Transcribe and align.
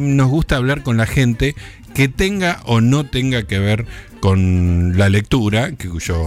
nos 0.00 0.28
gusta 0.28 0.56
hablar 0.56 0.82
con 0.82 0.96
la 0.96 1.06
gente 1.06 1.54
que 1.94 2.08
tenga 2.08 2.60
o 2.64 2.80
no 2.80 3.04
tenga 3.04 3.44
que 3.44 3.58
ver 3.58 3.86
con 4.20 4.96
la 4.96 5.08
lectura, 5.08 5.72
que 5.72 5.88
cuyo 5.88 6.18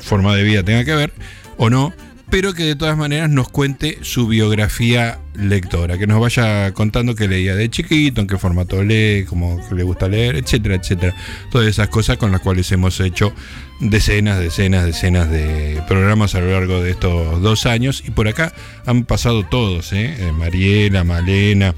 forma 0.00 0.34
de 0.34 0.42
vida 0.42 0.62
tenga 0.62 0.84
que 0.84 0.94
ver 0.94 1.12
o 1.56 1.70
no, 1.70 1.92
pero 2.30 2.54
que 2.54 2.64
de 2.64 2.76
todas 2.76 2.96
maneras 2.96 3.30
nos 3.30 3.48
cuente 3.48 3.98
su 4.02 4.26
biografía 4.26 5.20
lectora, 5.34 5.96
que 5.96 6.06
nos 6.06 6.20
vaya 6.20 6.72
contando 6.72 7.14
qué 7.14 7.28
leía 7.28 7.54
de 7.54 7.70
chiquito, 7.70 8.20
en 8.20 8.26
qué 8.26 8.36
formato 8.36 8.82
lee, 8.82 9.24
cómo 9.28 9.60
le 9.72 9.82
gusta 9.84 10.08
leer, 10.08 10.36
etcétera, 10.36 10.74
etcétera. 10.74 11.14
Todas 11.50 11.68
esas 11.68 11.88
cosas 11.88 12.16
con 12.16 12.32
las 12.32 12.40
cuales 12.40 12.70
hemos 12.72 12.98
hecho 13.00 13.32
decenas, 13.80 14.40
decenas, 14.40 14.84
decenas 14.84 15.30
de 15.30 15.80
programas 15.86 16.34
a 16.34 16.40
lo 16.40 16.50
largo 16.50 16.82
de 16.82 16.90
estos 16.90 17.40
dos 17.42 17.64
años 17.66 18.02
y 18.06 18.10
por 18.10 18.26
acá 18.26 18.52
han 18.86 19.04
pasado 19.04 19.44
todos, 19.44 19.92
¿eh? 19.92 20.16
Eh, 20.18 20.32
Mariela, 20.32 21.04
Malena, 21.04 21.74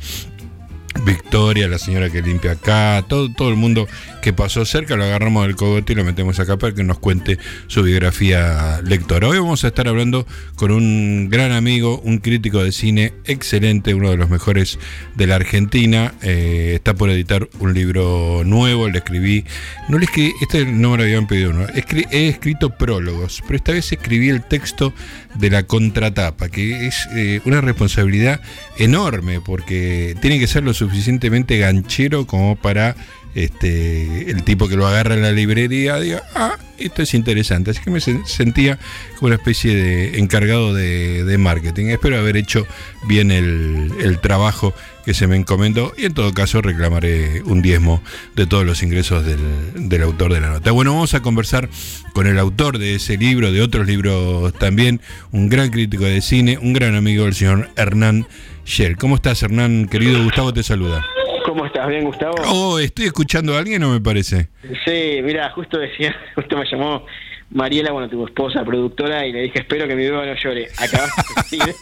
Victoria, 1.05 1.69
la 1.69 1.79
señora 1.79 2.11
que 2.11 2.23
limpia 2.23 2.53
acá, 2.53 3.05
todo, 3.09 3.31
todo 3.33 3.49
el 3.51 3.57
mundo 3.57 3.87
que 4.23 4.33
pasó 4.33 4.65
cerca, 4.65 4.97
lo 4.97 5.05
agarramos 5.05 5.47
del 5.47 5.57
cogote 5.57 5.93
y 5.93 5.97
lo 5.97 6.05
metemos 6.05 6.41
acá 6.41 6.57
para 6.57 6.75
que 6.75 6.83
nos 6.83 6.99
cuente 6.99 7.39
su 7.67 7.83
biografía 7.83 8.81
lectora. 8.83 9.29
Hoy 9.29 9.39
vamos 9.39 9.65
a 9.65 9.69
estar 9.69 9.89
hablando 9.89 10.27
con 10.57 10.71
un 10.71 11.29
gran 11.31 11.53
amigo, 11.53 12.01
un 12.01 12.19
crítico 12.19 12.63
de 12.63 12.73
cine 12.73 13.13
excelente, 13.25 13.95
uno 13.95 14.11
de 14.11 14.17
los 14.17 14.29
mejores 14.29 14.79
de 15.15 15.27
la 15.27 15.37
Argentina. 15.37 16.15
Eh, 16.23 16.73
está 16.75 16.95
por 16.95 17.11
editar 17.11 17.49
un 17.61 17.75
libro 17.75 18.43
nuevo, 18.45 18.89
le 18.89 18.99
escribí, 18.99 19.45
no 19.89 19.99
le 19.99 20.07
escribí, 20.07 20.33
este 20.41 20.67
no 20.67 20.91
me 20.91 20.97
lo 20.97 21.03
habían 21.05 21.27
pedido 21.27 21.51
uno, 21.51 21.67
he 21.75 22.29
escrito 22.29 22.71
prólogos, 22.71 23.43
pero 23.47 23.57
esta 23.57 23.73
vez 23.73 23.93
escribí 23.93 24.29
el 24.29 24.43
texto 24.43 24.93
de 25.35 25.51
la 25.51 25.63
contratapa, 25.63 26.49
que 26.49 26.87
es 26.87 27.09
eh, 27.15 27.41
una 27.45 27.61
responsabilidad 27.61 28.41
enorme 28.79 29.41
porque 29.41 30.17
tiene 30.21 30.39
que 30.39 30.47
ser 30.47 30.65
lo 30.65 30.75
suficientemente 30.79 31.59
ganchero 31.59 32.27
como 32.27 32.57
para 32.57 32.97
este, 33.35 34.31
el 34.31 34.43
tipo 34.43 34.69
que 34.69 34.77
lo 34.77 34.87
agarra 34.87 35.15
en 35.15 35.23
la 35.23 35.31
librería 35.31 36.01
diga, 36.01 36.23
ah, 36.35 36.57
esto 36.79 37.03
es 37.03 37.15
interesante. 37.15 37.71
Así 37.71 37.81
que 37.81 37.91
me 37.91 38.01
sentía 38.01 38.79
como 39.17 39.29
una 39.29 39.37
especie 39.37 39.75
de 39.75 40.19
encargado 40.19 40.75
de, 40.75 41.37
marketing. 41.39 41.87
Espero 41.87 42.19
haber 42.19 42.37
hecho 42.37 42.67
bien 43.07 43.31
el, 43.31 44.19
trabajo 44.21 44.75
que 45.05 45.15
se 45.15 45.29
me 45.29 45.37
encomendó 45.37 45.95
y 45.97 46.07
en 46.07 46.15
todo 46.15 46.35
caso 46.35 46.61
reclamaré 46.61 47.43
un 47.43 47.63
diezmo 47.63 48.03
de 48.35 48.47
todos 48.47 48.67
los 48.67 48.83
ingresos 48.83 49.25
del, 49.25 49.89
del 49.89 50.03
autor 50.03 50.33
de 50.33 50.41
la 50.41 50.49
nota. 50.49 50.73
Bueno, 50.73 50.93
vamos 50.93 51.15
a 51.15 51.23
conversar 51.23 51.69
con 52.13 52.27
el 52.27 52.39
autor 52.39 52.79
de 52.79 52.97
ese 52.97 53.17
libro, 53.17 53.53
de 53.53 53.63
otros 53.63 53.87
libros 53.87 54.53
también, 54.55 55.01
un 55.31 55.49
gran 55.49 55.71
crítico 55.71 56.05
de 56.05 56.21
cine, 56.21 56.59
un 56.59 56.73
gran 56.73 56.97
amigo 56.97 57.25
del 57.25 57.35
señor 57.35 57.71
Hernán 57.77 58.27
Shell. 58.69 58.99
¿Cómo 58.99 59.15
estás, 59.15 59.43
Hernán? 59.43 59.87
Querido 59.87 60.23
Gustavo, 60.23 60.53
te 60.53 60.63
saluda. 60.63 61.03
¿Cómo 61.47 61.65
estás? 61.65 61.89
¿Bien, 61.89 62.05
Gustavo? 62.05 62.35
Oh, 62.49 62.79
¿estoy 62.79 63.07
escuchando 63.07 63.57
a 63.57 63.61
alguien 63.61 63.83
o 63.83 63.91
me 63.91 64.01
parece? 64.01 64.51
Sí, 64.85 65.21
mira, 65.25 65.51
justo 65.53 65.79
decía, 65.79 66.15
justo 66.35 66.59
me 66.59 66.67
llamó 66.71 67.07
Mariela, 67.51 67.93
bueno, 67.93 68.11
tu 68.11 68.27
esposa, 68.27 68.63
productora, 68.67 69.27
y 69.27 69.33
le 69.33 69.41
dije, 69.41 69.61
espero 69.61 69.89
que 69.89 69.97
mi 69.97 70.05
beba 70.05 70.27
no 70.27 70.35
llore. 70.35 70.69
Acabaste 70.77 71.23
de 71.23 71.65
decir, 71.65 71.75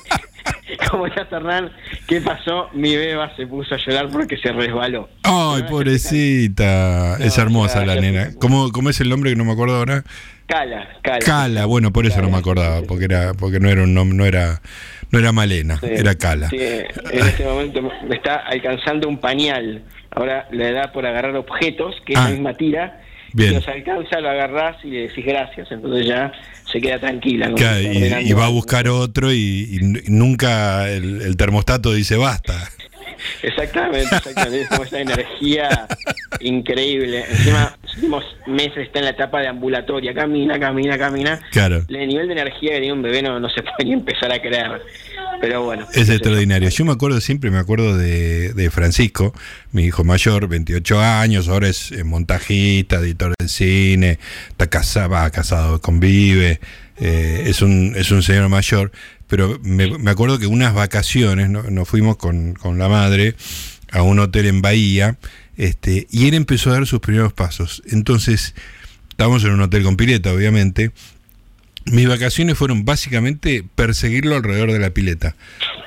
¿cómo 0.91 1.09
estás, 1.09 1.27
Hernán? 1.33 1.73
¿Qué 2.07 2.21
pasó? 2.21 2.69
Mi 2.73 2.95
beba 2.95 3.35
se 3.35 3.49
puso 3.49 3.75
a 3.75 3.79
llorar 3.79 4.09
porque 4.09 4.37
se 4.37 4.53
resbaló. 4.53 5.09
Ay, 5.25 5.65
pobrecita. 5.69 7.17
es 7.17 7.37
hermosa 7.37 7.85
la 7.85 7.97
nena. 7.97 8.31
¿Cómo, 8.39 8.71
¿Cómo 8.71 8.91
es 8.91 9.01
el 9.01 9.09
nombre 9.09 9.31
que 9.31 9.37
no 9.37 9.45
me 9.45 9.53
acuerdo 9.53 9.75
ahora? 9.75 10.05
Cala, 10.47 10.89
Cala. 11.03 11.19
Cala, 11.19 11.67
bueno, 11.67 11.93
por 11.93 12.07
eso 12.07 12.23
no 12.23 12.31
me 12.31 12.37
acordaba, 12.37 12.83
porque 12.83 13.07
era, 13.07 13.35
porque 13.35 13.59
no 13.59 13.69
era 13.69 13.83
un 13.83 13.93
nombre, 13.93 14.17
no 14.17 14.25
era 14.25 14.61
no 15.11 15.19
era 15.19 15.33
Malena, 15.33 15.79
era 15.83 16.15
Cala. 16.15 16.49
Sí, 16.49 16.59
en 16.59 17.27
este 17.27 17.45
momento 17.45 17.83
me 17.83 18.17
está 18.17 18.37
alcanzando 18.37 19.09
un 19.09 19.19
pañal. 19.19 19.83
Ahora 20.11 20.49
le 20.51 20.73
da 20.73 20.93
por 20.93 21.07
agarrar 21.07 21.37
objetos, 21.37 21.95
que 22.05 22.15
es 22.15 22.19
la 22.19 22.27
ah, 22.27 22.31
misma 22.31 22.55
tira. 22.55 23.03
Bien. 23.33 23.51
Si 23.51 23.55
los 23.57 23.69
alcanza, 23.69 24.21
lo 24.21 24.31
agarras 24.31 24.77
y 24.85 24.91
le 24.91 25.09
decís 25.09 25.25
gracias. 25.25 25.71
Entonces 25.71 26.07
ya 26.07 26.33
se 26.71 26.81
queda 26.81 26.99
tranquila. 26.99 27.51
y, 28.23 28.33
va 28.33 28.47
a 28.47 28.49
buscar 28.49 28.89
otro 28.89 29.33
y, 29.33 29.79
nunca 30.09 30.91
el, 30.91 31.37
termostato 31.37 31.93
dice 31.93 32.17
basta. 32.17 32.55
Exactamente, 33.43 34.15
exactamente. 34.15 34.63
Es 34.63 34.69
como 34.69 34.85
esa 34.85 35.01
energía 35.01 35.87
increíble. 36.41 37.25
Encima, 37.29 37.76
últimos 37.97 38.25
meses 38.47 38.87
está 38.87 39.01
en 39.01 39.07
la 39.07 39.11
etapa 39.11 39.41
de 39.41 39.49
ambulatoria. 39.49 40.15
Camina, 40.15 40.59
camina, 40.59 40.97
camina. 40.99 41.41
Claro. 41.51 41.85
El 41.89 42.09
nivel 42.09 42.29
de 42.29 42.33
energía 42.33 42.73
que 42.73 42.79
tiene 42.79 42.93
un 42.93 43.03
bebé 43.03 43.23
no, 43.23 43.41
no 43.41 43.49
se 43.49 43.63
puede 43.63 43.85
ni 43.85 43.93
empezar 43.93 44.33
a 44.33 44.41
creer. 44.41 44.83
Pero 45.41 45.65
bueno. 45.65 45.87
Es 45.93 46.09
extraordinario. 46.09 46.69
Yo 46.69 46.85
me 46.85 46.93
acuerdo 46.93 47.21
siempre, 47.21 47.51
me 47.51 47.59
acuerdo 47.59 47.97
de, 47.97 48.53
de 48.53 48.71
Francisco, 48.71 49.35
mi 49.73 49.85
hijo 49.85 50.05
mayor, 50.05 50.49
28 50.49 51.01
años, 51.01 51.49
ahora 51.49 51.69
es 51.69 51.93
montajista, 52.05 52.97
editor 52.97 53.35
de 53.39 53.49
cine, 53.49 54.19
está 54.49 54.69
casado, 54.69 55.11
va, 55.11 55.31
casado, 55.31 55.81
convive. 55.81 56.61
Eh, 56.99 57.45
es, 57.47 57.61
un, 57.61 57.93
es 57.97 58.11
un 58.11 58.23
señor 58.23 58.49
mayor, 58.49 58.91
pero 59.27 59.59
me, 59.63 60.11
acuerdo 60.11 60.39
que 60.39 60.47
unas 60.47 60.75
vacaciones 60.75 61.51
nos 61.51 61.89
fuimos 61.89 62.17
con, 62.17 62.57
la 62.63 62.89
madre 62.89 63.35
a 63.91 64.03
un 64.03 64.19
hotel 64.19 64.47
en 64.47 64.63
Bahía 64.63 65.17
este, 65.57 66.07
y 66.11 66.29
él 66.29 66.35
empezó 66.35 66.71
a 66.71 66.75
dar 66.75 66.87
sus 66.87 67.01
primeros 67.01 67.33
pasos. 67.33 67.83
Entonces, 67.91 68.55
estábamos 69.11 69.45
en 69.45 69.53
un 69.53 69.63
hotel 69.63 69.83
con 69.83 69.97
pileta, 69.97 70.33
obviamente. 70.33 70.93
Mis 71.87 72.09
vacaciones 72.09 72.59
fueron 72.59 72.85
básicamente 72.85 73.65
perseguirlo 73.75 74.37
alrededor 74.37 74.73
de 74.73 74.79
la 74.79 74.91
pileta. 74.91 75.37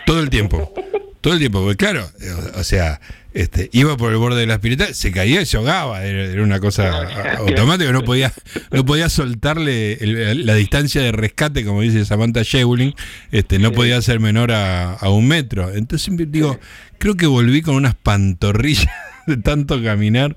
Todo 0.06 0.22
el 0.22 0.30
tiempo. 0.30 0.74
Todo 1.22 1.34
el 1.34 1.40
tiempo, 1.40 1.62
porque 1.62 1.76
claro, 1.76 2.10
o 2.56 2.64
sea, 2.64 3.02
este, 3.34 3.70
iba 3.74 3.98
por 3.98 4.12
el 4.12 4.18
borde 4.18 4.40
de 4.40 4.48
la 4.48 4.62
pileta, 4.62 4.94
se 4.94 5.12
caía 5.12 5.42
y 5.42 5.46
se 5.46 5.58
ahogaba, 5.58 6.04
era, 6.04 6.42
una 6.42 6.62
cosa 6.62 7.36
automática, 7.38 7.92
no 7.92 8.04
podía, 8.04 8.34
no 8.72 8.86
podía 8.86 9.10
soltarle 9.10 9.98
la 10.02 10.56
distancia 10.56 11.02
de 11.02 11.12
rescate, 11.12 11.66
como 11.66 11.82
dice 11.82 12.06
Samantha 12.06 12.42
Shewling, 12.44 12.96
este, 13.32 13.60
no 13.60 13.74
podía 13.74 14.02
ser 14.02 14.22
menor 14.22 14.54
a, 14.54 14.98
un 15.10 15.28
metro. 15.28 15.72
Entonces 15.74 16.12
digo, 16.32 16.58
creo 16.98 17.18
que 17.18 17.28
volví 17.28 17.62
con 17.62 17.76
unas 17.76 17.96
pantorrillas 17.96 18.88
de 19.30 19.38
tanto 19.38 19.82
caminar, 19.82 20.36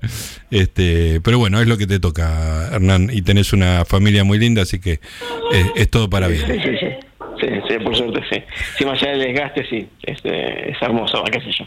este, 0.51 1.19
pero 1.21 1.39
bueno, 1.39 1.59
es 1.59 1.67
lo 1.67 1.77
que 1.77 1.87
te 1.87 1.99
toca, 1.99 2.69
Hernán, 2.71 3.09
y 3.11 3.21
tenés 3.21 3.53
una 3.53 3.85
familia 3.85 4.23
muy 4.23 4.39
linda, 4.39 4.61
así 4.61 4.79
que 4.79 4.93
es, 5.51 5.67
es 5.75 5.89
todo 5.89 6.09
para 6.09 6.27
bien. 6.27 6.45
Sí, 7.39 7.47
sí, 7.67 7.75
por 7.83 7.95
suerte 7.95 8.21
sí. 8.31 8.41
Si 8.77 8.85
más 8.85 9.01
allá 9.01 9.11
del 9.11 9.21
desgaste, 9.21 9.65
sí, 9.69 9.87
es, 10.03 10.19
es 10.23 10.81
hermoso, 10.81 11.23
qué 11.31 11.39
sé 11.41 11.51
yo. 11.57 11.65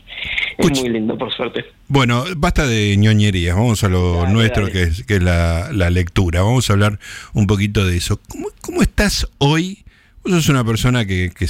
Es 0.58 0.80
muy 0.80 0.88
lindo, 0.88 1.18
por 1.18 1.32
suerte. 1.32 1.64
Bueno, 1.88 2.24
basta 2.36 2.66
de 2.66 2.96
ñoñerías, 2.96 3.54
vamos 3.54 3.84
a 3.84 3.88
lo 3.88 4.26
nuestro, 4.28 4.68
que 4.68 4.84
es, 4.84 5.04
que 5.04 5.16
es 5.16 5.22
la, 5.22 5.70
lectura. 5.90 6.42
Vamos 6.42 6.68
a 6.70 6.72
hablar 6.72 6.98
un 7.34 7.46
poquito 7.46 7.84
de 7.84 7.96
eso. 7.96 8.20
¿Cómo, 8.28 8.48
cómo 8.60 8.82
estás 8.82 9.28
hoy? 9.38 9.84
Vos 10.24 10.32
sos 10.32 10.48
una 10.48 10.64
persona 10.64 11.04
que, 11.04 11.30
que 11.36 11.46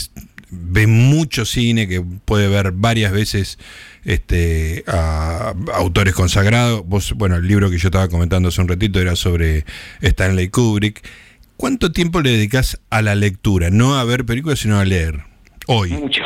ve 0.50 0.86
mucho 0.86 1.44
cine, 1.44 1.88
que 1.88 2.02
puede 2.24 2.48
ver 2.48 2.72
varias 2.72 3.12
veces 3.12 3.58
este, 4.06 4.84
a 4.86 5.52
autores 5.74 6.14
consagrados. 6.14 6.86
Vos, 6.86 7.12
bueno, 7.14 7.36
el 7.36 7.46
libro 7.46 7.68
que 7.70 7.76
yo 7.76 7.88
estaba 7.88 8.08
comentando 8.08 8.48
hace 8.48 8.60
un 8.60 8.68
ratito 8.68 9.00
era 9.00 9.16
sobre 9.16 9.64
Stanley 10.00 10.48
Kubrick. 10.48 11.06
¿Cuánto 11.56 11.90
tiempo 11.90 12.20
le 12.20 12.30
dedicas 12.30 12.80
a 12.88 13.02
la 13.02 13.14
lectura? 13.14 13.70
No 13.70 13.98
a 13.98 14.04
ver 14.04 14.24
películas, 14.24 14.60
sino 14.60 14.78
a 14.78 14.84
leer. 14.84 15.20
Hoy. 15.66 15.90
Mucho. 15.90 16.22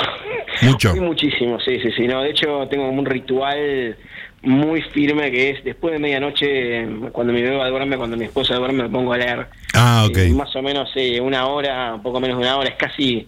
Mucho. 0.62 0.94
muchísimo, 0.96 1.58
sí, 1.60 1.78
sí, 1.80 1.90
sí. 1.96 2.06
No, 2.06 2.22
de 2.22 2.30
hecho, 2.30 2.68
tengo 2.68 2.90
un 2.90 3.06
ritual 3.06 3.96
muy 4.42 4.82
firme 4.82 5.30
que 5.30 5.50
es 5.50 5.64
después 5.64 5.92
de 5.92 5.98
medianoche, 5.98 6.86
cuando 7.12 7.32
mi 7.32 7.40
bebé 7.40 7.56
duerme, 7.70 7.96
cuando 7.96 8.16
mi 8.16 8.26
esposa 8.26 8.56
duerme, 8.56 8.82
me 8.82 8.88
pongo 8.90 9.14
a 9.14 9.18
leer. 9.18 9.46
Ah, 9.72 10.04
ok. 10.06 10.16
Eh, 10.18 10.32
más 10.34 10.54
o 10.54 10.62
menos 10.62 10.90
sí, 10.92 11.18
una 11.18 11.46
hora, 11.46 11.94
un 11.94 12.02
poco 12.02 12.20
menos 12.20 12.38
de 12.38 12.42
una 12.44 12.56
hora, 12.58 12.68
es 12.68 12.76
casi 12.76 13.26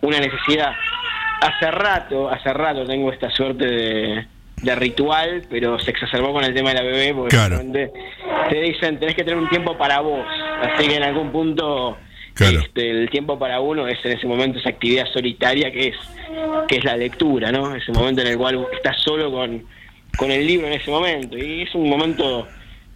una 0.00 0.20
necesidad. 0.20 0.72
Hace 1.40 1.70
rato, 1.70 2.28
hace 2.30 2.52
rato 2.52 2.84
tengo 2.84 3.12
esta 3.12 3.30
suerte 3.30 3.64
de, 3.64 4.26
de 4.62 4.74
ritual, 4.74 5.42
pero 5.48 5.78
se 5.78 5.90
exacerbó 5.90 6.32
con 6.32 6.44
el 6.44 6.54
tema 6.54 6.70
de 6.70 6.74
la 6.74 6.82
bebé, 6.82 7.14
porque 7.14 7.36
te 8.50 8.60
dicen 8.60 8.98
tenés 8.98 9.14
que 9.14 9.24
tener 9.24 9.38
un 9.38 9.48
tiempo 9.48 9.76
para 9.78 10.00
vos, 10.00 10.26
así 10.62 10.88
que 10.88 10.96
en 10.96 11.02
algún 11.02 11.32
punto 11.32 11.96
este, 12.38 12.90
el 12.90 13.10
tiempo 13.10 13.38
para 13.38 13.60
uno 13.60 13.86
es 13.86 13.98
en 14.04 14.12
ese 14.12 14.26
momento 14.26 14.58
esa 14.58 14.70
actividad 14.70 15.06
solitaria 15.12 15.70
que 15.70 15.88
es 15.88 15.96
que 16.68 16.76
es 16.76 16.84
la 16.84 16.96
lectura, 16.96 17.50
¿no? 17.52 17.74
Ese 17.74 17.92
momento 17.92 18.22
en 18.22 18.28
el 18.28 18.38
cual 18.38 18.66
estás 18.72 18.96
solo 19.02 19.30
con, 19.30 19.64
con 20.16 20.30
el 20.30 20.46
libro 20.46 20.66
en 20.66 20.74
ese 20.74 20.90
momento 20.90 21.36
y 21.36 21.62
es 21.62 21.74
un 21.74 21.88
momento 21.88 22.46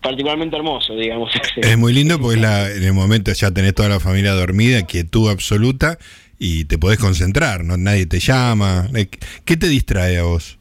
particularmente 0.01 0.57
hermoso, 0.57 0.95
digamos. 0.95 1.31
Es 1.57 1.79
muy 1.79 1.93
lindo 1.93 2.19
porque 2.21 2.41
la, 2.41 2.71
en 2.71 2.85
el 2.85 2.93
momento 2.93 3.33
ya 3.33 3.51
tenés 3.51 3.75
toda 3.75 3.89
la 3.89 4.01
familia 4.01 4.33
dormida, 4.33 4.83
quietud 4.83 5.31
absoluta 5.31 5.99
y 6.39 6.65
te 6.65 6.79
podés 6.79 6.99
concentrar, 6.99 7.65
no 7.65 7.77
nadie 7.77 8.07
te 8.07 8.19
llama. 8.21 8.89
¿Qué 9.45 9.57
te 9.57 9.69
distrae 9.69 10.19
a 10.19 10.25
vos? 10.25 10.59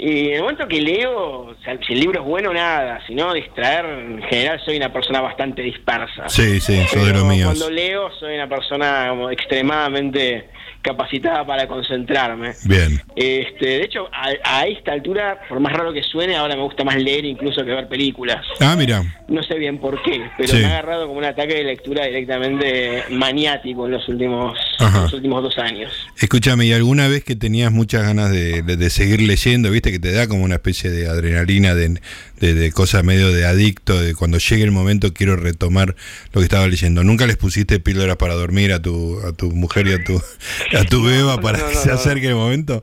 Y 0.00 0.28
en 0.28 0.34
el 0.34 0.40
momento 0.42 0.68
que 0.68 0.80
leo, 0.80 1.56
si 1.84 1.92
el 1.92 2.00
libro 2.00 2.20
es 2.20 2.26
bueno, 2.26 2.52
nada, 2.52 3.04
si 3.04 3.16
no, 3.16 3.34
distraer, 3.34 3.84
en 3.84 4.22
general 4.22 4.60
soy 4.64 4.76
una 4.76 4.92
persona 4.92 5.20
bastante 5.20 5.60
dispersa. 5.60 6.28
Sí, 6.28 6.60
sí, 6.60 6.80
soy 6.88 7.06
de 7.06 7.14
lo 7.14 7.24
mío. 7.24 7.46
Cuando 7.46 7.68
leo, 7.68 8.08
soy 8.20 8.36
una 8.36 8.48
persona 8.48 9.12
extremadamente 9.32 10.50
capacitada 10.82 11.46
para 11.46 11.66
concentrarme. 11.66 12.52
Bien. 12.64 13.00
Este, 13.16 13.66
de 13.66 13.84
hecho, 13.84 14.08
a, 14.12 14.66
esta 14.66 14.92
altura, 14.92 15.40
por 15.48 15.60
más 15.60 15.72
raro 15.72 15.92
que 15.92 16.02
suene, 16.02 16.36
ahora 16.36 16.56
me 16.56 16.62
gusta 16.62 16.84
más 16.84 16.96
leer 16.96 17.24
incluso 17.24 17.64
que 17.64 17.70
ver 17.70 17.88
películas. 17.88 18.44
Ah, 18.60 18.74
mira. 18.76 19.02
No 19.28 19.42
sé 19.42 19.56
bien 19.56 19.78
por 19.78 20.02
qué, 20.02 20.30
pero 20.38 20.54
me 20.54 20.64
ha 20.64 20.78
agarrado 20.78 21.06
como 21.06 21.18
un 21.18 21.24
ataque 21.24 21.54
de 21.54 21.64
lectura 21.64 22.06
directamente 22.06 23.04
maniático 23.10 23.86
en 23.86 23.92
los 23.92 24.08
últimos, 24.08 24.58
los 24.78 25.12
últimos 25.12 25.42
dos 25.42 25.58
años. 25.58 25.92
Escúchame, 26.16 26.66
¿y 26.66 26.72
alguna 26.72 27.08
vez 27.08 27.24
que 27.24 27.36
tenías 27.36 27.70
muchas 27.70 28.02
ganas 28.02 28.30
de, 28.30 28.62
de, 28.62 28.90
seguir 28.90 29.20
leyendo, 29.20 29.70
viste 29.70 29.90
que 29.90 29.98
te 29.98 30.12
da 30.12 30.26
como 30.26 30.44
una 30.44 30.56
especie 30.56 30.90
de 30.90 31.08
adrenalina, 31.08 31.74
de, 31.74 32.00
de, 32.40 32.54
de 32.54 32.72
cosa 32.72 33.02
medio 33.02 33.30
de 33.32 33.44
adicto, 33.44 34.00
de 34.00 34.14
cuando 34.14 34.38
llegue 34.38 34.64
el 34.64 34.70
momento 34.70 35.12
quiero 35.12 35.36
retomar 35.36 35.94
lo 36.32 36.40
que 36.40 36.44
estaba 36.44 36.66
leyendo? 36.66 37.04
¿Nunca 37.04 37.26
les 37.26 37.36
pusiste 37.36 37.80
píldoras 37.80 38.16
para 38.16 38.34
dormir 38.34 38.72
a 38.72 38.80
tu, 38.80 39.20
a 39.26 39.32
tu 39.32 39.50
mujer 39.50 39.86
y 39.88 39.92
a 39.92 40.04
tu, 40.04 40.20
a 40.78 40.84
tu 40.84 41.02
beba 41.02 41.40
para 41.40 41.58
que 41.66 41.74
se 41.74 41.90
acerque 41.90 42.28
el 42.28 42.34
momento? 42.34 42.82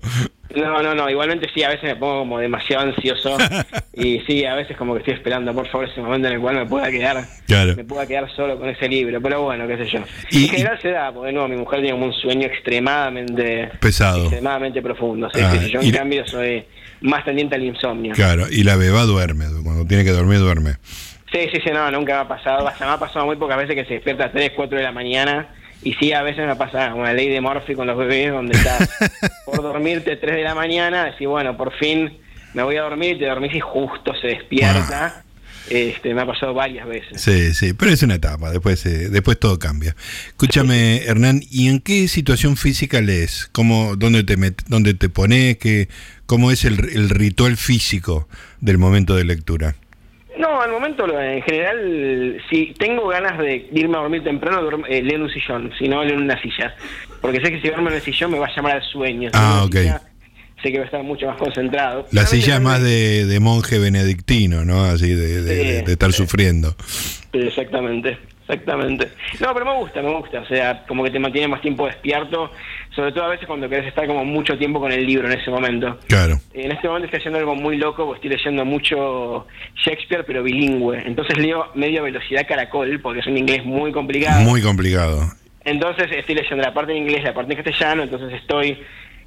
No, 0.56 0.82
no, 0.82 0.96
no, 0.96 1.10
igualmente 1.10 1.48
sí, 1.54 1.64
a 1.64 1.70
veces 1.70 1.84
me 1.84 1.96
pongo 1.98 2.20
como 2.20 2.40
demasiado 2.40 2.88
ansioso 2.88 3.38
y 3.94 4.20
sí, 4.22 4.46
a 4.46 4.56
veces 4.56 4.78
como 4.78 4.94
que 4.94 5.00
estoy 5.00 5.16
esperando, 5.16 5.54
por 5.54 5.68
favor, 5.68 5.90
ese 5.90 6.02
momento 6.02 6.28
en 6.28 6.36
el 6.36 6.40
cual 6.40 6.56
me 6.56 6.66
pueda 6.66 6.90
quedar 6.90 7.26
me 7.76 7.84
pueda 7.84 8.08
quedar 8.08 8.34
solo 8.34 8.58
con 8.58 8.70
ese 8.70 8.88
libro, 8.88 9.22
pero 9.22 9.44
bueno, 9.44 9.68
qué 9.68 9.78
sé 9.78 9.86
yo. 9.86 10.00
Y, 10.32 10.46
en 10.46 10.50
general 10.50 10.80
se 10.82 10.92
da, 10.92 11.12
porque 11.12 11.34
no, 11.34 11.48
mi 11.48 11.58
mujer 11.58 11.82
tiene 11.82 11.94
como 11.94 12.06
un 12.06 12.14
sueño 12.14 12.48
extremadamente 12.48 13.70
pesado, 13.80 14.22
extremadamente 14.24 14.82
profundo, 14.82 15.30
sí, 15.34 15.42
ah, 15.42 15.56
yo 15.68 15.82
en 15.82 15.92
cambio 15.92 16.26
soy 16.26 16.64
más 17.06 17.24
tendiente 17.24 17.56
al 17.56 17.64
insomnio. 17.64 18.14
Claro, 18.14 18.46
y 18.50 18.64
la 18.64 18.76
beba 18.76 19.04
duerme, 19.04 19.46
cuando 19.64 19.86
tiene 19.86 20.04
que 20.04 20.12
dormir 20.12 20.40
duerme. 20.40 20.76
Sí, 21.32 21.50
sí, 21.52 21.60
sí, 21.64 21.72
no, 21.74 21.90
nunca 21.92 22.14
me 22.14 22.20
ha 22.20 22.28
pasado, 22.28 22.68
hasta 22.68 22.86
me 22.86 22.92
ha 22.92 22.98
pasado 22.98 23.26
muy 23.26 23.36
pocas 23.36 23.58
veces 23.58 23.76
que 23.76 23.86
se 23.86 23.96
despierta 23.96 24.26
a 24.26 24.32
3, 24.32 24.52
4 24.56 24.78
de 24.78 24.84
la 24.84 24.92
mañana 24.92 25.50
y 25.84 25.94
sí, 25.94 26.14
a 26.14 26.24
veces 26.24 26.48
me 26.48 26.56
pasa 26.56 26.94
una 26.94 27.14
ley 27.14 27.30
de 27.30 27.42
Morphy 27.42 27.76
con 27.76 27.88
los 27.88 27.98
bebés, 27.98 28.32
donde 28.32 28.58
estás 28.58 28.90
por 29.46 29.62
dormirte 29.62 30.16
3 30.16 30.36
de 30.36 30.44
la 30.44 30.56
mañana, 30.56 31.06
decís, 31.06 31.28
bueno, 31.28 31.56
por 31.58 31.74
fin 31.74 32.18
me 32.54 32.64
voy 32.64 32.78
a 32.78 32.84
dormir, 32.84 33.20
te 33.20 33.26
dormís 33.26 33.54
y 33.54 33.60
justo 33.60 34.14
se 34.16 34.28
despierta. 34.28 35.25
Este, 35.70 36.14
me 36.14 36.22
ha 36.22 36.26
pasado 36.26 36.54
varias 36.54 36.88
veces. 36.88 37.22
Sí, 37.22 37.54
sí, 37.54 37.74
pero 37.74 37.92
es 37.92 38.04
una 38.04 38.16
etapa, 38.16 38.52
después, 38.52 38.86
eh, 38.86 39.10
después 39.10 39.40
todo 39.40 39.58
cambia. 39.58 39.96
Escúchame, 40.28 41.04
Hernán, 41.06 41.42
¿y 41.50 41.68
en 41.70 41.80
qué 41.80 42.08
situación 42.08 42.56
física 42.56 43.02
lees? 43.02 43.50
¿Cómo, 43.52 43.96
dónde, 43.96 44.24
te 44.24 44.36
dónde 44.68 44.94
te 44.94 45.10
pones? 45.10 45.58
Qué, 45.58 45.90
¿Cómo 46.26 46.52
es 46.52 46.66
el, 46.66 46.80
el 46.94 47.10
ritual 47.10 47.58
físico 47.58 48.28
del 48.62 48.78
momento 48.78 49.16
de 49.16 49.26
lectura? 49.26 49.76
No, 50.38 50.62
al 50.62 50.70
momento 50.70 51.08
en 51.20 51.42
general, 51.44 52.42
si 52.50 52.74
tengo 52.78 53.08
ganas 53.08 53.38
de 53.38 53.70
irme 53.72 53.98
a 53.98 54.02
dormir 54.02 54.24
temprano, 54.24 54.60
eh, 54.90 55.02
leo 55.02 55.16
en 55.16 55.22
un 55.24 55.30
sillón, 55.30 55.72
si 55.80 55.88
no 55.88 56.04
leo 56.04 56.16
en 56.16 56.24
una 56.24 56.40
silla. 56.42 56.76
Porque 57.22 57.40
sé 57.40 57.52
que 57.52 57.62
si 57.62 57.70
duermo 57.70 57.90
en 57.90 57.96
el 57.96 58.02
sillón 58.02 58.32
me 58.32 58.40
va 58.40 58.48
a 58.48 58.56
llamar 58.56 58.74
al 58.74 58.84
sueño. 58.84 59.30
ah, 59.34 59.64
ok. 59.66 59.76
Sé 60.62 60.72
que 60.72 60.78
va 60.78 60.84
a 60.84 60.86
estar 60.86 61.04
mucho 61.04 61.28
más 61.28 61.38
concentrado. 61.38 62.08
La 62.12 62.26
silla 62.26 62.56
es 62.56 62.62
más 62.62 62.82
de, 62.82 63.38
monje 63.42 63.80
benedictino, 63.80 64.66
¿no? 64.66 64.84
Así 64.84 65.14
de, 65.14 65.80
estar 65.88 66.12
sufriendo. 66.14 66.76
exactamente. 67.34 68.18
Exactamente. 68.48 69.10
No, 69.40 69.54
pero 69.54 69.66
me 69.66 69.74
gusta, 69.74 70.02
me 70.04 70.16
gusta. 70.16 70.42
O 70.42 70.46
sea, 70.46 70.86
como 70.88 71.04
que 71.04 71.10
te 71.10 71.18
mantiene 71.18 71.48
más 71.48 71.62
tiempo 71.62 71.88
despierto, 71.88 72.52
sobre 72.96 73.12
todo 73.12 73.24
a 73.24 73.30
veces 73.30 73.48
cuando 73.48 73.68
querés 73.68 73.88
estar 73.88 74.06
como 74.06 74.24
mucho 74.24 74.56
tiempo 74.56 74.80
con 74.80 74.92
el 74.92 75.04
libro 75.04 75.28
en 75.28 75.40
ese 75.40 75.50
momento. 75.50 76.00
Claro. 76.08 76.40
En 76.54 76.72
este 76.72 76.88
momento 76.88 77.06
estoy 77.06 77.20
haciendo 77.20 77.40
algo 77.40 77.56
muy 77.56 77.78
loco, 77.78 78.06
porque 78.06 78.28
estoy 78.28 78.38
leyendo 78.38 78.64
mucho 78.64 79.48
Shakespeare, 79.84 80.24
pero 80.28 80.44
bilingüe. 80.44 81.02
Entonces 81.08 81.38
leo 81.40 81.72
medio 81.74 82.04
velocidad 82.04 82.46
caracol, 82.48 83.00
porque 83.02 83.22
es 83.22 83.28
un 83.28 83.38
inglés 83.38 83.66
muy 83.66 83.92
complicado. 83.92 84.42
Muy 84.42 84.62
complicado. 84.62 85.24
Entonces 85.64 86.12
estoy 86.12 86.36
leyendo 86.36 86.64
la 86.64 86.74
parte 86.74 86.92
en 86.92 87.00
inglés, 87.00 87.24
la 87.24 87.34
parte 87.34 87.54
en 87.54 87.64
castellano, 87.64 88.04
entonces 88.04 88.32
estoy 88.34 88.78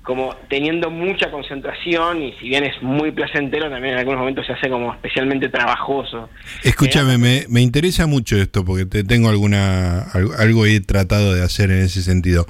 como 0.03 0.35
teniendo 0.49 0.91
mucha 0.91 1.31
concentración 1.31 2.23
y 2.23 2.33
si 2.41 2.49
bien 2.49 2.65
es 2.65 2.83
muy 2.83 3.11
placentero, 3.11 3.69
también 3.69 3.95
en 3.95 4.01
algunos 4.01 4.21
momentos 4.21 4.47
se 4.47 4.53
hace 4.53 4.71
como 4.71 4.93
especialmente 4.93 5.49
trabajoso. 5.49 6.31
Escúchame, 6.65 7.15
eh, 7.15 7.19
me, 7.19 7.45
me 7.49 7.61
interesa 7.61 8.07
mucho 8.07 8.37
esto 8.37 8.65
porque 8.65 8.87
te 8.87 9.05
tengo 9.05 9.29
alguna 9.29 10.07
algo 10.39 10.67
he 10.67 10.81
tratado 10.81 11.35
de 11.35 11.43
hacer 11.43 11.71
en 11.71 11.83
ese 11.83 12.03
sentido. 12.03 12.47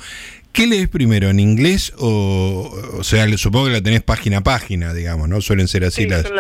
¿Qué 0.53 0.67
lees 0.67 0.89
primero, 0.89 1.29
en 1.29 1.39
inglés 1.39 1.93
o, 1.99 2.69
o 2.99 3.05
sea, 3.05 3.29
supongo 3.37 3.67
que 3.67 3.73
la 3.73 3.83
tenés 3.83 4.03
página 4.03 4.39
a 4.39 4.41
página, 4.41 4.93
digamos, 4.93 5.29
¿no? 5.29 5.41
Suelen 5.41 5.69
ser 5.69 5.85
así 5.85 6.09
las... 6.09 6.23
Son 6.23 6.37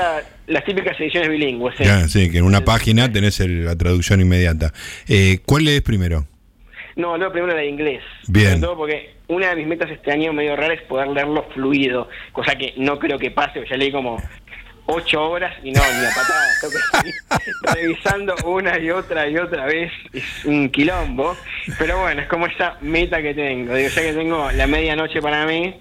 las 0.49 0.65
típicas 0.65 0.99
ediciones 0.99 1.29
bilingües. 1.29 1.77
sí, 2.09 2.31
que 2.31 2.39
en 2.39 2.45
una 2.45 2.65
página 2.65 3.13
tenés 3.13 3.39
la 3.41 3.77
traducción 3.77 4.21
inmediata. 4.21 4.73
Eh, 5.07 5.39
¿Cuál 5.45 5.67
lees 5.67 5.83
primero? 5.83 6.27
No, 6.97 7.17
no, 7.17 7.31
primero 7.31 7.55
la 7.55 7.61
de 7.61 7.69
inglés. 7.69 8.03
Bien. 8.27 8.47
Sobre 8.47 8.61
todo 8.61 8.77
porque 8.77 9.18
una 9.29 9.51
de 9.51 9.57
mis 9.57 9.67
metas 9.67 9.91
este 9.91 10.11
año 10.11 10.33
medio 10.33 10.57
rara 10.57 10.75
es 10.75 10.83
poder 10.83 11.09
leerlo 11.09 11.45
fluido, 11.55 12.09
cosa 12.33 12.57
que 12.57 12.75
no 12.77 12.99
creo 12.99 13.19
que 13.19 13.31
pase, 13.31 13.65
ya 13.69 13.77
leí 13.77 13.93
como 13.93 14.21
ocho 14.87 15.31
horas 15.31 15.55
y 15.63 15.71
no, 15.71 15.81
ni 15.81 16.07
a 16.07 16.11
patada, 16.11 17.75
revisando 17.75 18.35
una 18.47 18.79
y 18.79 18.91
otra 18.91 19.29
y 19.29 19.37
otra 19.37 19.67
vez, 19.67 19.93
es 20.15 20.45
un 20.47 20.71
quilombo, 20.71 21.37
pero 21.79 22.01
bueno, 22.01 22.23
es 22.23 22.29
como 22.29 22.47
esa 22.47 22.79
meta 22.81 23.21
que 23.21 23.35
tengo, 23.35 23.75
digo, 23.75 23.91
ya 23.91 24.03
que 24.03 24.13
tengo 24.15 24.51
la 24.51 24.67
medianoche 24.67 25.21
para 25.21 25.45
mí, 25.45 25.75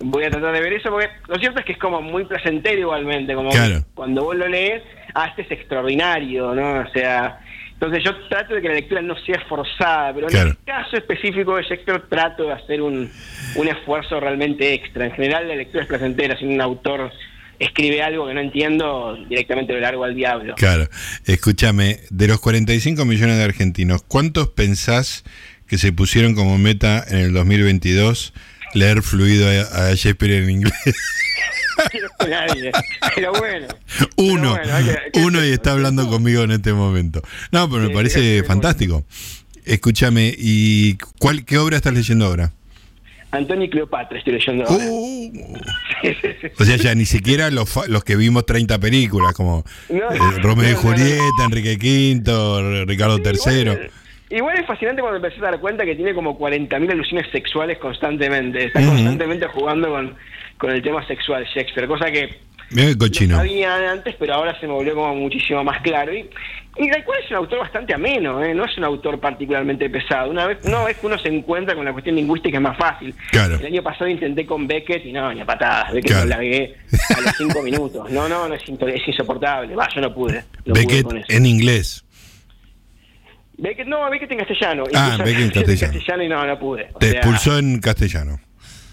voy 0.00 0.24
a 0.24 0.30
tratar 0.30 0.52
de 0.52 0.60
ver 0.60 0.74
eso, 0.74 0.90
porque 0.90 1.08
lo 1.28 1.36
cierto 1.36 1.60
es 1.60 1.64
que 1.64 1.72
es 1.72 1.78
como 1.78 2.02
muy 2.02 2.24
placentero 2.24 2.78
igualmente, 2.78 3.34
como 3.34 3.50
cuando 3.94 4.24
vos 4.24 4.36
lo 4.36 4.46
lees, 4.46 4.82
ah, 5.14 5.28
este 5.28 5.42
es 5.42 5.50
extraordinario, 5.52 6.54
¿no? 6.54 6.80
O 6.80 6.88
sea, 6.92 7.40
entonces 7.82 8.04
yo 8.04 8.16
trato 8.28 8.54
de 8.54 8.62
que 8.62 8.68
la 8.68 8.74
lectura 8.74 9.02
no 9.02 9.16
sea 9.26 9.40
forzada, 9.48 10.14
pero 10.14 10.30
en 10.30 10.36
el 10.36 10.56
caso 10.64 10.96
específico 10.96 11.56
de 11.56 11.64
Shakespeare 11.64 12.04
trato 12.08 12.44
de 12.44 12.52
hacer 12.52 12.80
un, 12.80 13.10
un 13.56 13.68
esfuerzo 13.68 14.20
realmente 14.20 14.72
extra. 14.72 15.06
En 15.06 15.10
general 15.10 15.48
la 15.48 15.56
lectura 15.56 15.82
es 15.82 15.88
placentera, 15.88 16.38
si 16.38 16.44
un 16.44 16.60
autor 16.60 17.10
escribe 17.58 18.00
algo 18.00 18.28
que 18.28 18.34
no 18.34 18.40
entiendo, 18.40 19.18
directamente 19.28 19.72
lo 19.72 19.80
largo 19.80 20.04
al 20.04 20.14
diablo. 20.14 20.54
Claro, 20.54 20.86
escúchame, 21.26 21.98
de 22.10 22.28
los 22.28 22.40
45 22.40 23.04
millones 23.04 23.38
de 23.38 23.42
argentinos, 23.42 24.04
¿cuántos 24.06 24.46
pensás 24.50 25.24
que 25.66 25.76
se 25.76 25.92
pusieron 25.92 26.36
como 26.36 26.58
meta 26.58 27.04
en 27.08 27.18
el 27.18 27.32
2022 27.32 28.32
leer 28.74 29.02
fluido 29.02 29.48
a, 29.48 29.88
a 29.88 29.94
Shakespeare 29.94 30.42
en 30.42 30.50
inglés? 30.50 30.74
pero 33.14 33.32
bueno. 33.32 33.66
Uno, 34.16 34.56
uno 35.14 35.44
y 35.44 35.50
está 35.50 35.72
hablando 35.72 36.08
conmigo 36.08 36.42
en 36.42 36.52
este 36.52 36.72
momento. 36.72 37.22
No, 37.50 37.68
pero 37.70 37.88
me 37.88 37.90
parece 37.90 38.42
fantástico. 38.44 39.04
Escúchame, 39.64 40.34
¿y 40.36 40.96
cuál, 41.18 41.44
qué 41.44 41.58
obra 41.58 41.76
estás 41.76 41.94
leyendo 41.94 42.26
ahora? 42.26 42.52
Antonio 43.30 43.64
y 43.64 43.70
Cleopatra 43.70 44.18
estoy 44.18 44.34
leyendo 44.34 44.66
ahora. 44.66 44.84
Uh. 44.84 45.56
o 46.58 46.64
sea, 46.64 46.76
ya 46.76 46.94
ni 46.94 47.06
siquiera 47.06 47.50
los, 47.50 47.88
los 47.88 48.04
que 48.04 48.16
vimos 48.16 48.44
30 48.44 48.78
películas, 48.78 49.32
como 49.34 49.64
eh, 49.88 50.00
Romeo 50.42 50.70
y 50.70 50.74
Julieta, 50.74 51.44
Enrique 51.44 51.76
V, 51.76 52.84
Ricardo 52.86 53.18
III. 53.18 53.88
Igual 54.34 54.58
es 54.58 54.66
fascinante 54.66 55.02
cuando 55.02 55.16
empecé 55.16 55.38
a 55.40 55.50
dar 55.50 55.60
cuenta 55.60 55.84
que 55.84 55.94
tiene 55.94 56.14
como 56.14 56.38
40.000 56.38 56.90
alusiones 56.90 57.30
sexuales 57.30 57.78
constantemente. 57.78 58.66
Está 58.66 58.84
constantemente 58.84 59.46
jugando 59.46 59.90
con 59.90 60.16
con 60.62 60.70
el 60.70 60.80
tema 60.80 61.04
sexual 61.08 61.44
Shakespeare, 61.44 61.88
cosa 61.88 62.06
que 62.12 62.38
no 62.70 63.36
sabía 63.36 63.90
antes, 63.90 64.14
pero 64.16 64.34
ahora 64.34 64.58
se 64.60 64.66
me 64.66 64.72
volvió 64.72 64.94
como 64.94 65.14
muchísimo 65.16 65.62
más 65.64 65.82
claro. 65.82 66.14
Y, 66.14 66.20
y 66.78 66.88
cual 66.88 67.18
es 67.22 67.30
un 67.30 67.36
autor 67.36 67.58
bastante 67.58 67.92
ameno, 67.92 68.42
¿eh? 68.42 68.54
no 68.54 68.64
es 68.64 68.78
un 68.78 68.84
autor 68.84 69.18
particularmente 69.18 69.90
pesado. 69.90 70.30
Una 70.30 70.46
vez, 70.46 70.58
una 70.64 70.84
vez 70.84 70.96
que 70.98 71.06
uno 71.06 71.18
se 71.18 71.28
encuentra 71.28 71.74
con 71.74 71.84
la 71.84 71.92
cuestión 71.92 72.14
lingüística 72.14 72.56
es 72.56 72.62
más 72.62 72.78
fácil. 72.78 73.12
El 73.32 73.66
año 73.66 73.82
pasado 73.82 74.08
intenté 74.08 74.46
con 74.46 74.68
Beckett 74.68 75.04
y 75.04 75.12
no, 75.12 75.34
ni 75.34 75.40
a 75.40 75.44
patadas. 75.44 75.92
Beckett 75.92 76.16
lo 76.16 76.24
largué 76.26 76.76
a 77.14 77.20
los 77.20 77.36
cinco 77.36 77.60
minutos. 77.64 78.10
No, 78.10 78.28
no, 78.28 78.48
no 78.48 78.54
es, 78.54 78.62
insoportable. 79.06 79.74
Va, 79.74 79.88
yo 79.92 80.00
no 80.00 80.14
pude. 80.14 80.44
Beckett 80.64 81.06
en 81.28 81.44
inglés. 81.44 82.04
Beckett, 83.58 83.86
no, 83.86 84.10
Beckett 84.10 84.32
en 84.32 84.38
castellano. 84.38 84.84
Ah, 84.94 85.18
Beckett 85.18 85.56
en 85.56 85.64
castellano. 85.78 86.22
y 86.22 86.28
no, 86.28 86.46
no 86.46 86.58
pude. 86.58 86.88
Te 86.98 87.10
expulsó 87.10 87.58
en 87.58 87.80
castellano. 87.80 88.40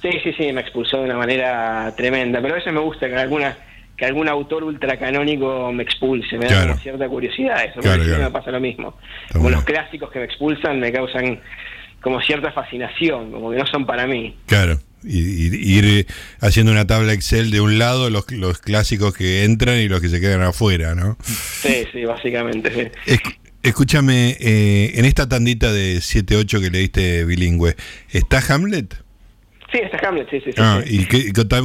Sí, 0.02 0.10
sí, 0.24 0.34
sí, 0.38 0.54
me 0.54 0.62
expulsó 0.62 0.98
de 0.98 1.06
una 1.06 1.18
manera 1.18 1.94
tremenda, 1.96 2.42
pero 2.42 2.54
a 2.54 2.58
veces 2.58 2.72
me 2.74 2.80
gusta 2.80 3.08
que 3.08 3.16
alguna 3.16 3.58
que 3.98 4.06
algún 4.06 4.30
autor 4.30 4.64
ultracanónico 4.64 5.74
me 5.74 5.84
expulse, 5.84 6.38
me 6.38 6.46
da 6.46 6.74
cierta 6.78 7.10
curiosidad 7.10 7.66
eso, 7.66 7.82
claro, 7.82 8.02
me 8.02 8.32
pasa 8.32 8.50
lo 8.50 8.62
mismo. 8.62 8.98
como 9.34 9.50
los 9.50 9.66
clásicos 9.66 10.10
que 10.10 10.20
me 10.20 10.26
expulsan 10.26 10.80
me 10.80 10.90
causan 10.90 11.42
como 12.00 12.22
cierta 12.22 12.54
fascinación, 12.54 13.30
como 13.30 13.52
que 13.52 13.58
no 13.58 13.66
son 13.66 13.86
para 13.86 14.08
mí. 14.08 14.38
Claro, 14.46 14.80
y, 15.04 15.78
ir 15.78 16.08
haciendo 16.40 16.72
una 16.72 16.88
tabla 16.88 17.12
Excel 17.12 17.52
de 17.52 17.60
un 17.60 17.78
lado 17.78 18.10
los, 18.10 18.32
los 18.32 18.60
clásicos 18.60 19.14
que 19.14 19.44
entran 19.44 19.78
y 19.80 19.90
los 19.90 20.00
que 20.00 20.08
se 20.08 20.22
quedan 20.22 20.44
afuera, 20.44 20.96
¿no? 20.96 21.18
Sí, 21.22 21.86
sí, 21.92 22.06
básicamente, 22.06 22.94
escúchame, 23.64 24.38
eh, 24.40 24.94
en 24.96 25.06
esta 25.06 25.28
tandita 25.28 25.72
de 25.72 25.98
7-8 25.98 26.62
que 26.62 26.70
leíste 26.70 27.26
bilingüe, 27.26 27.76
¿está 28.12 28.42
Hamlet? 28.50 28.96
Sí, 29.72 29.78
está 29.84 30.08
Hamlet, 30.08 30.28
sí, 30.32 30.42
sí. 30.44 30.52
Ah, 30.58 30.82
y 30.84 31.06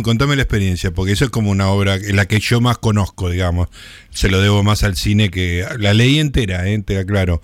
contame, 0.03 0.37
la 0.37 0.43
experiencia, 0.43 0.91
porque 0.91 1.13
eso 1.13 1.25
es 1.25 1.31
como 1.31 1.51
una 1.51 1.69
obra 1.69 1.95
en 1.95 2.17
la 2.17 2.27
que 2.27 2.39
yo 2.39 2.61
más 2.61 2.77
conozco, 2.77 3.31
digamos. 3.31 3.69
Se 4.11 4.29
lo 4.29 4.43
debo 4.43 4.63
más 4.63 4.85
al 4.85 4.97
cine 4.97 5.31
que. 5.31 5.65
La 5.79 5.95
leí 5.95 6.19
entera, 6.19 6.69
eh, 6.69 6.79
te 6.83 6.99
aclaro. 6.99 7.41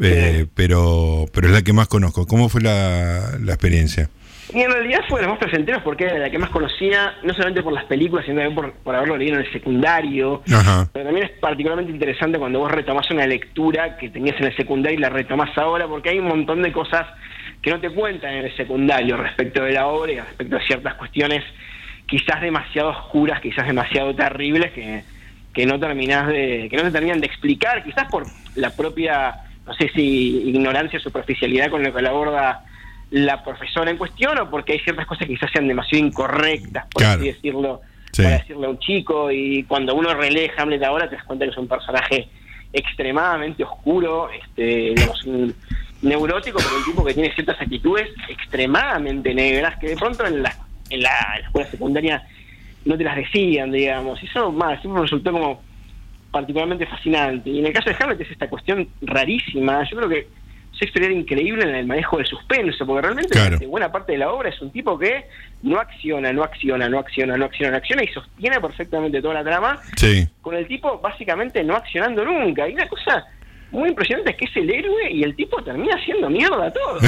Eh, 0.00 0.46
pero, 0.54 1.26
pero 1.32 1.48
es 1.48 1.52
la 1.52 1.62
que 1.62 1.72
más 1.72 1.88
conozco. 1.88 2.26
¿Cómo 2.26 2.48
fue 2.48 2.60
la, 2.60 3.38
experiencia? 3.46 4.08
Y 4.54 4.60
en 4.60 4.70
realidad 4.70 5.00
fue 5.08 5.20
de 5.20 5.26
los 5.26 5.32
más 5.32 5.40
placenteros 5.40 5.82
porque 5.82 6.04
era 6.04 6.16
la 6.16 6.30
que 6.30 6.38
más 6.38 6.50
conocía, 6.50 7.14
no 7.24 7.34
solamente 7.34 7.62
por 7.62 7.72
las 7.72 7.84
películas, 7.86 8.24
sino 8.24 8.40
también 8.40 8.72
por, 8.84 8.94
haberlo 8.94 9.16
leído 9.16 9.34
en 9.34 9.44
el 9.44 9.52
secundario. 9.52 10.42
Pero 10.92 11.06
también 11.06 11.26
es 11.26 11.32
particularmente 11.40 11.90
interesante 11.90 12.38
cuando 12.38 12.60
vos 12.60 12.70
retomás 12.70 13.10
una 13.10 13.26
lectura 13.26 13.96
que 13.96 14.10
tenías 14.10 14.38
en 14.38 14.46
el 14.46 14.56
secundario 14.56 14.96
y 14.96 15.02
la 15.02 15.10
retomás 15.10 15.58
ahora, 15.58 15.88
porque 15.88 16.10
hay 16.10 16.20
un 16.20 16.28
montón 16.28 16.62
de 16.62 16.70
cosas 16.70 17.04
que 17.60 17.70
no 17.70 17.80
te 17.80 17.90
cuentan 17.90 18.32
en 18.34 18.44
el 18.44 18.56
secundario 18.56 19.16
respecto 19.16 19.64
de 19.64 19.72
la 19.72 19.88
obra 19.88 20.12
y 20.12 20.20
respecto 20.20 20.56
a 20.56 20.60
ciertas 20.60 20.94
cuestiones 20.94 21.42
quizás 22.06 22.40
demasiado 22.40 22.90
oscuras, 22.90 23.40
quizás 23.40 23.66
demasiado 23.66 24.14
terribles 24.14 24.70
que, 24.70 25.02
que 25.52 25.66
no 25.66 25.80
terminás 25.80 26.28
de, 26.28 26.68
que 26.70 26.76
no 26.76 26.84
te 26.84 26.92
terminan 26.92 27.20
de 27.20 27.26
explicar, 27.26 27.82
quizás 27.82 28.08
por 28.08 28.24
la 28.54 28.70
propia, 28.70 29.34
no 29.66 29.74
sé 29.74 29.90
si 29.94 30.48
ignorancia 30.48 30.98
o 30.98 31.02
superficialidad 31.02 31.70
con 31.70 31.82
la 31.82 31.90
que 31.90 32.02
la 32.02 32.10
aborda 32.10 32.64
la 33.14 33.44
profesora 33.44 33.92
en 33.92 33.96
cuestión 33.96 34.36
o 34.40 34.50
porque 34.50 34.72
hay 34.72 34.80
ciertas 34.80 35.06
cosas 35.06 35.28
que 35.28 35.34
quizás 35.34 35.48
sean 35.52 35.68
demasiado 35.68 36.04
incorrectas, 36.04 36.86
por 36.90 37.04
así 37.04 37.26
decirlo, 37.26 37.80
para 38.16 38.30
decirle 38.30 38.66
a 38.66 38.70
un 38.70 38.78
chico. 38.80 39.30
Y 39.30 39.62
cuando 39.62 39.94
uno 39.94 40.12
relee 40.14 40.50
Hamlet 40.56 40.82
ahora 40.82 41.08
te 41.08 41.14
das 41.14 41.24
cuenta 41.24 41.44
que 41.44 41.52
es 41.52 41.56
un 41.56 41.68
personaje 41.68 42.28
extremadamente 42.72 43.62
oscuro, 43.62 44.28
este, 44.30 44.94
digamos, 44.96 45.24
un 45.26 45.54
neurótico, 46.02 46.58
pero 46.58 46.76
un 46.76 46.84
tipo 46.84 47.04
que 47.04 47.14
tiene 47.14 47.32
ciertas 47.34 47.60
actitudes 47.60 48.10
extremadamente 48.28 49.32
negras 49.32 49.78
que 49.78 49.90
de 49.90 49.96
pronto 49.96 50.26
en 50.26 50.42
la, 50.42 50.52
en 50.90 51.00
la, 51.00 51.40
escuela 51.40 51.70
secundaria 51.70 52.26
no 52.84 52.98
te 52.98 53.04
las 53.04 53.14
decían, 53.14 53.70
digamos. 53.70 54.20
Y 54.24 54.26
eso 54.26 54.50
más, 54.50 54.80
siempre 54.80 55.02
me 55.02 55.02
resultó 55.02 55.30
como 55.30 55.62
particularmente 56.32 56.84
fascinante. 56.86 57.48
Y 57.48 57.60
en 57.60 57.66
el 57.66 57.72
caso 57.72 57.90
de 57.90 57.96
Hamlet 58.00 58.20
es 58.22 58.32
esta 58.32 58.48
cuestión 58.48 58.88
rarísima. 59.02 59.88
Yo 59.88 59.98
creo 59.98 60.08
que 60.08 60.26
Shakespeare 60.74 61.06
era 61.06 61.14
increíble 61.14 61.62
en 61.62 61.74
el 61.74 61.86
manejo 61.86 62.16
del 62.18 62.26
suspenso, 62.26 62.84
porque 62.86 63.02
realmente 63.02 63.66
buena 63.66 63.90
parte 63.90 64.12
de 64.12 64.18
la 64.18 64.32
obra 64.32 64.48
es 64.48 64.60
un 64.60 64.70
tipo 64.70 64.98
que 64.98 65.26
no 65.62 65.78
acciona, 65.78 66.32
no 66.32 66.42
acciona, 66.42 66.88
no 66.88 66.98
acciona, 66.98 67.36
no 67.36 67.44
acciona, 67.44 67.70
no 67.70 67.76
acciona 67.78 68.02
y 68.04 68.08
sostiene 68.08 68.60
perfectamente 68.60 69.22
toda 69.22 69.34
la 69.34 69.44
trama, 69.44 69.80
con 70.42 70.54
el 70.54 70.66
tipo 70.66 70.98
básicamente 70.98 71.62
no 71.64 71.76
accionando 71.76 72.24
nunca. 72.24 72.68
Y 72.68 72.74
una 72.74 72.88
cosa 72.88 73.24
muy 73.70 73.88
impresionante 73.88 74.30
es 74.30 74.36
que 74.36 74.44
es 74.44 74.56
el 74.56 74.70
héroe 74.70 75.10
y 75.10 75.22
el 75.22 75.34
tipo 75.34 75.62
termina 75.62 75.96
haciendo 75.96 76.30
mierda 76.30 76.72
todo. 76.72 76.98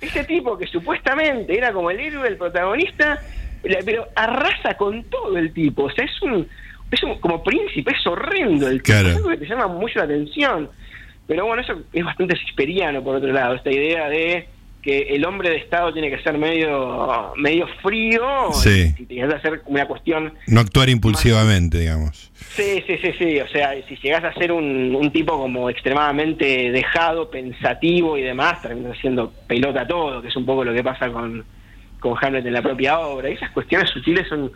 ese 0.00 0.24
tipo 0.24 0.56
que 0.58 0.66
supuestamente 0.66 1.56
era 1.56 1.72
como 1.72 1.90
el 1.90 1.98
héroe, 1.98 2.28
el 2.28 2.36
protagonista, 2.36 3.20
pero 3.84 4.08
arrasa 4.14 4.74
con 4.76 5.02
todo 5.04 5.36
el 5.38 5.52
tipo. 5.52 5.84
O 5.84 5.90
sea, 5.90 6.04
es 6.04 6.22
un, 6.22 6.46
es 6.90 7.02
un 7.02 7.18
como 7.20 7.42
príncipe, 7.42 7.92
es 7.92 8.06
horrendo 8.06 8.68
el 8.68 8.82
tipo. 8.82 8.98
Es 8.98 9.16
algo 9.16 9.30
que 9.30 9.36
te 9.38 9.46
llama 9.46 9.68
mucho 9.68 9.98
la 9.98 10.04
atención. 10.04 10.70
Pero 11.26 11.46
bueno, 11.46 11.62
eso 11.62 11.74
es 11.92 12.04
bastante 12.04 12.36
sisperiano 12.36 13.02
por 13.02 13.16
otro 13.16 13.32
lado, 13.32 13.54
esta 13.54 13.70
idea 13.70 14.08
de 14.08 14.48
que 14.84 15.14
el 15.14 15.24
hombre 15.24 15.48
de 15.48 15.56
Estado 15.56 15.94
tiene 15.94 16.10
que 16.10 16.22
ser 16.22 16.36
medio 16.36 17.32
medio 17.36 17.66
frío 17.82 18.52
sí. 18.52 18.94
y 18.98 19.06
tienes 19.06 19.30
que 19.30 19.36
hacer 19.36 19.62
una 19.64 19.86
cuestión... 19.86 20.34
No 20.46 20.60
actuar 20.60 20.90
impulsivamente, 20.90 21.78
digamos. 21.78 22.30
Sí, 22.50 22.84
sí, 22.86 22.98
sí, 23.00 23.12
sí, 23.18 23.40
o 23.40 23.48
sea, 23.48 23.74
si 23.88 23.96
llegas 23.96 24.24
a 24.24 24.34
ser 24.34 24.52
un, 24.52 24.94
un 24.94 25.10
tipo 25.10 25.38
como 25.38 25.70
extremadamente 25.70 26.70
dejado, 26.70 27.30
pensativo 27.30 28.18
y 28.18 28.22
demás, 28.22 28.60
terminas 28.60 28.98
haciendo 28.98 29.32
pelota 29.46 29.86
todo, 29.86 30.20
que 30.20 30.28
es 30.28 30.36
un 30.36 30.44
poco 30.44 30.64
lo 30.64 30.74
que 30.74 30.84
pasa 30.84 31.10
con, 31.10 31.42
con 31.98 32.14
Hamlet 32.20 32.44
en 32.44 32.52
la 32.52 32.62
propia 32.62 32.98
obra. 33.00 33.30
Y 33.30 33.34
esas 33.34 33.50
cuestiones 33.52 33.88
sutiles 33.88 34.28
son 34.28 34.52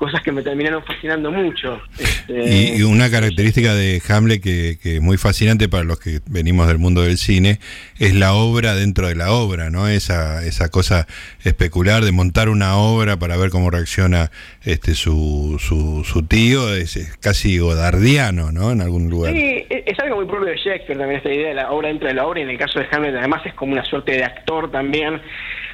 cosas 0.00 0.22
que 0.22 0.32
me 0.32 0.42
terminaron 0.42 0.82
fascinando 0.82 1.30
mucho. 1.30 1.78
Este, 1.98 2.78
y, 2.78 2.82
una 2.84 3.10
característica 3.10 3.74
de 3.74 4.00
Hamlet 4.08 4.42
que, 4.42 4.78
es 4.82 5.00
muy 5.02 5.18
fascinante 5.18 5.68
para 5.68 5.84
los 5.84 6.00
que 6.00 6.20
venimos 6.26 6.68
del 6.68 6.78
mundo 6.78 7.02
del 7.02 7.18
cine 7.18 7.58
es 7.98 8.14
la 8.14 8.32
obra 8.32 8.74
dentro 8.74 9.08
de 9.08 9.14
la 9.14 9.30
obra, 9.30 9.68
¿no? 9.68 9.88
Esa, 9.88 10.42
esa 10.46 10.70
cosa 10.70 11.06
especular 11.44 12.02
de 12.02 12.12
montar 12.12 12.48
una 12.48 12.78
obra 12.78 13.18
para 13.18 13.36
ver 13.36 13.50
cómo 13.50 13.70
reacciona 13.70 14.30
este 14.64 14.94
su, 14.94 15.58
su, 15.60 16.02
su 16.04 16.22
tío 16.22 16.74
es, 16.74 16.96
casi 17.20 17.58
godardiano, 17.58 18.52
¿no? 18.52 18.72
En 18.72 18.80
algún 18.80 19.10
lugar. 19.10 19.34
Sí, 19.34 19.66
es 19.68 19.98
algo 19.98 20.16
muy 20.16 20.24
propio 20.24 20.46
de 20.46 20.56
Shakespeare 20.56 20.98
también 20.98 21.18
esta 21.18 21.30
idea 21.30 21.48
de 21.48 21.54
la 21.54 21.70
obra 21.72 21.88
dentro 21.88 22.08
de 22.08 22.14
la 22.14 22.26
obra 22.26 22.40
y 22.40 22.44
en 22.44 22.50
el 22.50 22.58
caso 22.58 22.80
de 22.80 22.86
Hamlet 22.90 23.14
además 23.14 23.42
es 23.44 23.52
como 23.52 23.74
una 23.74 23.84
suerte 23.84 24.12
de 24.12 24.24
actor 24.24 24.70
también 24.70 25.20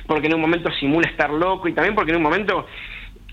porque 0.08 0.26
en 0.26 0.34
un 0.34 0.40
momento 0.40 0.68
simula 0.80 1.08
estar 1.08 1.30
loco 1.30 1.68
y 1.68 1.74
también 1.74 1.94
porque 1.94 2.10
en 2.10 2.16
un 2.16 2.24
momento 2.24 2.66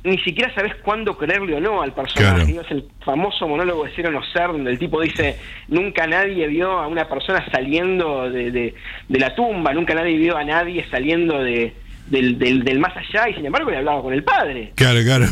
ni 0.04 0.18
siquiera 0.20 0.54
sabes 0.54 0.76
cuándo 0.84 1.18
creerle 1.18 1.56
o 1.56 1.60
no 1.62 1.82
al 1.82 1.94
personaje. 1.94 2.60
Es 2.60 2.72
el 2.72 2.86
famoso 3.06 3.48
monólogo 3.48 3.86
de 3.86 3.96
Ser 3.96 4.08
o 4.08 4.12
no 4.12 4.24
ser, 4.24 4.48
donde 4.48 4.72
el 4.72 4.80
tipo 4.80 5.00
dice, 5.02 5.38
nunca 5.70 6.06
nadie 6.08 6.48
vio 6.48 6.72
a 6.72 6.88
una 6.88 7.08
persona 7.08 7.46
saliendo 7.52 8.30
de, 8.30 8.52
de, 8.52 9.20
la 9.20 9.34
tumba, 9.34 9.74
nunca 9.74 9.94
nadie 9.94 10.18
vio 10.18 10.36
a 10.36 10.44
nadie 10.44 10.86
saliendo 10.90 11.42
de, 11.42 11.74
del, 12.08 12.38
del, 12.38 12.80
más 12.80 12.96
allá, 12.98 13.30
y 13.30 13.36
sin 13.36 13.46
embargo 13.46 13.72
le 13.72 13.78
hablaba 13.78 14.02
con 14.02 14.14
el 14.14 14.24
padre. 14.24 14.74
Claro, 14.76 15.00
claro. 15.04 15.26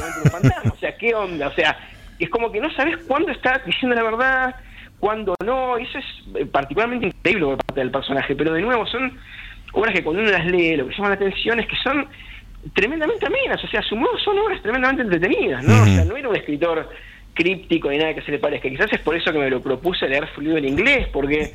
O 0.72 0.78
sea, 0.78 0.96
¿qué 0.96 1.14
onda? 1.14 1.48
O 1.48 1.54
sea, 1.54 1.78
es 2.18 2.30
como 2.30 2.52
que 2.52 2.62
no 2.62 2.72
sabes 2.72 2.98
cuándo 3.08 3.32
está 3.32 3.62
diciendo 3.66 3.96
la 3.96 4.04
verdad, 4.04 4.56
cuándo 5.00 5.36
no, 5.44 5.78
y 5.80 5.84
eso 5.84 5.98
es 5.98 6.06
eh, 6.36 6.46
particularmente 6.46 7.08
increíble 7.08 7.46
por 7.46 7.58
parte 7.58 7.82
del 7.82 7.92
personaje, 7.92 8.36
pero 8.36 8.54
de 8.54 8.62
nuevo 8.62 8.86
son 8.86 9.18
obras 9.74 9.94
que 9.94 10.04
cuando 10.04 10.22
uno 10.22 10.32
las 10.32 10.46
lee, 10.46 10.78
lo 10.78 10.88
que 10.88 10.96
llama 10.96 11.10
la 11.10 11.16
atención 11.16 11.60
es 11.60 11.68
que 11.68 11.76
son 11.78 12.08
tremendamente 12.74 13.26
amenas, 13.26 13.64
o 13.64 13.68
sea, 13.68 13.82
su 13.82 13.96
modo 13.96 14.18
son 14.20 14.38
obras 14.40 14.62
tremendamente 14.62 15.04
entretenidas, 15.04 15.64
¿no? 15.64 15.82
O 15.82 15.86
sea, 15.86 16.06
no 16.06 16.16
era 16.16 16.30
un 16.30 16.36
escritor 16.36 16.90
críptico 17.34 17.90
ni 17.90 17.98
nada 17.98 18.14
que 18.14 18.22
se 18.22 18.32
le 18.32 18.40
parezca. 18.40 18.70
Quizás 18.70 18.92
es 18.92 19.00
por 19.00 19.16
eso 19.16 19.32
que 19.32 19.40
me 19.40 19.50
lo 19.50 19.62
propuse 19.62 20.08
leer 20.08 20.28
fluido 20.28 20.58
en 20.58 20.66
inglés, 20.66 21.08
porque 21.12 21.54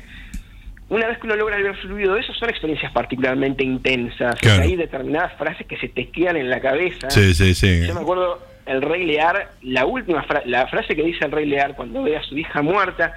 una 0.89 1.07
vez 1.07 1.17
que 1.17 1.27
uno 1.27 1.35
logra 1.35 1.57
leer 1.57 1.75
fluido 1.77 2.15
eso, 2.17 2.33
son 2.33 2.49
experiencias 2.49 2.91
particularmente 2.91 3.63
intensas. 3.63 4.35
hay 4.43 4.75
determinadas 4.75 5.33
frases 5.37 5.65
que 5.67 5.77
se 5.77 5.89
te 5.89 6.09
quedan 6.09 6.37
en 6.37 6.49
la 6.49 6.59
cabeza. 6.59 7.09
Sí, 7.09 7.33
sí, 7.33 7.53
sí. 7.53 7.85
Yo 7.87 7.93
me 7.93 8.01
acuerdo 8.01 8.39
el 8.65 8.81
rey 8.81 9.05
Lear, 9.05 9.53
la 9.61 9.85
última 9.85 10.25
la 10.45 10.67
frase 10.67 10.95
que 10.95 11.03
dice 11.03 11.25
el 11.25 11.31
rey 11.31 11.45
Lear 11.45 11.75
cuando 11.75 12.03
ve 12.03 12.17
a 12.17 12.23
su 12.23 12.37
hija 12.37 12.61
muerta, 12.61 13.13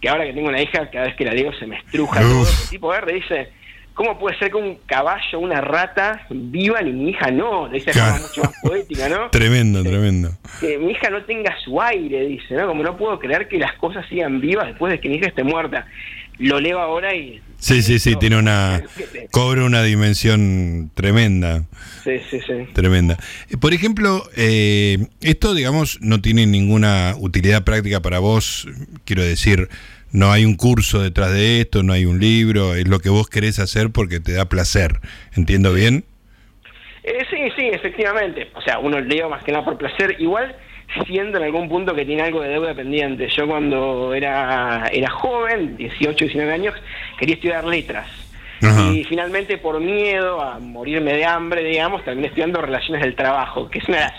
que 0.00 0.08
ahora 0.08 0.24
que 0.24 0.32
tengo 0.32 0.48
una 0.48 0.60
hija, 0.60 0.90
cada 0.90 1.06
vez 1.06 1.16
que 1.16 1.24
la 1.24 1.32
leo 1.32 1.52
se 1.54 1.66
me 1.66 1.76
estruja 1.76 2.20
todo. 2.20 2.42
El 2.42 2.68
tipo 2.70 2.94
R 2.94 3.12
dice 3.12 3.50
¿Cómo 4.00 4.18
puede 4.18 4.38
ser 4.38 4.50
que 4.50 4.56
un 4.56 4.78
caballo, 4.86 5.40
una 5.40 5.60
rata 5.60 6.26
vivan 6.30 6.88
y 6.88 6.92
mi 6.92 7.10
hija 7.10 7.30
no? 7.30 7.68
Dice 7.68 7.90
mucho 8.18 8.40
más 8.40 8.54
poética, 8.62 9.10
¿no? 9.10 9.28
tremendo, 9.30 9.82
tremendo. 9.82 10.30
Que 10.58 10.78
mi 10.78 10.92
hija 10.92 11.10
no 11.10 11.22
tenga 11.24 11.54
su 11.62 11.78
aire, 11.82 12.26
dice, 12.26 12.54
¿no? 12.54 12.66
Como 12.68 12.82
no 12.82 12.96
puedo 12.96 13.18
creer 13.18 13.46
que 13.46 13.58
las 13.58 13.74
cosas 13.74 14.06
sigan 14.08 14.40
vivas 14.40 14.68
después 14.68 14.90
de 14.90 15.00
que 15.00 15.10
mi 15.10 15.16
hija 15.16 15.26
esté 15.26 15.44
muerta. 15.44 15.86
Lo 16.38 16.58
leo 16.60 16.78
ahora 16.78 17.14
y... 17.14 17.42
Sí, 17.58 17.82
sí, 17.82 17.98
sí, 17.98 18.16
tiene 18.16 18.38
una... 18.38 18.82
cobra 19.32 19.64
una 19.64 19.82
dimensión 19.82 20.90
tremenda. 20.94 21.64
Sí, 22.02 22.20
sí, 22.30 22.40
sí. 22.40 22.72
Tremenda. 22.72 23.18
Eh, 23.50 23.58
por 23.58 23.74
ejemplo, 23.74 24.22
eh, 24.34 25.08
esto, 25.20 25.52
digamos, 25.52 26.00
no 26.00 26.22
tiene 26.22 26.46
ninguna 26.46 27.16
utilidad 27.18 27.64
práctica 27.64 28.00
para 28.00 28.18
vos, 28.18 28.66
quiero 29.04 29.22
decir 29.22 29.68
no 30.12 30.32
hay 30.32 30.44
un 30.44 30.56
curso 30.56 31.00
detrás 31.00 31.32
de 31.32 31.60
esto, 31.60 31.82
no 31.82 31.92
hay 31.92 32.04
un 32.04 32.20
libro, 32.20 32.74
es 32.74 32.88
lo 32.88 32.98
que 32.98 33.10
vos 33.10 33.28
querés 33.28 33.58
hacer 33.58 33.90
porque 33.90 34.20
te 34.20 34.32
da 34.32 34.48
placer. 34.48 35.00
¿Entiendo 35.36 35.72
bien? 35.72 36.04
Eh, 37.02 37.24
sí, 37.30 37.36
sí, 37.56 37.66
efectivamente. 37.66 38.50
O 38.54 38.60
sea, 38.60 38.78
uno 38.78 39.00
leo 39.00 39.28
más 39.28 39.42
que 39.44 39.52
nada 39.52 39.64
por 39.64 39.78
placer. 39.78 40.16
Igual 40.18 40.54
siento 41.06 41.38
en 41.38 41.44
algún 41.44 41.68
punto 41.68 41.94
que 41.94 42.04
tiene 42.04 42.22
algo 42.22 42.42
de 42.42 42.50
deuda 42.50 42.74
pendiente. 42.74 43.28
Yo 43.28 43.46
cuando 43.46 44.14
era, 44.14 44.88
era 44.92 45.10
joven, 45.10 45.76
18, 45.76 46.24
19 46.24 46.52
años, 46.52 46.74
quería 47.18 47.36
estudiar 47.36 47.64
letras. 47.64 48.19
Y 48.92 49.04
finalmente, 49.04 49.56
por 49.58 49.80
miedo 49.80 50.40
a 50.40 50.58
morirme 50.58 51.14
de 51.14 51.24
hambre, 51.24 51.64
digamos, 51.64 52.04
terminé 52.04 52.28
estudiando 52.28 52.60
relaciones 52.60 53.02
del 53.02 53.14
trabajo, 53.16 53.70
que 53.70 53.78
es 53.78 53.88
una 53.88 53.98
de 53.98 54.02
las. 54.04 54.14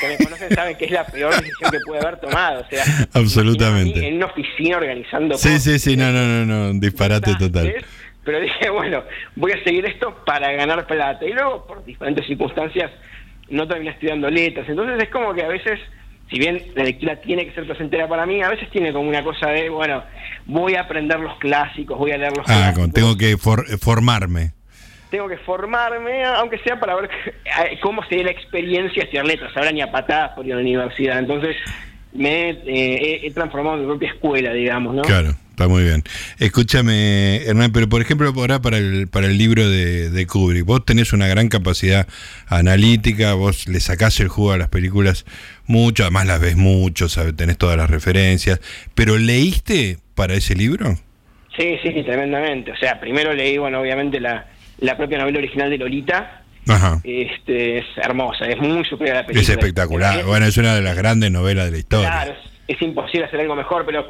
Que 0.00 0.08
me 0.08 0.16
conocen 0.24 0.50
saben 0.54 0.76
que 0.76 0.84
es 0.84 0.90
la 0.90 1.06
peor 1.06 1.34
decisión 1.34 1.70
que 1.70 1.78
pude 1.86 1.98
haber 1.98 2.20
tomado. 2.20 2.60
O 2.60 2.68
sea, 2.68 2.84
absolutamente. 3.14 4.06
En 4.06 4.16
una 4.16 4.26
oficina 4.26 4.76
organizando. 4.76 5.38
Sí, 5.38 5.58
sí, 5.58 5.78
sí, 5.78 5.96
no, 5.96 6.12
no, 6.12 6.26
no, 6.26 6.44
no, 6.44 6.78
disparate 6.78 7.34
total. 7.36 7.74
Pero 8.24 8.40
dije, 8.40 8.70
bueno, 8.70 9.04
voy 9.36 9.52
a 9.52 9.64
seguir 9.64 9.86
esto 9.86 10.22
para 10.26 10.52
ganar 10.52 10.86
plata. 10.86 11.24
Y 11.24 11.32
luego, 11.32 11.64
por 11.66 11.84
diferentes 11.84 12.26
circunstancias, 12.26 12.90
no 13.48 13.66
terminé 13.68 13.92
estudiando 13.92 14.28
letras. 14.28 14.68
Entonces 14.68 15.02
es 15.02 15.08
como 15.10 15.32
que 15.32 15.44
a 15.44 15.48
veces 15.48 15.78
si 16.30 16.38
bien 16.38 16.60
la 16.74 16.84
lectura 16.84 17.20
tiene 17.20 17.46
que 17.46 17.54
ser 17.54 17.66
placentera 17.66 18.08
para 18.08 18.26
mí, 18.26 18.42
a 18.42 18.48
veces 18.48 18.68
tiene 18.70 18.92
como 18.92 19.08
una 19.08 19.22
cosa 19.22 19.48
de, 19.50 19.68
bueno, 19.68 20.02
voy 20.46 20.74
a 20.74 20.82
aprender 20.82 21.20
los 21.20 21.38
clásicos, 21.38 21.96
voy 21.96 22.10
a 22.10 22.18
leer 22.18 22.36
los 22.36 22.48
ah, 22.48 22.74
tengo 22.92 23.16
que 23.16 23.36
formarme. 23.36 24.52
Tengo 25.10 25.28
que 25.28 25.38
formarme, 25.38 26.24
aunque 26.24 26.58
sea 26.58 26.80
para 26.80 26.96
ver 26.96 27.10
cómo 27.82 28.02
sería 28.04 28.24
la 28.24 28.30
experiencia 28.32 29.04
estudiar 29.04 29.24
letras. 29.24 29.52
Ahora 29.56 29.70
ni 29.70 29.80
a 29.80 29.92
patadas 29.92 30.32
por 30.32 30.44
ir 30.44 30.52
a 30.52 30.56
la 30.56 30.62
universidad. 30.62 31.18
Entonces 31.18 31.56
me 32.12 32.50
eh, 32.50 33.20
he 33.22 33.30
transformado 33.30 33.76
en 33.76 33.82
mi 33.82 33.86
propia 33.86 34.10
escuela, 34.10 34.52
digamos, 34.52 34.94
¿no? 34.94 35.02
Claro. 35.02 35.30
Está 35.56 35.68
muy 35.68 35.84
bien. 35.84 36.04
Escúchame, 36.38 37.36
Hernán, 37.46 37.72
pero 37.72 37.88
por 37.88 38.02
ejemplo, 38.02 38.30
ahora 38.36 38.60
para 38.60 38.76
el, 38.76 39.08
para 39.08 39.26
el 39.26 39.38
libro 39.38 39.66
de, 39.66 40.10
de, 40.10 40.26
Kubrick, 40.26 40.66
vos 40.66 40.84
tenés 40.84 41.14
una 41.14 41.28
gran 41.28 41.48
capacidad 41.48 42.06
analítica, 42.46 43.32
vos 43.32 43.66
le 43.66 43.80
sacás 43.80 44.20
el 44.20 44.28
jugo 44.28 44.52
a 44.52 44.58
las 44.58 44.68
películas 44.68 45.24
mucho, 45.66 46.02
además 46.02 46.26
las 46.26 46.42
ves 46.42 46.56
mucho, 46.56 47.08
sabes, 47.08 47.34
tenés 47.34 47.56
todas 47.56 47.78
las 47.78 47.88
referencias, 47.88 48.60
pero 48.94 49.16
¿leíste 49.16 49.96
para 50.14 50.34
ese 50.34 50.54
libro? 50.54 50.98
Sí, 51.56 51.78
sí, 51.82 52.02
tremendamente. 52.02 52.72
O 52.72 52.76
sea, 52.76 53.00
primero 53.00 53.32
leí, 53.32 53.56
bueno, 53.56 53.80
obviamente 53.80 54.20
la, 54.20 54.48
la 54.80 54.94
propia 54.98 55.16
novela 55.16 55.38
original 55.38 55.70
de 55.70 55.78
Lolita. 55.78 56.42
Ajá. 56.68 57.00
Este, 57.02 57.78
es 57.78 57.86
hermosa, 57.96 58.44
es 58.44 58.58
muy 58.58 58.84
superior 58.84 59.16
a 59.16 59.20
la 59.20 59.26
película. 59.26 59.42
Es 59.42 59.48
espectacular. 59.48 60.22
Bueno, 60.26 60.44
es 60.44 60.58
una 60.58 60.74
de 60.74 60.82
las 60.82 60.96
grandes 60.98 61.30
novelas 61.30 61.64
de 61.64 61.70
la 61.70 61.78
historia. 61.78 62.10
Claro, 62.10 62.34
es, 62.68 62.82
imposible 62.82 63.26
hacer 63.26 63.40
algo 63.40 63.54
mejor, 63.54 63.84
pero 63.86 64.08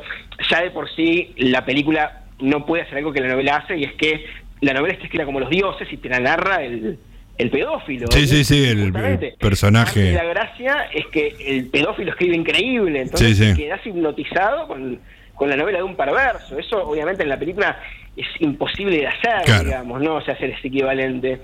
ya 0.50 0.62
de 0.62 0.70
por 0.70 0.88
sí 0.94 1.32
la 1.36 1.64
película 1.64 2.24
no 2.40 2.66
puede 2.66 2.82
hacer 2.82 2.98
algo 2.98 3.12
que 3.12 3.20
la 3.20 3.28
novela 3.28 3.56
hace 3.56 3.76
y 3.76 3.84
es 3.84 3.92
que 3.94 4.26
la 4.60 4.72
novela 4.72 4.94
está 4.94 5.04
escrita 5.04 5.24
como 5.24 5.40
los 5.40 5.50
dioses 5.50 5.90
y 5.92 5.96
te 5.96 6.08
la 6.08 6.20
narra 6.20 6.62
el, 6.64 6.98
el 7.38 7.50
pedófilo. 7.50 8.06
Sí, 8.10 8.26
sí, 8.26 8.44
sí, 8.44 8.64
el, 8.64 8.92
personaje. 9.38 10.10
Y 10.10 10.12
la 10.12 10.24
gracia 10.24 10.88
es 10.92 11.06
que 11.06 11.34
el 11.46 11.66
pedófilo 11.68 12.10
escribe 12.10 12.36
increíble, 12.36 13.02
entonces 13.02 13.36
Sí, 13.36 13.52
sí. 13.52 13.56
quedas 13.56 13.86
hipnotizado 13.86 14.66
con, 14.68 14.98
con 15.34 15.50
la 15.50 15.56
novela 15.56 15.78
de 15.78 15.84
un 15.84 15.96
perverso. 15.96 16.58
Eso 16.58 16.86
obviamente 16.88 17.22
en 17.22 17.28
la 17.28 17.38
película 17.38 17.78
es 18.16 18.26
imposible 18.40 18.96
de 18.98 19.06
hacer, 19.06 19.42
Claro. 19.44 19.64
digamos, 19.64 20.02
no 20.02 20.16
o 20.16 20.20
sea, 20.22 20.34
hacer 20.34 20.50
ese 20.50 20.68
equivalente. 20.68 21.40